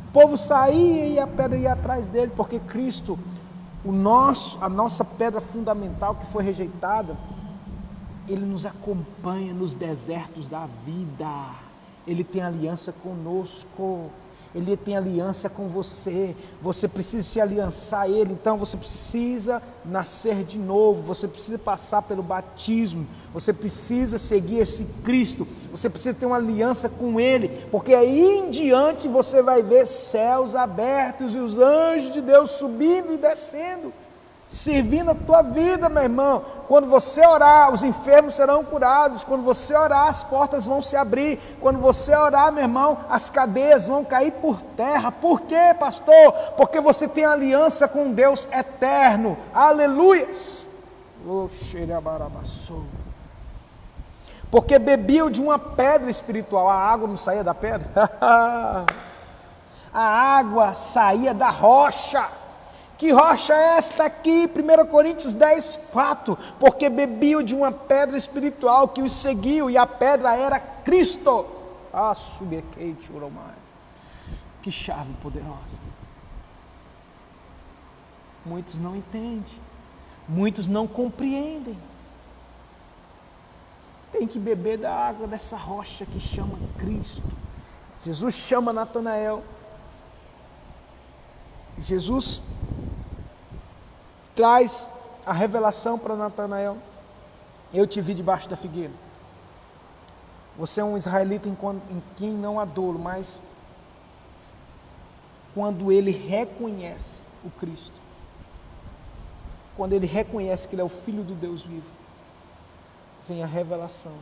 O 0.09 0.12
povo 0.12 0.37
saía 0.37 1.07
e 1.09 1.18
a 1.18 1.27
pedra 1.27 1.59
ia 1.59 1.72
atrás 1.72 2.07
dele, 2.07 2.33
porque 2.37 2.61
Cristo, 2.61 3.18
o 3.85 3.91
nosso, 3.91 4.57
a 4.61 4.68
nossa 4.68 5.05
pedra 5.05 5.41
fundamental 5.41 6.14
que 6.14 6.27
foi 6.27 6.45
rejeitada, 6.45 7.16
ele 8.29 8.45
nos 8.45 8.64
acompanha 8.64 9.53
nos 9.53 9.75
desertos 9.75 10.49
da 10.49 10.66
vida. 10.85 11.55
Ele 12.07 12.25
tem 12.25 12.43
aliança 12.43 12.93
conosco. 12.93 14.11
Ele 14.55 14.77
tem 14.77 14.97
aliança 14.97 15.49
com 15.49 15.68
você. 15.68 16.35
Você 16.62 16.87
precisa 16.87 17.22
se 17.25 17.41
aliançar 17.41 18.03
a 18.03 18.09
Ele. 18.09 18.33
Então 18.33 18.57
você 18.57 18.77
precisa 18.77 19.61
nascer 19.85 20.45
de 20.45 20.59
novo. 20.59 21.03
Você 21.03 21.27
precisa 21.27 21.59
passar 21.59 22.03
pelo 22.03 22.22
batismo. 22.22 23.05
Você 23.33 23.53
precisa 23.53 24.16
seguir 24.16 24.61
esse 24.61 24.85
Cristo. 25.05 25.47
Você 25.72 25.91
precisa 25.91 26.14
ter 26.14 26.25
uma 26.25 26.37
aliança 26.37 26.89
com 26.89 27.18
Ele. 27.18 27.66
Porque 27.70 27.93
aí 27.93 28.39
em 28.39 28.51
diante 28.51 29.09
você 29.09 29.43
vai 29.43 29.61
ver 29.61 29.87
céus 29.87 30.55
abertos 30.55 31.35
e 31.35 31.39
os 31.39 31.59
anjos 31.59 32.12
de 32.12 32.20
Deus 32.20 32.53
subindo 32.53 33.12
e 33.12 33.18
descendo 33.18 33.93
servindo 34.55 35.11
a 35.11 35.14
tua 35.14 35.43
vida, 35.43 35.89
meu 35.89 36.03
irmão. 36.03 36.45
Quando 36.67 36.87
você 36.87 37.27
orar, 37.27 37.73
os 37.73 37.83
enfermos 37.83 38.35
serão 38.35 38.65
curados. 38.65 39.25
Quando 39.25 39.43
você 39.43 39.75
orar, 39.75 40.09
as 40.09 40.23
portas 40.23 40.67
vão 40.67 40.81
se 40.81 40.97
abrir. 40.97 41.39
Quando 41.61 41.79
você 41.79 42.15
orar, 42.15 42.53
meu 42.53 42.62
irmão, 42.62 42.99
as 43.09 43.29
cadeias 43.31 43.87
vão 43.87 44.05
cair 44.05 44.33
por 44.33 44.61
terra. 44.77 45.12
Por 45.12 45.43
quê, 45.43 45.75
pastor? 45.79 46.33
Porque 46.57 46.81
você 46.81 47.07
tem 47.07 47.25
aliança 47.25 47.87
com 47.87 48.12
Deus 48.12 48.49
eterno. 48.53 49.37
Aleluias. 49.53 50.67
Porque 54.51 54.79
bebiam 54.79 55.31
de 55.31 55.43
uma 55.43 55.59
pedra 55.59 56.11
espiritual. 56.11 56.69
A 56.69 56.75
água 56.75 57.09
não 57.09 57.17
saía 57.17 57.43
da 57.43 57.55
pedra. 57.55 57.89
a 59.93 60.03
água 60.03 60.75
saía 60.75 61.35
da 61.35 61.51
rocha. 61.51 62.29
Que 62.97 63.11
rocha 63.11 63.53
é 63.53 63.76
esta 63.76 64.05
aqui? 64.05 64.49
1 64.49 64.86
Coríntios 64.86 65.32
10, 65.32 65.80
4. 65.90 66.38
Porque 66.61 66.88
bebiam 66.88 67.42
de 67.42 67.55
uma 67.55 67.72
pedra 67.72 68.16
espiritual 68.16 68.88
que 68.88 69.03
os 69.03 69.12
seguiu, 69.12 69.68
e 69.68 69.76
a 69.76 69.86
pedra 69.86 70.36
era 70.36 70.61
Cristo. 70.61 71.47
Ah, 71.92 72.14
subequete 72.14 73.12
uromai. 73.12 73.55
Que 74.62 74.70
chave 74.70 75.12
poderosa. 75.22 75.82
Muitos 78.45 78.78
não 78.78 78.95
entendem, 78.95 79.45
muitos 80.28 80.68
não 80.68 80.86
compreendem. 80.86 81.78
Tem 84.12 84.26
que 84.26 84.38
beber 84.38 84.78
da 84.78 84.95
água 84.95 85.26
dessa 85.26 85.57
rocha 85.57 86.07
que 86.07 86.20
chama 86.20 86.59
Cristo. 86.78 87.24
Jesus 88.03 88.34
chama 88.34 88.72
Natanael. 88.72 89.42
Jesus 91.79 92.41
traz 94.35 94.89
a 95.25 95.33
revelação 95.33 95.99
para 95.99 96.14
Natanael. 96.14 96.79
Eu 97.72 97.87
te 97.87 98.01
vi 98.01 98.14
debaixo 98.14 98.49
da 98.49 98.57
figueira. 98.57 98.93
Você 100.57 100.81
é 100.81 100.85
um 100.85 100.97
israelita 100.97 101.49
em, 101.49 101.57
quem 102.16 102.31
não 102.31 102.61
há 102.61 102.64
dolo, 102.64 102.99
mas 102.99 103.41
quando 105.53 105.91
ele 105.91 106.12
reconhece 106.12 107.22
o 107.45 107.51
Cristo, 107.51 107.93
quando 109.77 109.93
ele 109.93 110.07
reconhece 110.07 110.68
que 110.68 110.75
ele 110.75 110.83
é 110.83 110.85
o 110.85 110.89
Filho 110.89 111.25
do 111.25 111.35
Deus 111.35 111.62
vivo, 111.62 111.87
vem 113.29 113.43
a 113.43 113.47
revelação, 113.47 114.12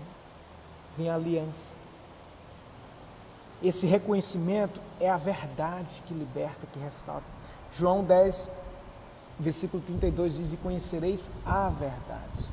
vem 0.97 1.11
a 1.11 1.15
aliança. 1.15 1.75
Esse 3.63 3.87
reconhecimento 3.87 4.81
é 4.99 5.11
a 5.11 5.17
verdade 5.17 6.03
que 6.07 6.15
liberta, 6.15 6.67
que 6.73 6.79
restaura. 6.79 7.23
João 7.73 8.05
10, 8.05 8.51
versículo 9.39 9.83
32 9.83 10.37
diz: 10.37 10.53
E 10.53 10.57
conhecereis 10.57 11.31
a 11.45 11.69
verdade, 11.71 12.45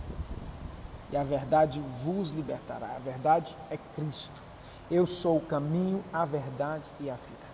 e 1.11 1.17
a 1.17 1.23
verdade 1.23 1.81
vos 2.03 2.31
libertará. 2.31 2.95
A 2.95 2.99
verdade 2.99 3.55
é 3.69 3.77
Cristo. 3.95 4.41
Eu 4.89 5.05
sou 5.05 5.37
o 5.37 5.41
caminho, 5.41 6.03
a 6.11 6.25
verdade 6.25 6.85
e 6.99 7.09
a 7.09 7.13
vida. 7.13 7.49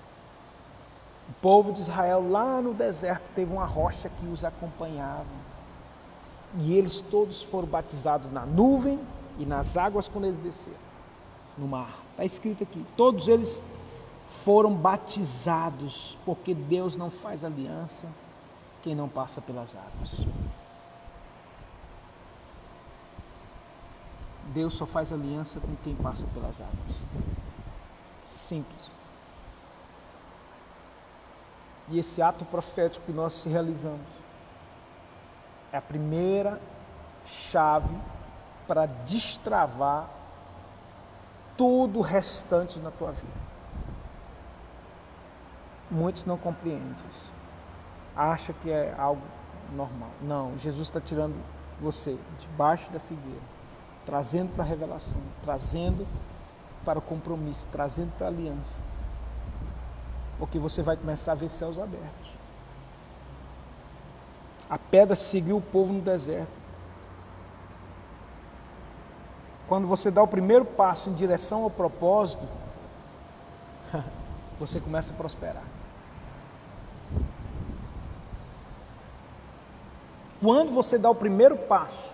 O 1.27 1.33
povo 1.41 1.73
de 1.73 1.81
Israel 1.81 2.29
lá 2.29 2.61
no 2.61 2.73
deserto 2.73 3.23
teve 3.33 3.51
uma 3.51 3.65
rocha 3.65 4.09
que 4.09 4.27
os 4.27 4.43
acompanhava. 4.45 5.25
E 6.59 6.73
eles 6.73 7.01
todos 7.01 7.41
foram 7.41 7.67
batizados 7.67 8.31
na 8.31 8.45
nuvem 8.45 8.99
e 9.37 9.45
nas 9.45 9.75
águas 9.75 10.07
quando 10.07 10.25
eles 10.25 10.37
desceram 10.37 10.77
no 11.57 11.67
mar. 11.67 11.99
Está 12.11 12.23
escrito 12.23 12.63
aqui. 12.63 12.85
Todos 12.95 13.27
eles 13.27 13.59
foram 14.43 14.73
batizados, 14.73 16.17
porque 16.25 16.53
Deus 16.53 16.95
não 16.95 17.09
faz 17.09 17.43
aliança 17.43 18.07
quem 18.83 18.93
não 18.93 19.09
passa 19.09 19.41
pelas 19.41 19.75
águas. 19.75 20.25
Deus 24.53 24.75
só 24.75 24.85
faz 24.85 25.11
aliança 25.11 25.59
com 25.59 25.75
quem 25.77 25.95
passa 25.95 26.25
pelas 26.33 26.61
águas. 26.61 27.03
Simples. 28.25 28.93
E 31.89 31.99
esse 31.99 32.21
ato 32.21 32.45
profético 32.45 33.05
que 33.05 33.11
nós 33.11 33.43
realizamos 33.45 34.07
é 35.71 35.77
a 35.77 35.81
primeira 35.81 36.61
chave 37.25 37.95
para 38.67 38.85
destravar 38.85 40.07
todo 41.57 41.99
o 41.99 42.01
restante 42.01 42.79
na 42.79 42.91
tua 42.91 43.11
vida. 43.11 43.44
Muitos 45.89 46.25
não 46.25 46.37
compreendem 46.37 46.95
isso. 47.09 47.31
Acha 48.15 48.53
que 48.53 48.71
é 48.71 48.93
algo 48.97 49.21
normal. 49.75 50.09
Não, 50.21 50.57
Jesus 50.57 50.87
está 50.87 50.99
tirando 50.99 51.35
você 51.79 52.17
debaixo 52.39 52.91
da 52.91 52.99
figueira, 52.99 53.41
trazendo 54.05 54.53
para 54.53 54.63
a 54.63 54.67
revelação, 54.67 55.19
trazendo 55.43 56.07
para 56.83 56.99
o 56.99 57.01
compromisso, 57.01 57.67
trazendo 57.71 58.11
para 58.17 58.27
a 58.27 58.29
aliança. 58.29 58.79
Porque 60.37 60.59
você 60.59 60.81
vai 60.81 60.95
começar 60.95 61.33
a 61.33 61.35
ver 61.35 61.49
céus 61.49 61.77
abertos. 61.79 62.29
A 64.69 64.77
pedra 64.77 65.15
seguiu 65.15 65.57
o 65.57 65.61
povo 65.61 65.93
no 65.93 66.01
deserto. 66.01 66.65
Quando 69.67 69.87
você 69.87 70.11
dá 70.11 70.21
o 70.21 70.27
primeiro 70.27 70.65
passo 70.65 71.09
em 71.09 71.13
direção 71.13 71.63
ao 71.63 71.69
propósito, 71.69 72.43
você 74.59 74.79
começa 74.79 75.11
a 75.11 75.15
prosperar. 75.15 75.74
Quando 80.45 80.71
você 80.71 80.99
dá 80.99 81.09
o 81.09 81.15
primeiro 81.15 81.57
passo 81.57 82.13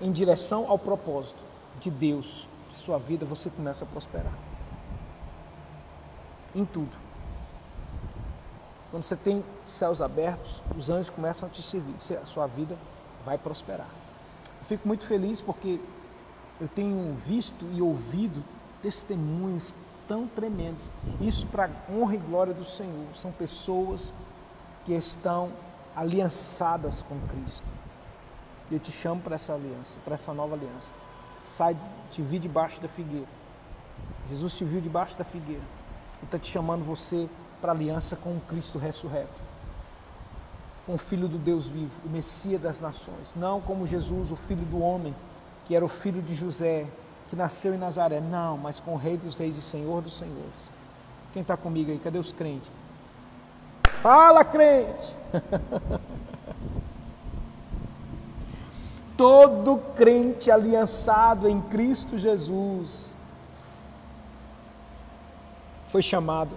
em 0.00 0.12
direção 0.12 0.70
ao 0.70 0.78
propósito 0.78 1.42
de 1.80 1.90
Deus, 1.90 2.48
de 2.70 2.78
sua 2.78 2.96
vida, 2.96 3.26
você 3.26 3.50
começa 3.50 3.84
a 3.84 3.88
prosperar. 3.88 4.32
Em 6.54 6.64
tudo. 6.64 6.96
Quando 8.92 9.02
você 9.02 9.16
tem 9.16 9.44
céus 9.66 10.00
abertos, 10.00 10.62
os 10.76 10.90
anjos 10.90 11.10
começam 11.10 11.48
a 11.48 11.50
te 11.50 11.60
servir, 11.60 11.96
a 12.16 12.24
sua 12.24 12.46
vida 12.46 12.78
vai 13.26 13.36
prosperar. 13.36 13.88
Eu 14.60 14.64
fico 14.64 14.86
muito 14.86 15.08
feliz 15.08 15.40
porque 15.40 15.80
eu 16.60 16.68
tenho 16.68 17.16
visto 17.16 17.66
e 17.74 17.82
ouvido 17.82 18.44
testemunhos 18.80 19.74
tão 20.06 20.28
tremendos. 20.28 20.92
Isso 21.20 21.48
para 21.48 21.68
honra 21.90 22.14
e 22.14 22.18
glória 22.18 22.54
do 22.54 22.64
Senhor. 22.64 23.08
São 23.16 23.32
pessoas 23.32 24.12
que 24.88 24.94
estão 24.94 25.50
aliançadas 25.94 27.02
com 27.02 27.20
Cristo. 27.28 27.66
E 28.70 28.74
eu 28.74 28.80
te 28.80 28.90
chamo 28.90 29.20
para 29.20 29.34
essa 29.34 29.52
aliança, 29.52 29.98
para 30.02 30.14
essa 30.14 30.32
nova 30.32 30.54
aliança. 30.54 30.90
Sai, 31.38 31.76
te 32.10 32.22
vi 32.22 32.38
debaixo 32.38 32.80
da 32.80 32.88
figueira. 32.88 33.28
Jesus 34.30 34.54
te 34.54 34.64
viu 34.64 34.80
debaixo 34.80 35.14
da 35.18 35.24
figueira. 35.24 35.62
E 36.22 36.24
está 36.24 36.38
te 36.38 36.50
chamando 36.50 36.86
você 36.86 37.28
para 37.60 37.72
aliança 37.72 38.16
com 38.16 38.30
o 38.30 38.40
Cristo 38.48 38.78
ressurreto. 38.78 39.38
Com 40.86 40.94
o 40.94 40.98
Filho 40.98 41.28
do 41.28 41.36
Deus 41.36 41.66
vivo, 41.66 41.92
o 42.06 42.08
Messias 42.08 42.62
das 42.62 42.80
nações. 42.80 43.34
Não 43.36 43.60
como 43.60 43.86
Jesus, 43.86 44.30
o 44.30 44.36
Filho 44.36 44.64
do 44.64 44.80
homem, 44.80 45.14
que 45.66 45.76
era 45.76 45.84
o 45.84 45.88
filho 45.88 46.22
de 46.22 46.34
José, 46.34 46.86
que 47.28 47.36
nasceu 47.36 47.74
em 47.74 47.78
Nazaré. 47.78 48.22
Não, 48.22 48.56
mas 48.56 48.80
com 48.80 48.94
o 48.94 48.96
Rei 48.96 49.18
dos 49.18 49.36
Reis 49.36 49.54
e 49.58 49.60
Senhor 49.60 50.00
dos 50.00 50.16
Senhores. 50.16 50.70
Quem 51.34 51.42
está 51.42 51.58
comigo 51.58 51.90
aí? 51.90 51.98
Cadê 51.98 52.18
os 52.18 52.32
crentes? 52.32 52.70
Fala, 54.00 54.44
crente! 54.44 55.16
Todo 59.16 59.78
crente 59.96 60.50
aliançado 60.50 61.48
em 61.48 61.60
Cristo 61.60 62.16
Jesus 62.16 63.16
foi 65.88 66.02
chamado 66.02 66.56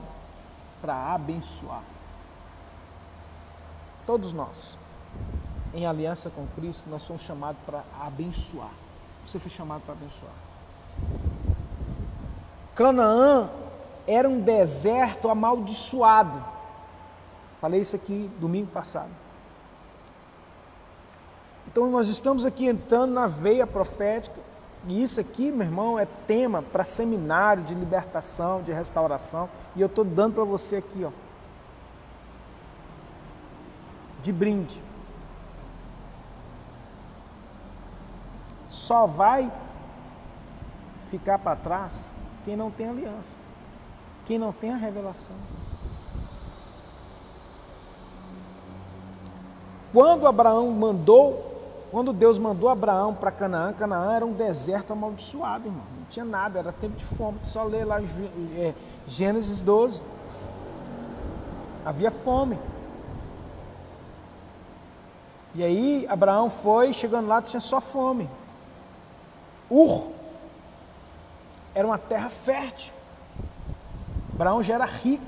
para 0.82 1.14
abençoar. 1.14 1.82
Todos 4.06 4.32
nós, 4.34 4.78
em 5.74 5.88
aliança 5.88 6.30
com 6.30 6.46
Cristo, 6.56 6.90
nós 6.90 7.02
somos 7.02 7.24
chamados 7.24 7.62
para 7.66 7.84
abençoar. 8.00 8.72
Você 9.26 9.40
foi 9.40 9.50
chamado 9.50 9.82
para 9.82 9.94
abençoar. 9.94 10.34
Canaã 12.76 13.50
era 14.06 14.28
um 14.28 14.40
deserto 14.40 15.30
amaldiçoado. 15.30 16.61
Falei 17.62 17.80
isso 17.80 17.96
aqui 17.96 18.30
domingo 18.40 18.72
passado. 18.72 19.12
Então 21.68 21.90
nós 21.92 22.10
estamos 22.10 22.44
aqui 22.44 22.66
entrando 22.66 23.14
na 23.14 23.28
veia 23.28 23.68
profética, 23.68 24.38
e 24.88 25.04
isso 25.04 25.20
aqui, 25.20 25.52
meu 25.52 25.68
irmão, 25.68 26.00
é 26.00 26.08
tema 26.26 26.64
para 26.64 26.84
seminário 26.84 27.64
de 27.64 27.76
libertação, 27.76 28.64
de 28.64 28.72
restauração, 28.72 29.48
e 29.76 29.82
eu 29.82 29.86
estou 29.86 30.04
dando 30.04 30.34
para 30.34 30.44
você 30.44 30.78
aqui, 30.78 31.06
ó, 31.06 31.12
de 34.24 34.34
brinde. 34.34 34.82
Só 38.70 39.06
vai 39.06 39.52
ficar 41.12 41.38
para 41.38 41.56
trás 41.56 42.12
quem 42.44 42.56
não 42.56 42.72
tem 42.72 42.90
aliança, 42.90 43.38
quem 44.26 44.40
não 44.40 44.52
tem 44.52 44.74
a 44.74 44.78
revelação. 44.78 45.36
Quando 49.92 50.26
Abraão 50.26 50.72
mandou, 50.72 51.52
quando 51.92 52.14
Deus 52.14 52.40
mandou 52.40 52.70
Abraão 52.70 53.14
para 53.14 53.32
Canaã, 53.32 53.74
Canaã 53.74 54.14
era 54.14 54.26
um 54.26 54.32
deserto 54.32 54.94
amaldiçoado, 54.94 55.68
irmão. 55.68 55.84
Não 55.98 56.06
tinha 56.10 56.24
nada, 56.24 56.60
era 56.60 56.72
tempo 56.72 56.96
de 56.96 57.04
fome. 57.04 57.40
Só 57.44 57.64
ler 57.64 57.86
lá 57.86 58.02
é, 58.02 58.74
Gênesis 59.06 59.62
12. 59.62 60.02
Havia 61.86 62.10
fome. 62.10 62.58
E 65.54 65.64
aí 65.64 66.08
Abraão 66.10 66.50
foi, 66.50 66.94
chegando 66.94 67.28
lá, 67.28 67.42
tinha 67.42 67.60
só 67.60 67.82
fome. 67.82 68.30
Ur 69.70 70.08
era 71.76 71.86
uma 71.86 71.98
terra 71.98 72.30
fértil. 72.30 72.94
Abraão 74.34 74.64
já 74.64 74.76
era 74.76 74.86
rico. 74.86 75.24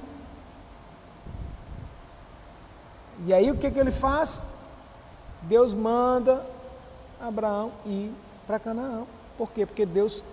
E 3.26 3.34
aí 3.34 3.52
o 3.52 3.58
que, 3.58 3.70
que 3.70 3.80
ele 3.80 3.92
faz? 3.92 4.42
Deus 5.44 5.74
manda 5.74 6.46
Abraão 7.20 7.72
ir 7.86 8.14
para 8.48 8.60
Canaã. 8.60 9.04
Por 9.38 9.52
quê? 9.52 9.66
Porque 9.66 9.86
Deus 9.86 10.24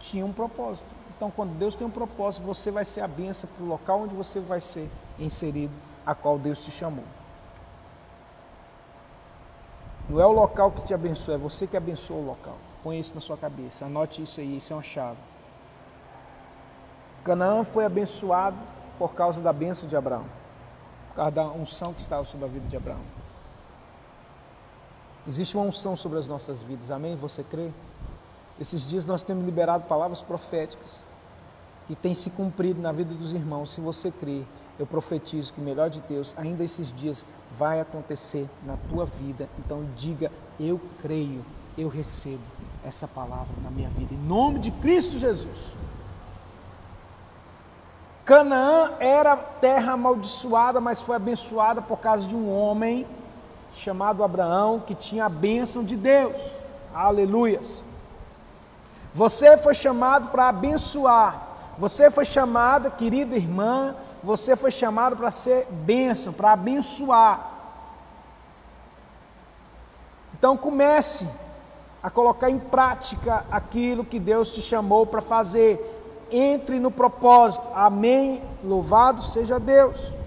tinha 0.00 0.24
um 0.24 0.32
propósito. 0.32 0.86
Então, 1.16 1.30
quando 1.30 1.56
Deus 1.58 1.74
tem 1.74 1.86
um 1.86 1.90
propósito, 1.90 2.44
você 2.44 2.70
vai 2.70 2.84
ser 2.84 3.00
a 3.00 3.08
benção 3.08 3.50
para 3.56 3.64
o 3.64 3.68
local 3.68 4.02
onde 4.02 4.14
você 4.14 4.38
vai 4.38 4.60
ser 4.60 4.88
inserido, 5.18 5.72
a 6.06 6.14
qual 6.14 6.38
Deus 6.38 6.60
te 6.60 6.70
chamou. 6.70 7.04
Não 10.08 10.20
é 10.20 10.24
o 10.24 10.32
local 10.32 10.70
que 10.70 10.84
te 10.84 10.94
abençoa, 10.94 11.34
é 11.34 11.38
você 11.38 11.66
que 11.66 11.76
abençoa 11.76 12.16
o 12.18 12.24
local. 12.24 12.56
Põe 12.82 13.00
isso 13.00 13.14
na 13.14 13.20
sua 13.20 13.36
cabeça, 13.36 13.84
anote 13.84 14.22
isso 14.22 14.40
aí, 14.40 14.56
isso 14.56 14.72
é 14.72 14.76
uma 14.76 14.82
chave. 14.82 15.18
Canaã 17.24 17.64
foi 17.64 17.84
abençoado 17.84 18.56
por 18.98 19.12
causa 19.14 19.42
da 19.42 19.52
bênção 19.52 19.88
de 19.88 19.96
Abraão, 19.96 20.24
por 21.08 21.16
causa 21.16 21.30
da 21.32 21.44
unção 21.46 21.92
que 21.92 22.00
estava 22.00 22.24
sobre 22.24 22.46
a 22.46 22.48
vida 22.48 22.66
de 22.68 22.76
Abraão. 22.76 23.17
Existe 25.28 25.58
uma 25.58 25.66
unção 25.66 25.94
sobre 25.94 26.18
as 26.18 26.26
nossas 26.26 26.62
vidas, 26.62 26.90
amém? 26.90 27.14
Você 27.16 27.42
crê? 27.42 27.68
Esses 28.58 28.88
dias 28.88 29.04
nós 29.04 29.22
temos 29.22 29.44
liberado 29.44 29.84
palavras 29.84 30.22
proféticas 30.22 31.04
que 31.86 31.94
têm 31.94 32.14
se 32.14 32.30
cumprido 32.30 32.80
na 32.80 32.92
vida 32.92 33.12
dos 33.14 33.34
irmãos. 33.34 33.70
Se 33.70 33.80
você 33.80 34.10
crê, 34.10 34.40
eu 34.78 34.86
profetizo 34.86 35.52
que 35.52 35.60
o 35.60 35.64
melhor 35.64 35.90
de 35.90 36.00
Deus 36.00 36.34
ainda 36.38 36.64
esses 36.64 36.90
dias 36.90 37.26
vai 37.58 37.78
acontecer 37.78 38.48
na 38.64 38.78
tua 38.88 39.04
vida. 39.04 39.50
Então 39.58 39.86
diga: 39.94 40.32
Eu 40.58 40.80
creio, 41.02 41.44
eu 41.76 41.90
recebo 41.90 42.42
essa 42.82 43.06
palavra 43.06 43.54
na 43.62 43.70
minha 43.70 43.90
vida, 43.90 44.14
em 44.14 44.26
nome 44.26 44.58
de 44.58 44.70
Cristo 44.70 45.18
Jesus. 45.18 45.58
Canaã 48.24 48.92
era 48.98 49.36
terra 49.36 49.92
amaldiçoada, 49.92 50.80
mas 50.80 51.02
foi 51.02 51.16
abençoada 51.16 51.82
por 51.82 51.98
causa 51.98 52.26
de 52.26 52.34
um 52.34 52.50
homem 52.50 53.06
chamado 53.78 54.24
Abraão, 54.24 54.80
que 54.80 54.94
tinha 54.94 55.26
a 55.26 55.28
bênção 55.28 55.84
de 55.84 55.96
Deus. 55.96 56.36
Aleluias. 56.92 57.84
Você 59.14 59.56
foi 59.56 59.74
chamado 59.74 60.28
para 60.28 60.48
abençoar. 60.48 61.46
Você 61.78 62.10
foi 62.10 62.24
chamada, 62.24 62.90
querida 62.90 63.36
irmã, 63.36 63.94
você 64.22 64.56
foi 64.56 64.70
chamado 64.70 65.16
para 65.16 65.30
ser 65.30 65.66
bênção, 65.70 66.32
para 66.32 66.52
abençoar. 66.52 67.52
Então 70.36 70.56
comece 70.56 71.28
a 72.02 72.10
colocar 72.10 72.50
em 72.50 72.58
prática 72.58 73.44
aquilo 73.50 74.04
que 74.04 74.18
Deus 74.18 74.50
te 74.50 74.60
chamou 74.60 75.06
para 75.06 75.20
fazer. 75.20 75.94
Entre 76.30 76.78
no 76.78 76.90
propósito. 76.90 77.66
Amém. 77.74 78.42
Louvado 78.62 79.22
seja 79.22 79.58
Deus. 79.58 80.17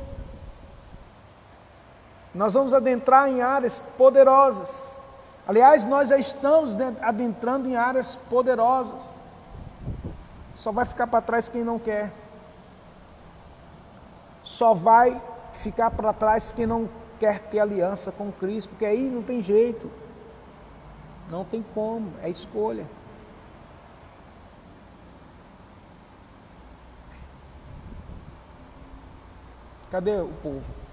Nós 2.33 2.53
vamos 2.53 2.73
adentrar 2.73 3.27
em 3.27 3.41
áreas 3.41 3.79
poderosas. 3.97 4.97
Aliás, 5.47 5.83
nós 5.83 6.09
já 6.09 6.17
estamos 6.17 6.77
adentrando 7.01 7.67
em 7.67 7.75
áreas 7.75 8.15
poderosas. 8.15 9.01
Só 10.55 10.71
vai 10.71 10.85
ficar 10.85 11.07
para 11.07 11.21
trás 11.21 11.49
quem 11.49 11.63
não 11.63 11.77
quer. 11.77 12.11
Só 14.43 14.73
vai 14.73 15.21
ficar 15.53 15.91
para 15.91 16.13
trás 16.13 16.53
quem 16.53 16.65
não 16.65 16.89
quer 17.19 17.39
ter 17.39 17.59
aliança 17.59 18.11
com 18.11 18.31
Cristo, 18.31 18.69
porque 18.69 18.85
aí 18.85 19.09
não 19.09 19.21
tem 19.21 19.41
jeito. 19.41 19.91
Não 21.29 21.43
tem 21.43 21.63
como, 21.73 22.11
é 22.21 22.29
escolha. 22.29 22.85
Cadê 29.89 30.15
o 30.17 30.29
povo? 30.41 30.90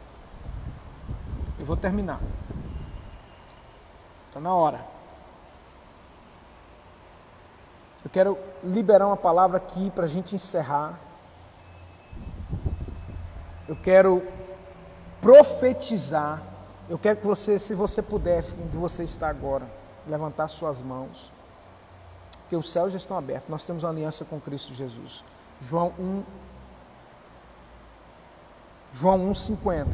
Eu 1.58 1.66
vou 1.66 1.76
terminar. 1.76 2.20
Está 4.28 4.40
na 4.40 4.54
hora. 4.54 4.84
Eu 8.04 8.10
quero 8.10 8.38
liberar 8.62 9.06
uma 9.06 9.16
palavra 9.16 9.56
aqui 9.56 9.90
para 9.90 10.04
a 10.04 10.08
gente 10.08 10.34
encerrar. 10.34 10.98
Eu 13.66 13.76
quero 13.76 14.22
profetizar. 15.20 16.42
Eu 16.88 16.98
quero 16.98 17.20
que 17.20 17.26
você, 17.26 17.58
se 17.58 17.74
você 17.74 18.00
puder, 18.00 18.44
onde 18.64 18.76
você 18.76 19.02
está 19.02 19.28
agora, 19.28 19.66
levantar 20.06 20.48
suas 20.48 20.80
mãos. 20.80 21.30
Porque 22.42 22.56
os 22.56 22.70
céus 22.70 22.92
já 22.92 22.98
estão 22.98 23.18
abertos. 23.18 23.50
Nós 23.50 23.66
temos 23.66 23.84
aliança 23.84 24.24
com 24.24 24.40
Cristo 24.40 24.72
Jesus. 24.72 25.22
João 25.60 25.92
1. 25.98 26.22
João 28.94 29.30
1,50. 29.30 29.86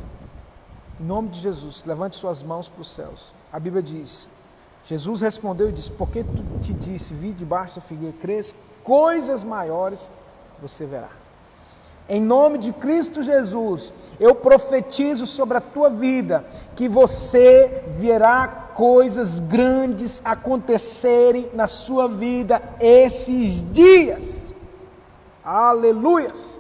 Em 1.01 1.05
nome 1.05 1.28
de 1.28 1.40
Jesus, 1.40 1.84
levante 1.84 2.16
suas 2.16 2.42
mãos 2.42 2.68
para 2.68 2.82
os 2.82 2.90
céus. 2.90 3.34
A 3.53 3.59
Bíblia 3.59 3.82
diz: 3.82 4.28
Jesus 4.84 5.20
respondeu 5.20 5.68
e 5.68 5.72
disse: 5.72 5.90
Porque 5.90 6.22
tu 6.22 6.61
te 6.61 6.72
disse, 6.72 7.14
vi 7.14 7.32
debaixo 7.32 7.76
da 7.76 7.80
figueira, 7.80 8.14
crês, 8.20 8.55
coisas 8.82 9.42
maiores 9.42 10.11
você 10.61 10.86
verá. 10.86 11.09
Em 12.07 12.20
nome 12.20 12.59
de 12.59 12.70
Cristo 12.70 13.22
Jesus, 13.22 13.92
eu 14.20 14.34
profetizo 14.34 15.26
sobre 15.26 15.57
a 15.57 15.61
tua 15.61 15.88
vida 15.88 16.45
que 16.76 16.86
você 16.86 17.82
verá 17.97 18.47
coisas 18.74 19.40
grandes 19.40 20.20
acontecerem 20.22 21.49
na 21.55 21.66
sua 21.66 22.07
vida 22.07 22.61
esses 22.78 23.64
dias. 23.72 24.55
Aleluias. 25.42 26.53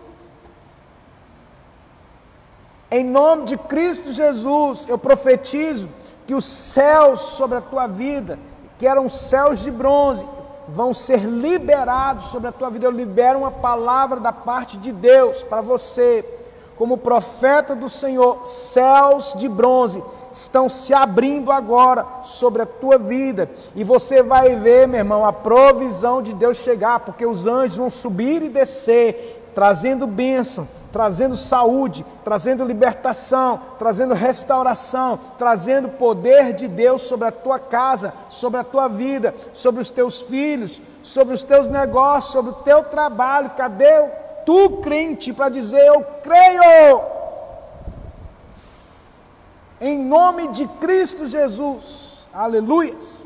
Em 2.94 3.02
nome 3.02 3.42
de 3.42 3.56
Cristo 3.56 4.12
Jesus, 4.12 4.84
eu 4.86 4.96
profetizo 4.96 5.88
que 6.28 6.32
os 6.32 6.44
céus 6.44 7.20
sobre 7.22 7.58
a 7.58 7.60
tua 7.60 7.88
vida, 7.88 8.38
que 8.78 8.86
eram 8.86 9.08
céus 9.08 9.58
de 9.58 9.70
bronze, 9.72 10.24
vão 10.68 10.94
ser 10.94 11.24
liberados 11.24 12.26
sobre 12.26 12.46
a 12.46 12.52
tua 12.52 12.70
vida. 12.70 12.86
Eu 12.86 12.92
libero 12.92 13.40
uma 13.40 13.50
palavra 13.50 14.20
da 14.20 14.32
parte 14.32 14.78
de 14.78 14.92
Deus 14.92 15.42
para 15.42 15.60
você, 15.60 16.24
como 16.76 16.96
profeta 16.96 17.74
do 17.74 17.88
Senhor. 17.88 18.46
Céus 18.46 19.34
de 19.36 19.48
bronze 19.48 20.00
estão 20.30 20.68
se 20.68 20.94
abrindo 20.94 21.50
agora 21.50 22.06
sobre 22.22 22.62
a 22.62 22.66
tua 22.66 22.96
vida, 22.96 23.50
e 23.74 23.82
você 23.82 24.22
vai 24.22 24.54
ver, 24.54 24.86
meu 24.86 25.00
irmão, 25.00 25.24
a 25.24 25.32
provisão 25.32 26.22
de 26.22 26.32
Deus 26.32 26.58
chegar, 26.58 27.00
porque 27.00 27.26
os 27.26 27.44
anjos 27.44 27.76
vão 27.76 27.90
subir 27.90 28.40
e 28.40 28.48
descer, 28.48 29.50
trazendo 29.52 30.06
bênção 30.06 30.68
trazendo 30.94 31.36
saúde, 31.36 32.06
trazendo 32.22 32.64
libertação, 32.64 33.60
trazendo 33.80 34.14
restauração, 34.14 35.18
trazendo 35.36 35.88
poder 35.88 36.52
de 36.52 36.68
Deus 36.68 37.02
sobre 37.02 37.26
a 37.26 37.32
tua 37.32 37.58
casa, 37.58 38.14
sobre 38.30 38.60
a 38.60 38.62
tua 38.62 38.86
vida, 38.86 39.34
sobre 39.52 39.82
os 39.82 39.90
teus 39.90 40.22
filhos, 40.22 40.80
sobre 41.02 41.34
os 41.34 41.42
teus 41.42 41.66
negócios, 41.66 42.32
sobre 42.32 42.52
o 42.52 42.62
teu 42.62 42.84
trabalho. 42.84 43.50
Cadê 43.56 44.08
tu, 44.46 44.78
crente, 44.82 45.32
para 45.32 45.48
dizer 45.48 45.84
eu 45.84 46.00
creio? 46.22 47.00
Em 49.80 49.98
nome 49.98 50.46
de 50.46 50.68
Cristo 50.68 51.26
Jesus. 51.26 52.24
Aleluias. 52.32 53.18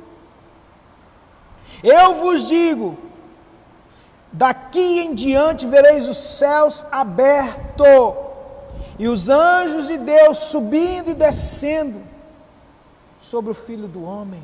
Eu 1.83 2.14
vos 2.14 2.49
digo, 2.49 2.97
Daqui 4.33 5.01
em 5.01 5.14
diante 5.14 5.66
vereis 5.66 6.09
os 6.09 6.18
céus 6.18 6.85
abertos 6.91 8.14
e 8.99 9.09
os 9.09 9.29
anjos 9.29 9.87
de 9.87 9.97
Deus 9.97 10.39
subindo 10.39 11.11
e 11.11 11.14
descendo 11.14 12.01
sobre 13.20 13.51
o 13.51 13.55
Filho 13.55 13.89
do 13.89 14.03
Homem 14.05 14.43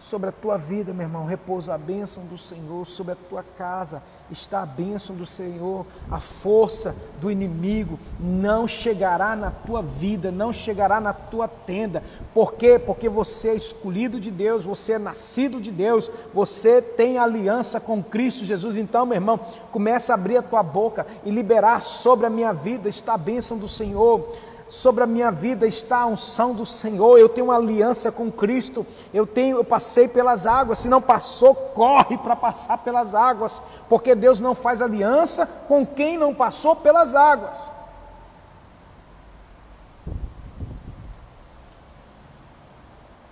sobre 0.00 0.30
a 0.30 0.32
tua 0.32 0.56
vida, 0.56 0.92
meu 0.92 1.06
irmão, 1.06 1.26
repousa 1.26 1.74
a 1.74 1.78
bênção 1.78 2.24
do 2.24 2.38
Senhor, 2.38 2.86
sobre 2.86 3.12
a 3.12 3.16
tua 3.28 3.44
casa. 3.56 4.02
Está 4.30 4.62
a 4.62 4.66
bênção 4.66 5.14
do 5.14 5.26
Senhor, 5.26 5.84
a 6.10 6.20
força 6.20 6.94
do 7.20 7.30
inimigo 7.30 7.98
não 8.18 8.66
chegará 8.66 9.34
na 9.34 9.50
tua 9.50 9.82
vida, 9.82 10.30
não 10.30 10.52
chegará 10.52 11.00
na 11.00 11.12
tua 11.12 11.48
tenda, 11.48 12.02
por 12.32 12.54
quê? 12.54 12.78
Porque 12.78 13.08
você 13.08 13.48
é 13.48 13.54
escolhido 13.56 14.20
de 14.20 14.30
Deus, 14.30 14.64
você 14.64 14.92
é 14.92 14.98
nascido 14.98 15.60
de 15.60 15.72
Deus, 15.72 16.10
você 16.32 16.80
tem 16.80 17.18
aliança 17.18 17.80
com 17.80 18.02
Cristo 18.02 18.44
Jesus, 18.44 18.76
então, 18.76 19.04
meu 19.04 19.16
irmão, 19.16 19.40
começa 19.72 20.12
a 20.12 20.14
abrir 20.14 20.36
a 20.36 20.42
tua 20.42 20.62
boca 20.62 21.06
e 21.24 21.30
liberar 21.30 21.82
sobre 21.82 22.26
a 22.26 22.30
minha 22.30 22.52
vida. 22.52 22.88
Está 22.88 23.14
a 23.14 23.18
bênção 23.18 23.58
do 23.58 23.68
Senhor 23.68 24.32
sobre 24.70 25.02
a 25.02 25.06
minha 25.06 25.32
vida 25.32 25.66
está 25.66 26.02
a 26.02 26.06
unção 26.06 26.54
do 26.54 26.64
Senhor. 26.64 27.18
Eu 27.18 27.28
tenho 27.28 27.48
uma 27.48 27.56
aliança 27.56 28.12
com 28.12 28.30
Cristo. 28.30 28.86
Eu 29.12 29.26
tenho, 29.26 29.56
eu 29.56 29.64
passei 29.64 30.06
pelas 30.06 30.46
águas. 30.46 30.78
Se 30.78 30.88
não 30.88 31.02
passou, 31.02 31.54
corre 31.54 32.16
para 32.16 32.36
passar 32.36 32.78
pelas 32.78 33.12
águas, 33.14 33.60
porque 33.88 34.14
Deus 34.14 34.40
não 34.40 34.54
faz 34.54 34.80
aliança 34.80 35.44
com 35.66 35.84
quem 35.84 36.16
não 36.16 36.32
passou 36.32 36.76
pelas 36.76 37.14
águas. 37.16 37.58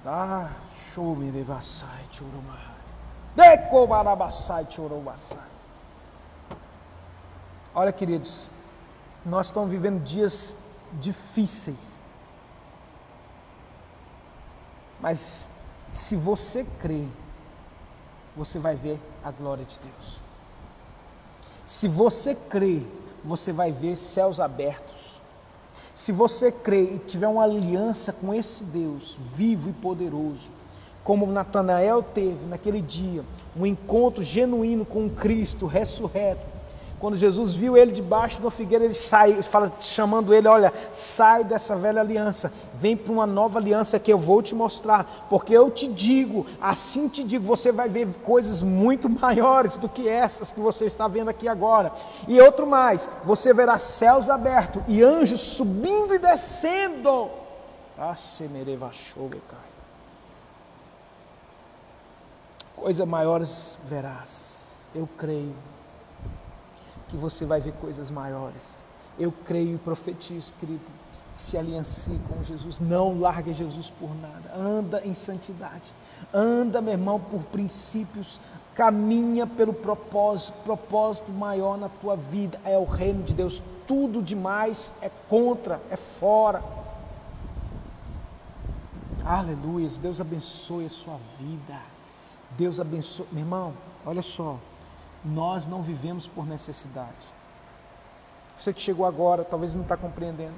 Ah. 0.04 0.48
Olha, 7.74 7.92
queridos, 7.92 8.50
nós 9.24 9.46
estamos 9.46 9.70
vivendo 9.70 10.02
dias 10.02 10.56
difíceis. 10.94 12.00
Mas 15.00 15.48
se 15.92 16.16
você 16.16 16.64
crê, 16.80 17.04
você 18.36 18.58
vai 18.58 18.74
ver 18.74 19.00
a 19.22 19.30
glória 19.30 19.64
de 19.64 19.78
Deus. 19.78 20.20
Se 21.66 21.86
você 21.86 22.34
crê, 22.34 22.82
você 23.24 23.52
vai 23.52 23.72
ver 23.72 23.96
céus 23.96 24.40
abertos. 24.40 25.20
Se 25.94 26.12
você 26.12 26.52
crê 26.52 26.94
e 26.94 26.98
tiver 26.98 27.28
uma 27.28 27.42
aliança 27.42 28.12
com 28.12 28.32
esse 28.32 28.62
Deus 28.64 29.16
vivo 29.20 29.68
e 29.68 29.72
poderoso, 29.72 30.48
como 31.02 31.26
Natanael 31.26 32.02
teve 32.02 32.46
naquele 32.46 32.80
dia, 32.80 33.24
um 33.56 33.66
encontro 33.66 34.22
genuíno 34.22 34.84
com 34.84 35.10
Cristo 35.10 35.66
ressurreto, 35.66 36.46
quando 37.00 37.16
Jesus 37.16 37.54
viu 37.54 37.76
ele 37.76 37.92
debaixo 37.92 38.42
da 38.42 38.50
figueira, 38.50 38.84
ele 38.84 38.94
sai, 38.94 39.40
fala, 39.42 39.72
chamando 39.80 40.34
ele: 40.34 40.48
Olha, 40.48 40.72
sai 40.92 41.44
dessa 41.44 41.76
velha 41.76 42.00
aliança, 42.00 42.52
vem 42.74 42.96
para 42.96 43.12
uma 43.12 43.26
nova 43.26 43.58
aliança 43.58 43.98
que 44.00 44.12
eu 44.12 44.18
vou 44.18 44.42
te 44.42 44.54
mostrar, 44.54 45.26
porque 45.30 45.54
eu 45.54 45.70
te 45.70 45.86
digo, 45.86 46.44
assim 46.60 47.08
te 47.08 47.22
digo, 47.22 47.44
você 47.44 47.70
vai 47.70 47.88
ver 47.88 48.08
coisas 48.24 48.62
muito 48.62 49.08
maiores 49.08 49.76
do 49.76 49.88
que 49.88 50.08
essas 50.08 50.52
que 50.52 50.58
você 50.58 50.86
está 50.86 51.06
vendo 51.06 51.28
aqui 51.28 51.46
agora. 51.46 51.92
E 52.26 52.40
outro 52.40 52.66
mais: 52.66 53.08
você 53.22 53.54
verá 53.54 53.78
céus 53.78 54.28
abertos 54.28 54.82
e 54.88 55.02
anjos 55.02 55.40
subindo 55.40 56.14
e 56.14 56.18
descendo. 56.18 57.30
Ah, 57.96 58.14
Coisas 62.74 63.06
maiores 63.06 63.78
verás, 63.84 64.88
eu 64.94 65.08
creio 65.16 65.54
que 67.08 67.16
você 67.16 67.44
vai 67.44 67.60
ver 67.60 67.72
coisas 67.74 68.10
maiores. 68.10 68.82
Eu 69.18 69.32
creio 69.44 69.74
e 69.74 69.78
profetizo, 69.78 70.52
querido. 70.60 70.80
Se 71.34 71.56
aliancie 71.56 72.20
com 72.28 72.42
Jesus, 72.42 72.80
não 72.80 73.20
largue 73.20 73.52
Jesus 73.52 73.90
por 73.90 74.10
nada. 74.20 74.52
Anda 74.54 75.04
em 75.04 75.14
santidade. 75.14 75.92
Anda, 76.32 76.80
meu 76.80 76.92
irmão, 76.92 77.20
por 77.20 77.42
princípios. 77.44 78.40
Caminha 78.74 79.46
pelo 79.46 79.72
propósito. 79.72 80.54
Propósito 80.64 81.32
maior 81.32 81.78
na 81.78 81.88
tua 81.88 82.16
vida 82.16 82.60
é 82.64 82.76
o 82.76 82.84
reino 82.84 83.22
de 83.22 83.34
Deus. 83.34 83.62
Tudo 83.86 84.22
demais 84.22 84.92
é 85.00 85.10
contra, 85.28 85.80
é 85.90 85.96
fora. 85.96 86.62
Aleluia. 89.24 89.88
Deus 90.00 90.20
abençoe 90.20 90.86
a 90.86 90.90
sua 90.90 91.18
vida. 91.38 91.78
Deus 92.56 92.80
abençoe. 92.80 93.26
Meu 93.30 93.42
irmão, 93.42 93.74
olha 94.04 94.22
só. 94.22 94.58
Nós 95.24 95.66
não 95.66 95.82
vivemos 95.82 96.26
por 96.26 96.46
necessidade. 96.46 97.38
Você 98.56 98.72
que 98.72 98.80
chegou 98.80 99.06
agora, 99.06 99.44
talvez 99.44 99.74
não 99.74 99.82
está 99.82 99.96
compreendendo. 99.96 100.54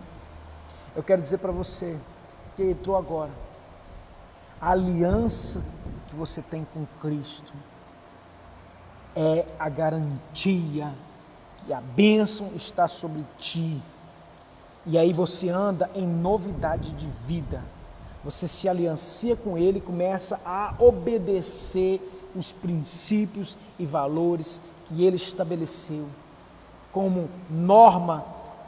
Eu 0.97 1.03
quero 1.03 1.23
dizer 1.23 1.39
para 1.39 1.53
você 1.53 1.99
que 2.57 2.63
entrou 2.63 2.97
agora, 2.97 3.31
a 4.61 4.71
aliança 4.71 5.63
que 6.09 6.17
você 6.17 6.43
tem 6.43 6.67
com 6.75 6.87
Cristo 7.01 7.53
é 9.15 9.47
a 9.59 9.69
garantia 9.69 10.93
que 11.59 11.73
a 11.73 11.81
bênção 11.81 12.51
está 12.55 12.89
sobre 12.89 13.25
ti. 13.39 13.81
E 14.87 14.97
aí 14.97 15.13
você 15.13 15.49
anda 15.49 15.91
em 15.95 16.07
novidade 16.07 16.93
de 16.95 17.07
vida. 17.27 17.63
Você 18.25 18.49
se 18.49 18.69
aliancia 18.69 19.37
com 19.37 19.57
Ele 19.57 19.81
começa 19.81 20.41
a 20.45 20.75
obedecer 20.79 22.01
os 22.35 22.53
princípios 22.53 23.57
e 23.81 23.87
valores 23.87 24.61
que 24.85 25.05
Ele 25.05 25.17
estabeleceu 25.17 26.07
como 26.93 27.29
norma, 27.49 28.25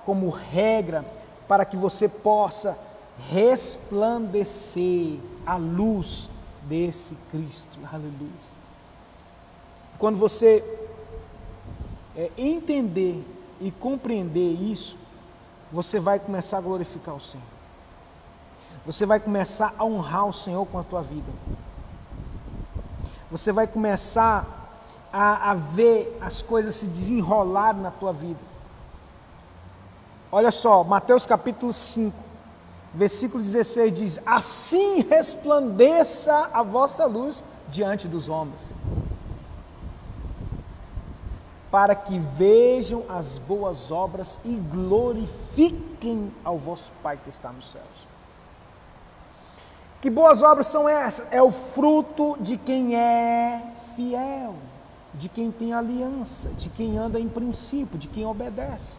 como 0.07 0.31
regra, 0.31 1.05
para 1.47 1.65
que 1.65 1.77
você 1.77 2.09
possa 2.09 2.79
resplandecer 3.31 5.19
a 5.45 5.57
luz 5.57 6.31
desse 6.63 7.17
Cristo. 7.31 7.79
Aleluia. 7.93 8.31
Quando 9.99 10.19
você 10.19 10.65
é, 12.17 12.31
entender 12.37 13.25
e 13.61 13.71
compreender 13.71 14.53
isso, 14.53 14.97
você 15.71 16.01
vai 16.01 16.19
começar 16.19 16.59
a 16.59 16.61
glorificar 16.61 17.15
o 17.15 17.21
Senhor. 17.21 17.47
Você 18.85 19.07
vai 19.07 19.21
começar 19.21 19.75
a 19.79 19.85
honrar 19.85 20.27
o 20.27 20.33
Senhor 20.33 20.67
com 20.67 20.79
a 20.79 20.83
tua 20.83 21.03
vida. 21.03 21.31
Você 23.31 23.53
vai 23.53 23.67
começar 23.67 24.62
a, 25.13 25.51
a 25.51 25.55
ver 25.55 26.19
as 26.21 26.41
coisas 26.41 26.75
se 26.75 26.87
desenrolarem 26.87 27.83
na 27.83 27.91
tua 27.91 28.13
vida. 28.13 28.41
Olha 30.31 30.51
só, 30.51 30.83
Mateus 30.83 31.27
capítulo 31.27 31.73
5, 31.73 32.17
versículo 32.95 33.43
16 33.43 33.93
diz: 33.93 34.21
Assim 34.25 35.03
resplandeça 35.03 36.51
a 36.53 36.63
vossa 36.63 37.05
luz 37.07 37.45
diante 37.71 38.09
dos 38.09 38.29
homens 38.29 38.73
para 41.73 41.95
que 41.95 42.19
vejam 42.19 43.03
as 43.09 43.39
boas 43.39 43.91
obras 43.91 44.39
e 44.45 44.55
glorifiquem 44.55 46.31
ao 46.45 46.59
vosso 46.59 46.93
Pai 47.03 47.17
que 47.17 47.31
está 47.31 47.51
nos 47.51 47.73
céus. 47.73 48.13
Que 49.99 50.11
boas 50.11 50.43
obras 50.43 50.67
são 50.67 50.87
essas? 50.87 51.33
É 51.33 51.43
o 51.43 51.51
fruto 51.51 52.37
de 52.39 52.59
quem 52.59 52.95
é 52.95 53.63
fiel, 53.97 54.55
de 55.15 55.29
quem 55.29 55.51
tem 55.51 55.73
aliança, 55.73 56.49
de 56.51 56.69
quem 56.69 56.99
anda 56.99 57.21
em 57.21 57.29
princípio, 57.29 57.99
de 57.99 58.09
quem 58.09 58.27
obedece. 58.27 58.99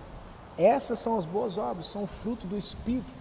Essas 0.57 0.99
são 0.99 1.18
as 1.18 1.26
boas 1.26 1.57
obras, 1.57 1.88
são 1.88 2.03
o 2.03 2.07
fruto 2.07 2.45
do 2.45 2.57
Espírito. 2.57 3.11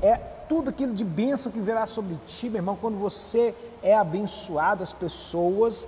É 0.00 0.16
tudo 0.16 0.70
aquilo 0.70 0.94
de 0.94 1.04
bênção 1.04 1.50
que 1.50 1.60
virá 1.60 1.86
sobre 1.86 2.16
ti, 2.26 2.48
meu 2.48 2.60
irmão, 2.60 2.78
quando 2.80 2.96
você 2.96 3.54
é 3.82 3.96
abençoado, 3.96 4.82
as 4.82 4.92
pessoas 4.92 5.86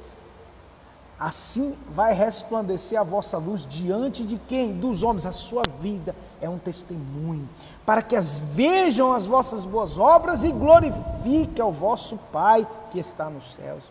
Assim 1.19 1.77
vai 1.91 2.15
resplandecer 2.15 2.99
a 2.99 3.03
vossa 3.03 3.39
luz 3.39 3.67
diante 3.69 4.25
de 4.25 4.39
quem? 4.39 4.73
Dos 4.73 5.03
homens. 5.03 5.27
A 5.27 5.33
sua 5.33 5.65
vida 5.81 6.15
é 6.41 6.49
um 6.49 6.59
testemunho, 6.59 7.49
para 7.85 8.03
que 8.03 8.15
as 8.15 8.39
vejam 8.39 9.13
as 9.13 9.27
vossas 9.27 9.65
boas 9.65 9.99
obras 9.99 10.45
e 10.45 10.53
glorifique 10.53 11.61
ao 11.61 11.73
vosso 11.73 12.17
Pai 12.31 12.65
que 12.93 13.01
está 13.01 13.29
nos 13.29 13.55
céus. 13.55 13.83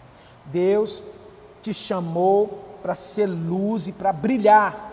Deus 0.45 1.03
te 1.67 1.73
chamou 1.73 2.63
para 2.81 2.95
ser 2.95 3.25
luz 3.25 3.87
e 3.87 3.91
para 3.91 4.13
brilhar. 4.13 4.85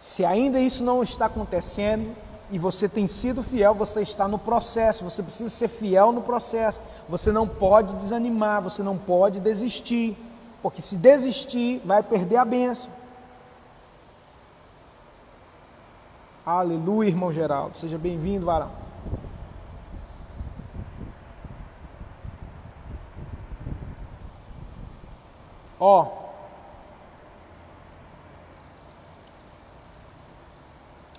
Se 0.00 0.24
ainda 0.24 0.58
isso 0.58 0.82
não 0.82 1.02
está 1.02 1.26
acontecendo 1.26 2.14
e 2.50 2.58
você 2.58 2.88
tem 2.88 3.06
sido 3.06 3.42
fiel, 3.42 3.74
você 3.74 4.00
está 4.00 4.26
no 4.26 4.38
processo, 4.38 5.04
você 5.04 5.22
precisa 5.22 5.50
ser 5.50 5.68
fiel 5.68 6.12
no 6.12 6.22
processo. 6.22 6.80
Você 7.08 7.30
não 7.30 7.46
pode 7.46 7.94
desanimar, 7.96 8.62
você 8.62 8.82
não 8.82 8.96
pode 8.96 9.40
desistir. 9.40 10.16
Porque 10.62 10.80
se 10.80 10.96
desistir, 10.96 11.82
vai 11.84 12.02
perder 12.02 12.36
a 12.36 12.44
benção. 12.44 12.90
Aleluia, 16.46 17.08
irmão 17.08 17.30
Geraldo. 17.30 17.76
Seja 17.76 17.98
bem-vindo, 17.98 18.46
varão. 18.46 18.87
Ó. 25.78 26.06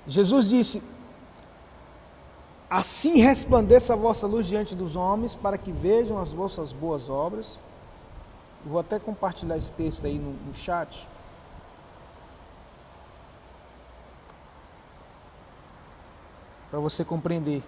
Jesus 0.07 0.49
disse: 0.49 0.83
Assim 2.69 3.17
resplandeça 3.17 3.93
a 3.93 3.95
vossa 3.95 4.27
luz 4.27 4.47
diante 4.47 4.75
dos 4.75 4.95
homens, 4.95 5.35
para 5.35 5.57
que 5.57 5.71
vejam 5.71 6.19
as 6.19 6.31
vossas 6.31 6.71
boas 6.71 7.09
obras 7.09 7.59
Vou 8.65 8.79
até 8.79 8.99
compartilhar 8.99 9.57
esse 9.57 9.71
texto 9.71 10.05
aí 10.05 10.19
no, 10.19 10.33
no 10.33 10.53
chat. 10.53 11.07
Para 16.69 16.79
você 16.79 17.05
compreender. 17.05 17.63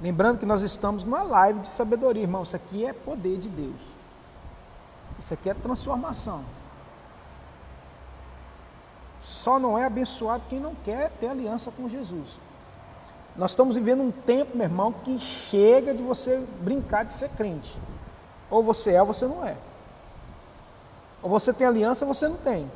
Lembrando 0.00 0.38
que 0.38 0.46
nós 0.46 0.62
estamos 0.62 1.02
numa 1.04 1.22
live 1.22 1.60
de 1.60 1.68
sabedoria, 1.68 2.22
irmão. 2.22 2.42
Isso 2.42 2.54
aqui 2.54 2.84
é 2.84 2.92
poder 2.92 3.38
de 3.38 3.48
Deus. 3.48 3.80
Isso 5.18 5.34
aqui 5.34 5.50
é 5.50 5.54
transformação. 5.54 6.44
Só 9.20 9.58
não 9.58 9.76
é 9.76 9.84
abençoado 9.84 10.44
quem 10.48 10.60
não 10.60 10.74
quer 10.84 11.10
ter 11.20 11.28
aliança 11.28 11.70
com 11.70 11.88
Jesus. 11.88 12.28
Nós 13.36 13.52
estamos 13.52 13.76
vivendo 13.76 14.02
um 14.02 14.10
tempo, 14.10 14.56
meu 14.56 14.66
irmão, 14.66 14.92
que 14.92 15.18
chega 15.18 15.92
de 15.92 16.02
você 16.02 16.44
brincar 16.60 17.04
de 17.04 17.12
ser 17.12 17.28
crente. 17.30 17.76
Ou 18.50 18.62
você 18.62 18.92
é 18.92 19.00
ou 19.00 19.06
você 19.06 19.26
não 19.26 19.44
é. 19.44 19.56
Ou 21.22 21.28
você 21.28 21.52
tem 21.52 21.66
aliança 21.66 22.04
ou 22.04 22.14
você 22.14 22.28
não 22.28 22.36
tem. 22.36 22.70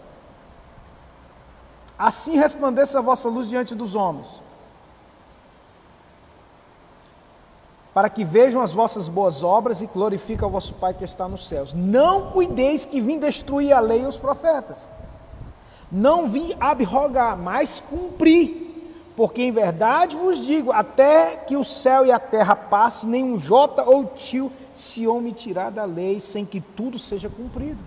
Assim 1.98 2.36
resplandeça 2.36 2.98
a 2.98 3.02
vossa 3.02 3.28
luz 3.28 3.48
diante 3.48 3.74
dos 3.74 3.94
homens, 3.94 4.40
para 7.94 8.08
que 8.08 8.24
vejam 8.24 8.62
as 8.62 8.72
vossas 8.72 9.08
boas 9.08 9.42
obras 9.42 9.82
e 9.82 9.86
glorifiquem 9.86 10.46
o 10.46 10.50
vosso 10.50 10.74
Pai 10.74 10.94
que 10.94 11.04
está 11.04 11.28
nos 11.28 11.46
céus. 11.46 11.74
Não 11.74 12.30
cuideis 12.30 12.84
que 12.84 13.00
vim 13.00 13.18
destruir 13.18 13.72
a 13.72 13.80
lei 13.80 14.02
e 14.02 14.06
os 14.06 14.16
profetas. 14.16 14.88
Não 15.90 16.26
vim 16.26 16.54
abrogar, 16.58 17.36
mas 17.36 17.80
cumprir. 17.80 18.62
Porque 19.14 19.42
em 19.42 19.52
verdade 19.52 20.16
vos 20.16 20.38
digo: 20.38 20.72
até 20.72 21.36
que 21.36 21.54
o 21.54 21.64
céu 21.64 22.06
e 22.06 22.10
a 22.10 22.18
terra 22.18 22.56
passe, 22.56 23.06
nenhum 23.06 23.38
jota 23.38 23.84
ou 23.84 24.06
tio 24.06 24.50
se 24.72 25.06
omitirá 25.06 25.68
da 25.68 25.84
lei, 25.84 26.18
sem 26.18 26.46
que 26.46 26.62
tudo 26.62 26.98
seja 26.98 27.28
cumprido. 27.28 27.78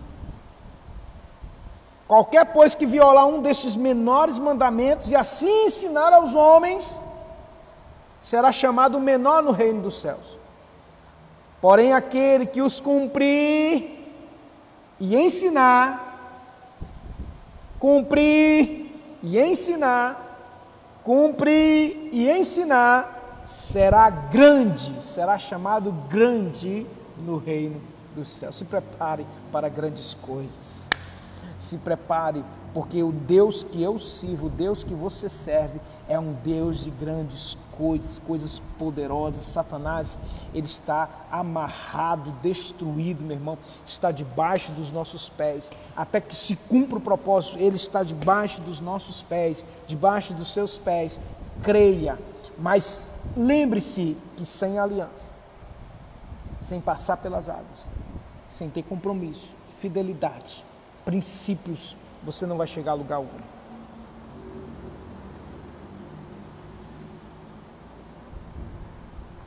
Qualquer, 2.08 2.46
pois, 2.46 2.76
que 2.76 2.86
violar 2.86 3.26
um 3.26 3.42
destes 3.42 3.76
menores 3.76 4.38
mandamentos 4.38 5.10
e 5.10 5.16
assim 5.16 5.66
ensinar 5.66 6.14
aos 6.14 6.36
homens, 6.36 7.00
será 8.26 8.52
chamado 8.52 9.00
menor 9.00 9.44
no 9.44 9.52
reino 9.52 9.84
dos 9.84 10.02
céus. 10.02 10.36
Porém, 11.62 11.94
aquele 11.94 12.48
que 12.48 12.60
os 12.60 12.80
cumprir 12.80 14.00
e 15.00 15.16
ensinar, 15.16 16.42
cumprir 17.80 18.92
e 19.22 19.40
ensinar, 19.40 20.40
cumprir 21.04 22.10
e 22.12 22.28
ensinar, 22.28 23.44
será 23.46 24.10
grande, 24.10 25.04
será 25.04 25.38
chamado 25.38 25.92
grande 26.10 26.84
no 27.20 27.38
reino 27.38 27.80
dos 28.16 28.28
céus. 28.28 28.56
Se 28.56 28.66
prepare 28.66 29.24
para 29.52 29.70
grandes 29.70 30.16
coisas. 30.16 30.90
Se 31.60 31.78
prepare, 31.78 32.44
porque 32.74 33.04
o 33.04 33.12
Deus 33.12 33.64
que 33.64 33.84
eu 33.84 34.00
sirvo, 34.00 34.48
o 34.48 34.50
Deus 34.50 34.84
que 34.84 34.96
você 34.96 35.30
serve, 35.30 35.80
é 36.08 36.20
um 36.20 36.34
Deus 36.34 36.84
de 36.84 36.90
grandes 36.90 37.54
coisas, 37.54 37.65
coisas 37.78 38.62
poderosas. 38.78 39.44
Satanás, 39.44 40.18
ele 40.54 40.66
está 40.66 41.10
amarrado, 41.32 42.32
destruído, 42.42 43.24
meu 43.24 43.36
irmão, 43.36 43.58
está 43.86 44.12
debaixo 44.12 44.72
dos 44.72 44.92
nossos 44.92 45.30
pés. 45.30 45.72
Até 45.96 46.22
que 46.22 46.36
se 46.36 46.56
cumpra 46.56 46.98
o 46.98 47.02
propósito, 47.02 47.58
ele 47.58 47.76
está 47.76 48.04
debaixo 48.04 48.62
dos 48.62 48.80
nossos 48.80 49.22
pés, 49.22 49.66
debaixo 49.88 50.34
dos 50.34 50.54
seus 50.54 50.78
pés. 50.78 51.20
Creia, 51.62 52.20
mas 52.58 53.14
lembre-se 53.36 54.18
que 54.36 54.46
sem 54.46 54.78
aliança, 54.78 55.32
sem 56.60 56.82
passar 56.82 57.18
pelas 57.18 57.48
águas, 57.48 57.86
sem 58.50 58.70
ter 58.70 58.84
compromisso, 58.84 59.54
fidelidade, 59.80 60.66
princípios, 61.04 61.96
você 62.24 62.46
não 62.46 62.58
vai 62.58 62.68
chegar 62.68 62.92
a 62.92 62.96
lugar 62.96 63.18
algum. 63.18 63.55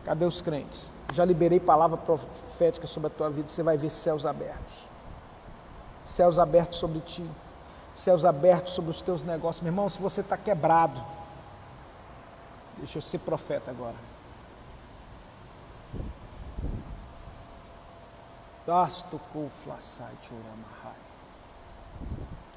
Cadê 0.09 0.25
os 0.25 0.41
crentes? 0.41 0.91
Já 1.13 1.23
liberei 1.23 1.61
palavra 1.61 1.99
profética 1.99 2.87
sobre 2.87 3.09
a 3.09 3.11
tua 3.11 3.29
vida, 3.29 3.47
você 3.47 3.63
vai 3.63 3.77
ver 3.77 3.91
céus 3.91 4.25
abertos. 4.25 4.89
Céus 6.03 6.39
abertos 6.39 6.79
sobre 6.79 7.01
ti. 7.01 7.31
Céus 7.95 8.25
abertos 8.25 8.73
sobre 8.73 8.91
os 8.91 9.03
teus 9.03 9.23
negócios. 9.23 9.61
Meu 9.63 9.71
irmão, 9.71 9.87
se 9.87 10.01
você 10.01 10.23
está 10.23 10.35
quebrado, 10.35 10.99
deixa 12.79 12.97
eu 12.97 13.03
ser 13.03 13.19
profeta 13.19 13.71
agora. 13.71 13.97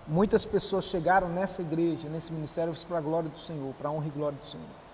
Muitas 0.07 0.45
pessoas 0.45 0.85
chegaram 0.85 1.27
nessa 1.27 1.61
igreja, 1.61 2.07
nesse 2.07 2.31
ministério, 2.31 2.73
para 2.87 2.99
a 2.99 3.01
glória 3.01 3.29
do 3.29 3.37
Senhor, 3.37 3.73
para 3.73 3.89
a 3.89 3.91
honra 3.91 4.07
e 4.07 4.11
glória 4.11 4.37
do 4.37 4.47
Senhor. 4.47 4.90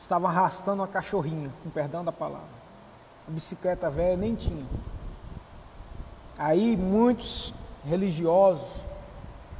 Estavam 0.00 0.30
arrastando 0.30 0.80
uma 0.80 0.88
cachorrinha, 0.88 1.52
com 1.62 1.68
perdão 1.68 2.02
da 2.02 2.10
palavra. 2.10 2.48
A 3.28 3.30
bicicleta 3.30 3.90
velha 3.90 4.16
nem 4.16 4.34
tinha. 4.34 4.64
Aí 6.38 6.74
muitos 6.74 7.52
religiosos 7.84 8.66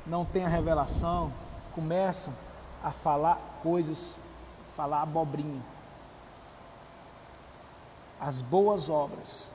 não 0.06 0.24
têm 0.24 0.46
a 0.46 0.48
revelação, 0.48 1.30
começam 1.74 2.32
a 2.82 2.90
falar 2.90 3.38
coisas, 3.62 4.18
falar 4.74 5.02
abobrinha. 5.02 5.60
As 8.18 8.40
boas 8.40 8.88
obras 8.88 9.52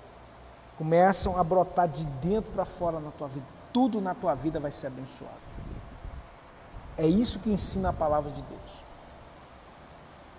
começam 0.77 1.35
a 1.35 1.43
brotar 1.43 1.87
de 1.87 2.05
dentro 2.05 2.51
para 2.51 2.63
fora 2.63 2.99
na 2.99 3.09
tua 3.09 3.27
vida. 3.27 3.47
Tudo 3.73 3.99
na 3.99 4.13
tua 4.13 4.35
vida 4.35 4.59
vai 4.59 4.69
ser 4.69 4.85
abençoado. 4.85 5.33
É 6.95 7.07
isso 7.07 7.39
que 7.39 7.49
ensina 7.49 7.89
a 7.89 7.93
palavra 7.93 8.29
de 8.29 8.41
Deus. 8.43 8.84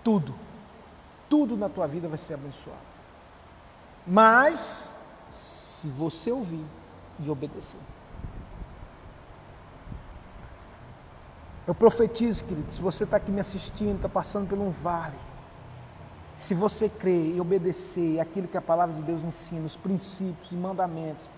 Tudo. 0.06 0.32
Tudo 1.28 1.56
na 1.56 1.68
tua 1.68 1.88
vida 1.88 2.06
vai 2.06 2.16
ser 2.16 2.34
abençoado. 2.34 2.78
Mas, 4.06 4.94
se 5.28 5.88
você 5.88 6.30
ouvir 6.30 6.64
e 7.18 7.28
obedecer. 7.28 7.80
Eu 11.66 11.74
profetizo, 11.74 12.44
querido, 12.44 12.70
se 12.70 12.80
você 12.80 13.02
está 13.02 13.16
aqui 13.16 13.32
me 13.32 13.40
assistindo, 13.40 13.96
está 13.96 14.08
passando 14.08 14.46
por 14.46 14.56
um 14.56 14.70
vale, 14.70 15.18
se 16.36 16.54
você 16.54 16.88
crer 16.88 17.34
e 17.34 17.40
obedecer 17.40 18.20
aquilo 18.20 18.46
que 18.46 18.56
a 18.56 18.62
palavra 18.62 18.94
de 18.94 19.02
Deus 19.02 19.24
ensina, 19.24 19.66
os 19.66 19.76
princípios 19.76 20.52
e 20.52 20.54
mandamentos 20.54 21.28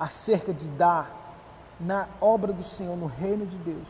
acerca 0.00 0.52
de 0.52 0.68
dar 0.70 1.36
na 1.78 2.08
obra 2.20 2.52
do 2.52 2.64
Senhor, 2.64 2.96
no 2.96 3.06
reino 3.06 3.46
de 3.46 3.56
Deus, 3.58 3.86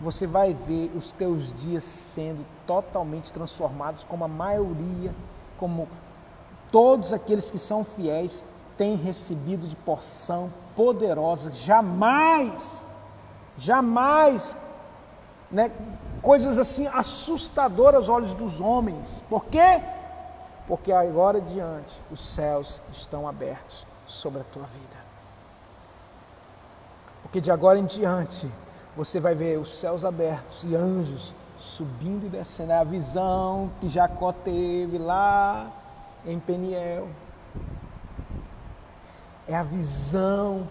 você 0.00 0.26
vai 0.26 0.54
ver 0.54 0.92
os 0.96 1.10
teus 1.12 1.52
dias 1.52 1.82
sendo 1.82 2.44
totalmente 2.66 3.32
transformados, 3.32 4.04
como 4.04 4.24
a 4.24 4.28
maioria, 4.28 5.12
como 5.58 5.88
todos 6.70 7.12
aqueles 7.12 7.50
que 7.50 7.58
são 7.58 7.82
fiéis 7.82 8.44
têm 8.76 8.94
recebido 8.94 9.66
de 9.66 9.74
porção 9.74 10.52
poderosa. 10.76 11.50
Jamais, 11.52 12.84
jamais, 13.56 14.56
né, 15.50 15.72
coisas 16.22 16.58
assim 16.58 16.86
assustadoras 16.86 17.96
aos 17.96 18.08
olhos 18.08 18.34
dos 18.34 18.60
homens. 18.60 19.24
Por 19.28 19.46
quê? 19.46 19.82
Porque 20.68 20.92
agora 20.92 21.38
adiante 21.38 22.00
os 22.10 22.24
céus 22.24 22.80
estão 22.92 23.26
abertos 23.26 23.84
sobre 24.06 24.40
a 24.40 24.44
tua 24.44 24.64
vida. 24.64 24.96
Porque 27.22 27.40
de 27.40 27.50
agora 27.50 27.78
em 27.78 27.84
diante 27.84 28.48
você 28.98 29.20
vai 29.20 29.32
ver 29.32 29.60
os 29.60 29.78
céus 29.78 30.04
abertos 30.04 30.64
e 30.64 30.74
anjos 30.74 31.32
subindo 31.56 32.26
e 32.26 32.28
descendo. 32.28 32.72
É 32.72 32.78
a 32.78 32.82
visão 32.82 33.70
que 33.80 33.88
Jacó 33.88 34.32
teve 34.32 34.98
lá 34.98 35.70
em 36.26 36.40
Peniel. 36.40 37.08
É 39.46 39.54
a 39.54 39.62
visão 39.62 40.66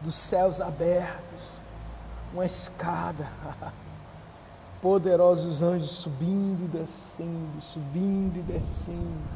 dos 0.00 0.16
céus 0.16 0.62
abertos, 0.62 1.42
uma 2.32 2.46
escada, 2.46 3.28
poderosos 4.80 5.62
anjos 5.62 5.90
subindo 5.90 6.64
e 6.64 6.68
descendo, 6.68 7.60
subindo 7.60 8.38
e 8.38 8.42
descendo, 8.44 9.28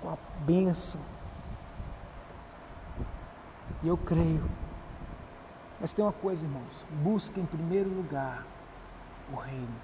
com 0.00 0.10
a 0.10 0.16
bênção. 0.46 1.00
E 3.82 3.88
eu 3.88 3.96
creio 3.96 4.61
mas 5.82 5.92
tem 5.92 6.04
uma 6.04 6.12
coisa, 6.12 6.46
irmãos: 6.46 6.86
busque 7.02 7.40
em 7.40 7.44
primeiro 7.44 7.90
lugar 7.90 8.46
o 9.32 9.36
reino. 9.36 9.74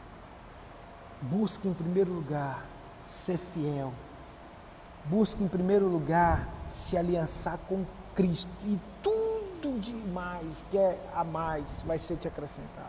Busque 1.21 1.67
em 1.67 1.75
primeiro 1.75 2.13
lugar 2.13 2.65
ser 3.05 3.37
fiel. 3.37 3.93
Busque 5.07 5.43
em 5.43 5.49
primeiro 5.49 5.89
lugar 5.89 6.49
se 6.69 6.97
aliançar 6.97 7.59
com 7.69 7.85
Cristo. 8.15 8.49
E 8.65 8.79
tudo 9.03 9.81
demais 9.81 10.65
que 10.71 10.79
é 10.79 10.97
a 11.13 11.25
mais 11.25 11.83
vai 11.85 11.99
ser 11.99 12.17
te 12.17 12.29
acrescentado. 12.29 12.87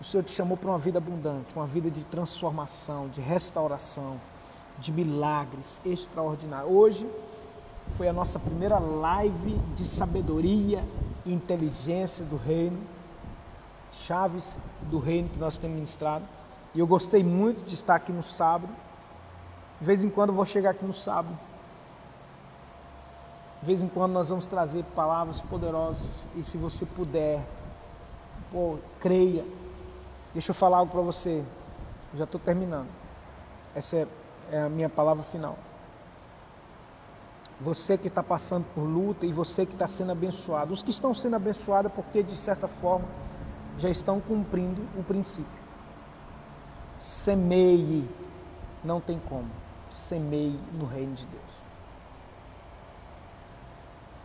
O 0.00 0.04
Senhor 0.04 0.22
te 0.22 0.30
chamou 0.30 0.56
para 0.56 0.70
uma 0.70 0.78
vida 0.78 0.98
abundante, 0.98 1.56
uma 1.56 1.66
vida 1.66 1.90
de 1.90 2.04
transformação, 2.04 3.08
de 3.08 3.20
restauração, 3.20 4.20
de 4.78 4.92
milagres 4.92 5.80
extraordinários. 5.84 6.70
Hoje 6.72 7.10
foi 7.96 8.06
a 8.06 8.12
nossa 8.12 8.38
primeira 8.38 8.78
live 8.78 9.58
de 9.74 9.84
sabedoria 9.84 10.84
inteligência 11.26 12.24
do 12.24 12.36
reino, 12.36 12.78
chaves 13.92 14.58
do 14.82 14.98
reino 14.98 15.28
que 15.28 15.38
nós 15.38 15.58
temos 15.58 15.76
ministrado. 15.76 16.24
E 16.74 16.80
eu 16.80 16.86
gostei 16.86 17.22
muito 17.22 17.64
de 17.64 17.74
estar 17.74 17.94
aqui 17.94 18.12
no 18.12 18.22
sábado. 18.22 18.72
De 19.80 19.86
vez 19.86 20.04
em 20.04 20.10
quando 20.10 20.30
eu 20.30 20.34
vou 20.34 20.44
chegar 20.44 20.70
aqui 20.70 20.84
no 20.84 20.94
sábado. 20.94 21.36
De 23.60 23.66
vez 23.66 23.82
em 23.82 23.88
quando 23.88 24.12
nós 24.12 24.28
vamos 24.28 24.46
trazer 24.46 24.84
palavras 24.94 25.40
poderosas. 25.40 26.28
E 26.36 26.42
se 26.42 26.56
você 26.56 26.86
puder, 26.86 27.44
pô, 28.52 28.78
creia. 29.00 29.44
Deixa 30.32 30.50
eu 30.50 30.54
falar 30.54 30.78
algo 30.78 30.92
para 30.92 31.00
você. 31.00 31.42
Eu 32.12 32.18
já 32.18 32.24
estou 32.24 32.40
terminando. 32.40 32.88
Essa 33.74 33.96
é, 33.96 34.06
é 34.52 34.62
a 34.62 34.68
minha 34.68 34.88
palavra 34.88 35.22
final. 35.24 35.56
Você 37.60 37.98
que 37.98 38.08
está 38.08 38.22
passando 38.22 38.64
por 38.74 38.82
luta 38.82 39.26
e 39.26 39.32
você 39.32 39.66
que 39.66 39.72
está 39.72 39.88
sendo 39.88 40.12
abençoado. 40.12 40.72
Os 40.72 40.82
que 40.82 40.90
estão 40.90 41.12
sendo 41.12 41.36
abençoados 41.36 41.90
é 41.90 41.94
porque, 41.94 42.22
de 42.22 42.36
certa 42.36 42.68
forma, 42.68 43.06
já 43.78 43.90
estão 43.90 44.20
cumprindo 44.20 44.80
o 44.96 45.02
princípio. 45.02 45.58
Semeie, 46.98 48.08
não 48.84 49.00
tem 49.00 49.20
como. 49.28 49.50
Semeie 49.90 50.58
no 50.72 50.86
reino 50.86 51.14
de 51.14 51.26
Deus. 51.26 51.42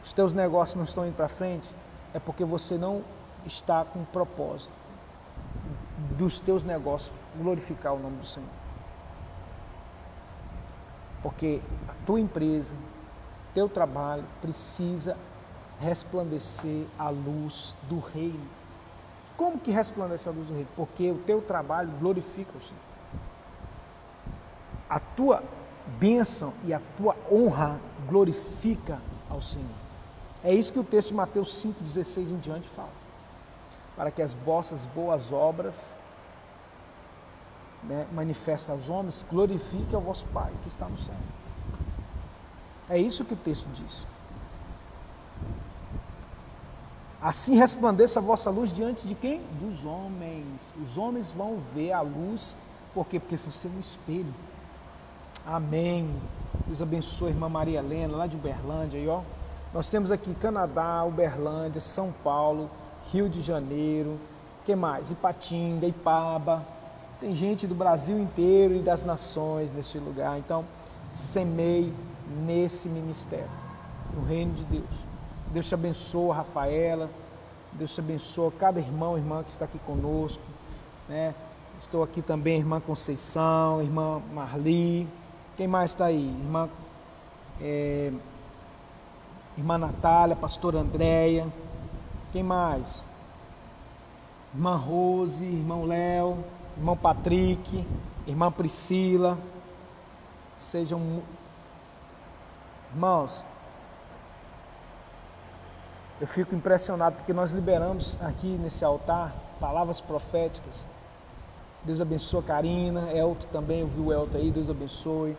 Os 0.03 0.11
teus 0.11 0.33
negócios 0.33 0.75
não 0.75 0.83
estão 0.83 1.07
indo 1.07 1.15
para 1.15 1.27
frente, 1.27 1.67
é 2.13 2.19
porque 2.19 2.43
você 2.43 2.77
não 2.77 3.01
está 3.45 3.85
com 3.85 3.99
o 3.99 4.05
propósito 4.05 4.73
dos 6.17 6.39
teus 6.39 6.63
negócios 6.63 7.13
glorificar 7.37 7.93
o 7.93 7.99
nome 7.99 8.17
do 8.17 8.25
Senhor. 8.25 8.49
Porque 11.21 11.61
a 11.87 11.93
tua 12.05 12.19
empresa, 12.19 12.75
teu 13.53 13.69
trabalho 13.69 14.23
precisa 14.41 15.17
resplandecer 15.79 16.85
a 16.97 17.09
luz 17.09 17.75
do 17.89 17.99
reino. 17.99 18.47
Como 19.37 19.59
que 19.59 19.71
resplandece 19.71 20.29
a 20.29 20.31
luz 20.31 20.47
do 20.47 20.53
reino? 20.53 20.69
Porque 20.75 21.11
o 21.11 21.17
teu 21.19 21.41
trabalho 21.41 21.89
glorifica 21.99 22.51
o 22.57 22.61
Senhor. 22.61 22.81
A 24.89 24.99
tua 24.99 25.43
bênção 25.99 26.53
e 26.63 26.73
a 26.73 26.81
tua 26.97 27.15
honra 27.31 27.79
glorifica 28.07 28.99
ao 29.29 29.41
Senhor. 29.41 29.83
É 30.43 30.53
isso 30.53 30.71
que 30.71 30.79
o 30.79 30.83
texto 30.83 31.09
de 31.09 31.15
Mateus 31.15 31.63
5,16 31.63 32.31
em 32.31 32.37
diante 32.37 32.67
fala. 32.69 32.91
Para 33.95 34.11
que 34.11 34.21
as 34.21 34.33
vossas 34.33 34.85
boas 34.85 35.31
obras 35.31 35.95
né, 37.83 38.07
manifestem 38.11 38.73
aos 38.73 38.89
homens, 38.89 39.25
glorifique 39.29 39.93
ao 39.95 40.01
vosso 40.01 40.25
Pai 40.27 40.51
que 40.61 40.69
está 40.69 40.87
no 40.87 40.97
céu. 40.97 41.15
É 42.89 42.97
isso 42.97 43.23
que 43.25 43.33
o 43.33 43.37
texto 43.37 43.67
diz. 43.73 44.05
Assim 47.21 47.55
resplandeça 47.55 48.19
a 48.19 48.21
vossa 48.21 48.49
luz 48.49 48.73
diante 48.73 49.07
de 49.07 49.15
quem? 49.15 49.41
Dos 49.61 49.85
homens. 49.85 50.73
Os 50.81 50.97
homens 50.97 51.31
vão 51.31 51.57
ver 51.73 51.93
a 51.93 52.01
luz, 52.01 52.57
por 52.93 53.07
quê? 53.07 53.17
Porque 53.19 53.37
você 53.37 53.67
é 53.67 53.71
um 53.71 53.79
espelho. 53.79 54.33
Amém. 55.45 56.13
Deus 56.67 56.81
abençoe 56.81 57.29
a 57.29 57.31
irmã 57.31 57.47
Maria 57.47 57.79
Helena, 57.79 58.17
lá 58.17 58.27
de 58.27 58.35
Uberlândia, 58.35 58.99
aí, 58.99 59.07
ó. 59.07 59.21
Nós 59.73 59.89
temos 59.89 60.11
aqui 60.11 60.33
Canadá, 60.35 61.03
Uberlândia, 61.03 61.81
São 61.81 62.13
Paulo, 62.23 62.69
Rio 63.11 63.27
de 63.29 63.41
Janeiro, 63.41 64.19
que 64.65 64.75
mais? 64.75 65.09
Ipatinga, 65.09 65.87
Ipaba. 65.87 66.65
Tem 67.19 67.33
gente 67.33 67.65
do 67.65 67.73
Brasil 67.73 68.19
inteiro 68.19 68.75
e 68.75 68.79
das 68.79 69.01
nações 69.01 69.71
neste 69.71 69.97
lugar. 69.97 70.37
Então, 70.37 70.65
semeie 71.09 71.93
nesse 72.45 72.87
ministério, 72.89 73.49
no 74.13 74.25
reino 74.25 74.53
de 74.53 74.63
Deus. 74.63 75.13
Deus 75.51 75.67
te 75.67 75.73
abençoa, 75.73 76.35
Rafaela. 76.35 77.09
Deus 77.73 77.93
te 77.93 77.99
abençoa 77.99 78.51
cada 78.51 78.79
irmão 78.79 79.17
e 79.17 79.21
irmã 79.21 79.43
que 79.43 79.51
está 79.51 79.65
aqui 79.65 79.79
conosco. 79.79 80.43
Né? 81.07 81.33
Estou 81.79 82.03
aqui 82.03 82.21
também, 82.21 82.57
irmã 82.57 82.79
Conceição, 82.79 83.81
irmã 83.81 84.21
Marli. 84.33 85.07
Quem 85.57 85.67
mais 85.67 85.91
está 85.91 86.05
aí? 86.05 86.25
Irmã, 86.25 86.69
é, 87.61 88.11
irmã 89.57 89.77
Natália, 89.77 90.35
pastora 90.35 90.79
Andréia. 90.79 91.47
Quem 92.31 92.41
mais? 92.41 93.05
Irmã 94.53 94.75
Rose, 94.75 95.45
irmão 95.45 95.85
Léo, 95.85 96.43
irmão 96.77 96.95
Patrick, 96.95 97.85
irmã 98.25 98.51
Priscila. 98.51 99.37
Sejam 100.55 101.21
Irmãos, 102.93 103.43
Eu 106.21 106.27
fico 106.27 106.55
impressionado 106.55 107.17
porque 107.17 107.33
nós 107.33 107.51
liberamos 107.51 108.15
aqui 108.21 108.47
nesse 108.47 108.85
altar 108.85 109.35
palavras 109.59 109.99
proféticas. 109.99 110.87
Deus 111.83 111.99
abençoe 111.99 112.39
a 112.39 112.43
Karina, 112.43 113.11
Elton 113.11 113.47
também, 113.51 113.81
eu 113.81 113.87
vi 113.87 113.99
o 113.99 114.13
Elton 114.13 114.37
aí, 114.37 114.49
Deus 114.49 114.69
abençoe. 114.69 115.35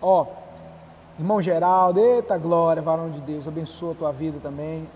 Ó, 0.00 0.26
irmão 1.18 1.42
Geraldo, 1.42 1.98
eita 1.98 2.38
glória, 2.38 2.80
varão 2.80 3.10
de 3.10 3.20
Deus, 3.20 3.48
abençoa 3.48 3.92
a 3.92 3.96
tua 3.96 4.12
vida 4.12 4.38
também. 4.40 4.88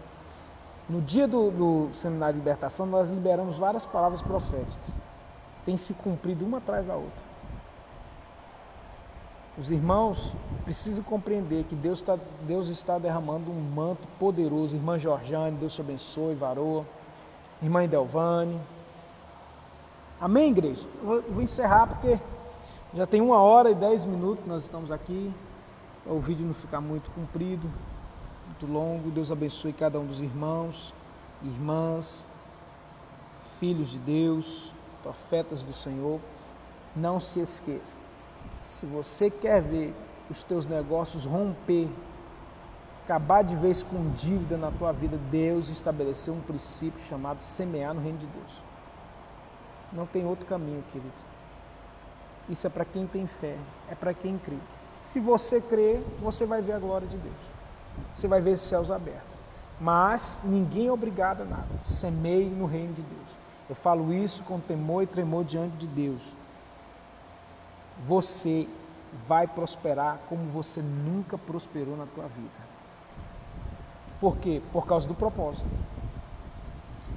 No 0.89 1.01
dia 1.01 1.27
do, 1.27 1.51
do 1.51 1.89
seminário 1.93 2.35
de 2.35 2.39
libertação, 2.39 2.87
nós 2.87 3.11
liberamos 3.11 3.57
várias 3.57 3.85
palavras 3.85 4.23
proféticas. 4.23 5.01
Tem 5.65 5.77
se 5.77 5.93
cumprido 5.95 6.45
uma 6.45 6.59
atrás 6.59 6.87
da 6.87 6.95
outra. 6.95 7.22
Os 9.57 9.71
irmãos 9.71 10.33
precisam 10.65 11.05
compreender 11.05 11.65
que 11.65 11.75
Deus 11.75 11.99
está, 11.99 12.19
Deus 12.47 12.69
está 12.69 12.99
derramando 12.99 13.51
um 13.51 13.61
manto 13.61 14.09
poderoso. 14.19 14.75
Irmã 14.75 14.99
Jorjane, 14.99 15.59
Deus 15.59 15.75
te 15.75 15.83
abençoe, 15.83 16.35
varoa. 16.35 16.87
Irmã 17.63 17.87
Delvane. 17.87 18.59
Amém, 20.19 20.51
igreja? 20.53 20.87
Eu 21.03 21.23
vou, 21.31 21.43
encerrar 21.43 21.87
porque 21.87 22.19
já 22.95 23.07
tem 23.07 23.21
uma 23.21 23.43
hora 23.43 23.71
e 23.71 23.75
dez 23.75 24.07
minutos 24.07 24.47
nós 24.47 24.63
estamos 24.63 24.91
aqui. 24.91 25.31
O 26.07 26.19
vídeo 26.19 26.47
não 26.47 26.55
ficar 26.55 26.81
muito 26.81 27.11
comprido, 27.11 27.71
muito 28.47 28.67
longo. 28.67 29.11
Deus 29.11 29.31
abençoe 29.31 29.73
cada 29.75 30.01
um 30.01 30.07
dos 30.07 30.21
irmãos, 30.21 30.95
irmãs, 31.43 32.27
filhos 33.59 33.91
de 33.91 33.99
Deus, 33.99 34.73
profetas 35.03 35.63
do 35.63 35.75
Senhor. 35.75 36.19
Não 36.97 37.21
se 37.21 37.39
esqueça 37.41 38.02
se 38.73 38.87
você 38.87 39.29
quer 39.29 39.61
ver 39.61 39.95
os 40.31 40.43
teus 40.43 40.65
negócios 40.65 41.27
romper, 41.27 41.89
acabar 43.05 43.43
de 43.43 43.55
vez 43.55 43.83
com 43.83 44.11
dívida 44.13 44.57
na 44.57 44.71
tua 44.71 44.93
vida, 44.93 45.19
Deus 45.31 45.69
estabeleceu 45.69 46.33
um 46.33 46.41
princípio 46.41 47.01
chamado 47.01 47.41
semear 47.41 47.93
no 47.93 48.01
reino 48.01 48.19
de 48.19 48.27
Deus. 48.27 48.63
Não 49.93 50.07
tem 50.07 50.25
outro 50.25 50.47
caminho, 50.47 50.83
querido. 50.91 51.13
Isso 52.49 52.67
é 52.67 52.71
para 52.71 52.85
quem 52.85 53.07
tem 53.07 53.27
fé, 53.27 53.57
é 53.91 53.95
para 53.95 54.15
quem 54.15 54.39
crê. 54.39 54.57
Se 55.03 55.21
você 55.21 55.61
crer, 55.61 56.03
você 56.21 56.47
vai 56.47 56.63
ver 56.63 56.73
a 56.73 56.79
glória 56.79 57.07
de 57.07 57.19
Deus. 57.19 57.35
Você 58.15 58.27
vai 58.27 58.41
ver 58.41 58.55
os 58.55 58.63
céus 58.63 58.91
abertos. 58.91 59.23
Mas 59.79 60.41
ninguém 60.43 60.87
é 60.87 60.93
obrigado 60.93 61.43
a 61.43 61.45
nada. 61.45 61.69
Semeie 61.85 62.49
no 62.49 62.65
reino 62.65 62.95
de 62.95 63.03
Deus. 63.03 63.29
Eu 63.69 63.75
falo 63.75 64.13
isso 64.15 64.43
com 64.45 64.59
temor 64.59 65.03
e 65.03 65.07
tremor 65.07 65.45
diante 65.45 65.77
de 65.77 65.87
Deus 65.87 66.23
você 68.03 68.69
vai 69.27 69.47
prosperar 69.47 70.19
como 70.29 70.45
você 70.51 70.81
nunca 70.81 71.39
prosperou 71.39 71.97
na 71.97 72.07
tua 72.07 72.27
vida. 72.29 72.73
Por 74.21 74.37
quê? 74.37 74.63
Por 74.73 74.87
causa 74.87 75.07
do 75.07 75.15
propósito. 75.15 75.67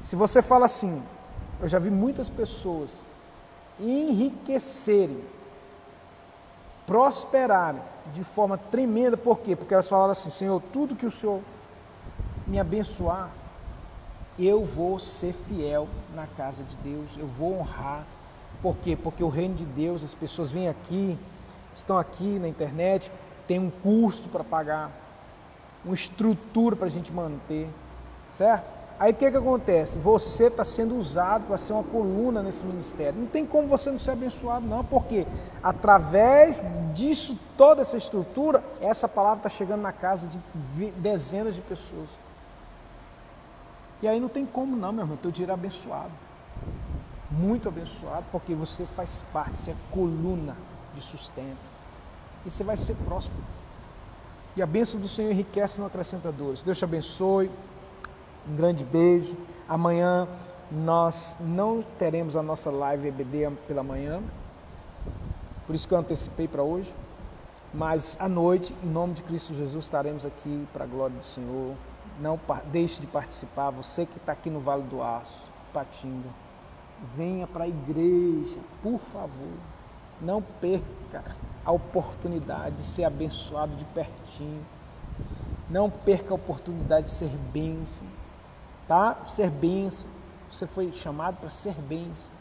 Se 0.04 0.16
você 0.16 0.42
fala 0.42 0.66
assim, 0.66 1.02
eu 1.62 1.68
já 1.68 1.80
vi 1.80 1.90
muitas 1.90 2.30
pessoas 2.30 3.04
enriquecerem, 3.80 5.24
prosperarem 6.86 7.82
de 8.14 8.24
forma 8.24 8.58
tremenda, 8.58 9.18
por 9.18 9.40
quê? 9.40 9.56
Porque 9.56 9.74
elas 9.74 9.90
falaram 9.90 10.12
assim: 10.12 10.30
Senhor, 10.30 10.62
tudo 10.72 10.96
que 10.96 11.06
o 11.06 11.12
Senhor 11.12 11.42
me 12.46 12.60
abençoar, 12.60 13.32
eu 14.38 14.64
vou 14.64 15.00
ser 15.00 15.34
fiel 15.34 15.88
na 16.14 16.28
casa 16.28 16.64
de 16.64 16.76
Deus, 16.78 17.18
eu 17.18 17.28
vou 17.28 17.60
honrar 17.60 18.06
por 18.66 18.78
quê? 18.78 18.96
Porque 18.96 19.24
o 19.24 19.30
reino 19.30 19.54
de 19.54 19.64
Deus, 19.64 20.04
as 20.04 20.16
pessoas 20.16 20.50
vêm 20.50 20.68
aqui, 20.68 21.16
estão 21.76 22.00
aqui 22.00 22.40
na 22.40 22.48
internet, 22.48 23.12
tem 23.48 23.60
um 23.60 23.70
custo 23.70 24.28
para 24.28 24.44
pagar, 24.44 24.90
uma 25.86 25.94
estrutura 25.94 26.76
para 26.76 26.88
a 26.88 26.90
gente 26.90 27.14
manter, 27.14 27.70
certo? 28.28 28.66
Aí 29.00 29.12
o 29.12 29.16
que, 29.16 29.30
que 29.30 29.38
acontece? 29.38 30.00
Você 30.00 30.48
está 30.48 30.64
sendo 30.64 30.98
usado 30.98 31.46
para 31.46 31.60
ser 31.60 31.74
uma 31.74 31.84
coluna 31.84 32.42
nesse 32.42 32.66
ministério. 32.66 33.20
Não 33.20 33.28
tem 33.28 33.46
como 33.46 33.68
você 33.68 33.92
não 33.92 34.00
ser 34.00 34.12
abençoado, 34.12 34.66
não, 34.66 34.84
porque 34.84 35.28
através 35.62 36.64
disso, 36.96 37.38
toda 37.56 37.84
essa 37.84 37.98
estrutura, 37.98 38.64
essa 38.82 39.08
palavra 39.08 39.38
está 39.38 39.50
chegando 39.50 39.84
na 39.84 39.92
casa 39.92 40.28
de 40.28 40.90
dezenas 40.94 41.54
de 41.54 41.62
pessoas. 41.62 42.10
E 44.02 44.08
aí 44.08 44.20
não 44.20 44.28
tem 44.28 44.44
como 44.44 44.76
não, 44.76 44.92
meu 44.92 45.04
irmão, 45.04 45.18
teu 45.18 45.30
dinheiro 45.30 45.52
é 45.52 45.54
abençoado 45.54 46.25
muito 47.38 47.68
abençoado, 47.68 48.26
porque 48.32 48.54
você 48.54 48.86
faz 48.86 49.26
parte, 49.34 49.60
você 49.60 49.72
é 49.72 49.76
coluna 49.92 50.56
de 50.94 51.02
sustento. 51.02 51.58
E 52.46 52.50
você 52.50 52.64
vai 52.64 52.78
ser 52.78 52.96
próspero. 53.06 53.44
E 54.56 54.62
a 54.62 54.66
bênção 54.66 55.00
do 55.00 55.08
Senhor 55.08 55.32
enriquece 55.32 55.80
no 55.80 55.86
acrescenta 55.86 56.32
dores. 56.32 56.64
Deus 56.64 56.78
te 56.78 56.86
abençoe. 56.86 57.52
Um 58.48 58.56
grande 58.56 58.86
beijo. 58.86 59.36
Amanhã 59.68 60.28
nós 60.72 61.36
não 61.40 61.84
teremos 62.00 62.36
a 62.36 62.44
nossa 62.44 62.72
live 62.72 63.08
EBD 63.08 63.52
pela 63.68 63.84
manhã. 63.84 64.22
Por 65.66 65.76
isso 65.76 65.88
que 65.88 65.94
eu 65.94 65.98
antecipei 65.98 66.48
para 66.48 66.64
hoje. 66.64 66.94
Mas 67.74 68.16
à 68.20 68.30
noite, 68.30 68.74
em 68.82 68.88
nome 68.88 69.14
de 69.14 69.24
Cristo 69.24 69.54
Jesus, 69.54 69.84
estaremos 69.84 70.26
aqui 70.26 70.66
para 70.72 70.86
a 70.86 70.88
glória 70.88 71.18
do 71.18 71.26
Senhor. 71.26 71.76
Não 72.22 72.40
deixe 72.72 73.02
de 73.02 73.08
participar. 73.08 73.72
Você 73.72 74.06
que 74.06 74.16
está 74.16 74.32
aqui 74.32 74.50
no 74.50 74.62
Vale 74.62 74.84
do 74.84 75.04
Aço, 75.04 75.50
Patinga 75.74 76.45
venha 77.16 77.48
para 77.48 77.66
a 77.66 77.68
igreja, 77.68 78.60
por 78.82 79.00
favor. 79.00 79.54
Não 80.22 80.42
perca 80.42 81.24
a 81.66 81.72
oportunidade 81.72 82.78
de 82.78 82.84
ser 82.84 83.04
abençoado 83.04 83.76
de 83.76 83.86
pertinho. 83.86 84.66
Não 85.70 85.90
perca 85.90 86.32
a 86.32 86.36
oportunidade 86.36 87.08
de 87.08 87.14
ser 87.14 87.30
bênção. 87.52 88.08
Tá? 88.88 89.18
Ser 89.28 89.50
bênção. 89.50 90.08
Você 90.50 90.68
foi 90.68 90.92
chamado 90.92 91.38
para 91.38 91.50
ser 91.50 91.74
bênção. 91.74 92.32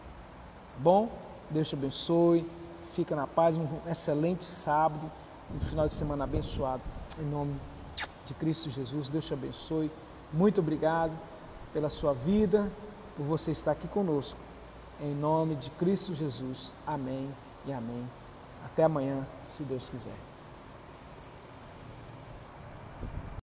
Bom, 0.79 1.11
Deus 1.51 1.69
te 1.69 1.75
abençoe. 1.75 2.49
Fica 2.95 3.17
na 3.17 3.27
paz. 3.27 3.57
Um 3.57 3.67
excelente 3.91 4.45
sábado. 4.45 5.11
Um 5.55 5.61
final 5.61 5.89
de 5.89 5.95
semana 5.95 6.25
abençoado. 6.25 6.83
Em 7.19 7.25
nome 7.25 7.55
de 8.27 8.35
Cristo 8.35 8.71
Jesus. 8.71 9.09
Deus 9.09 9.25
te 9.25 9.33
abençoe. 9.33 9.91
Muito 10.33 10.61
obrigado 10.61 11.13
pela 11.73 11.89
sua 11.89 12.13
vida, 12.13 12.71
por 13.17 13.25
você 13.25 13.51
estar 13.51 13.73
aqui 13.73 13.89
conosco. 13.89 14.44
Em 15.01 15.15
nome 15.15 15.57
de 15.57 15.71
Cristo 15.71 16.15
Jesus. 16.15 16.73
Amém 16.87 17.29
e 17.67 17.73
amém. 17.73 18.09
Até 18.65 18.85
amanhã, 18.85 19.27
se 19.45 19.63
Deus 19.63 19.89
quiser. 19.89 20.34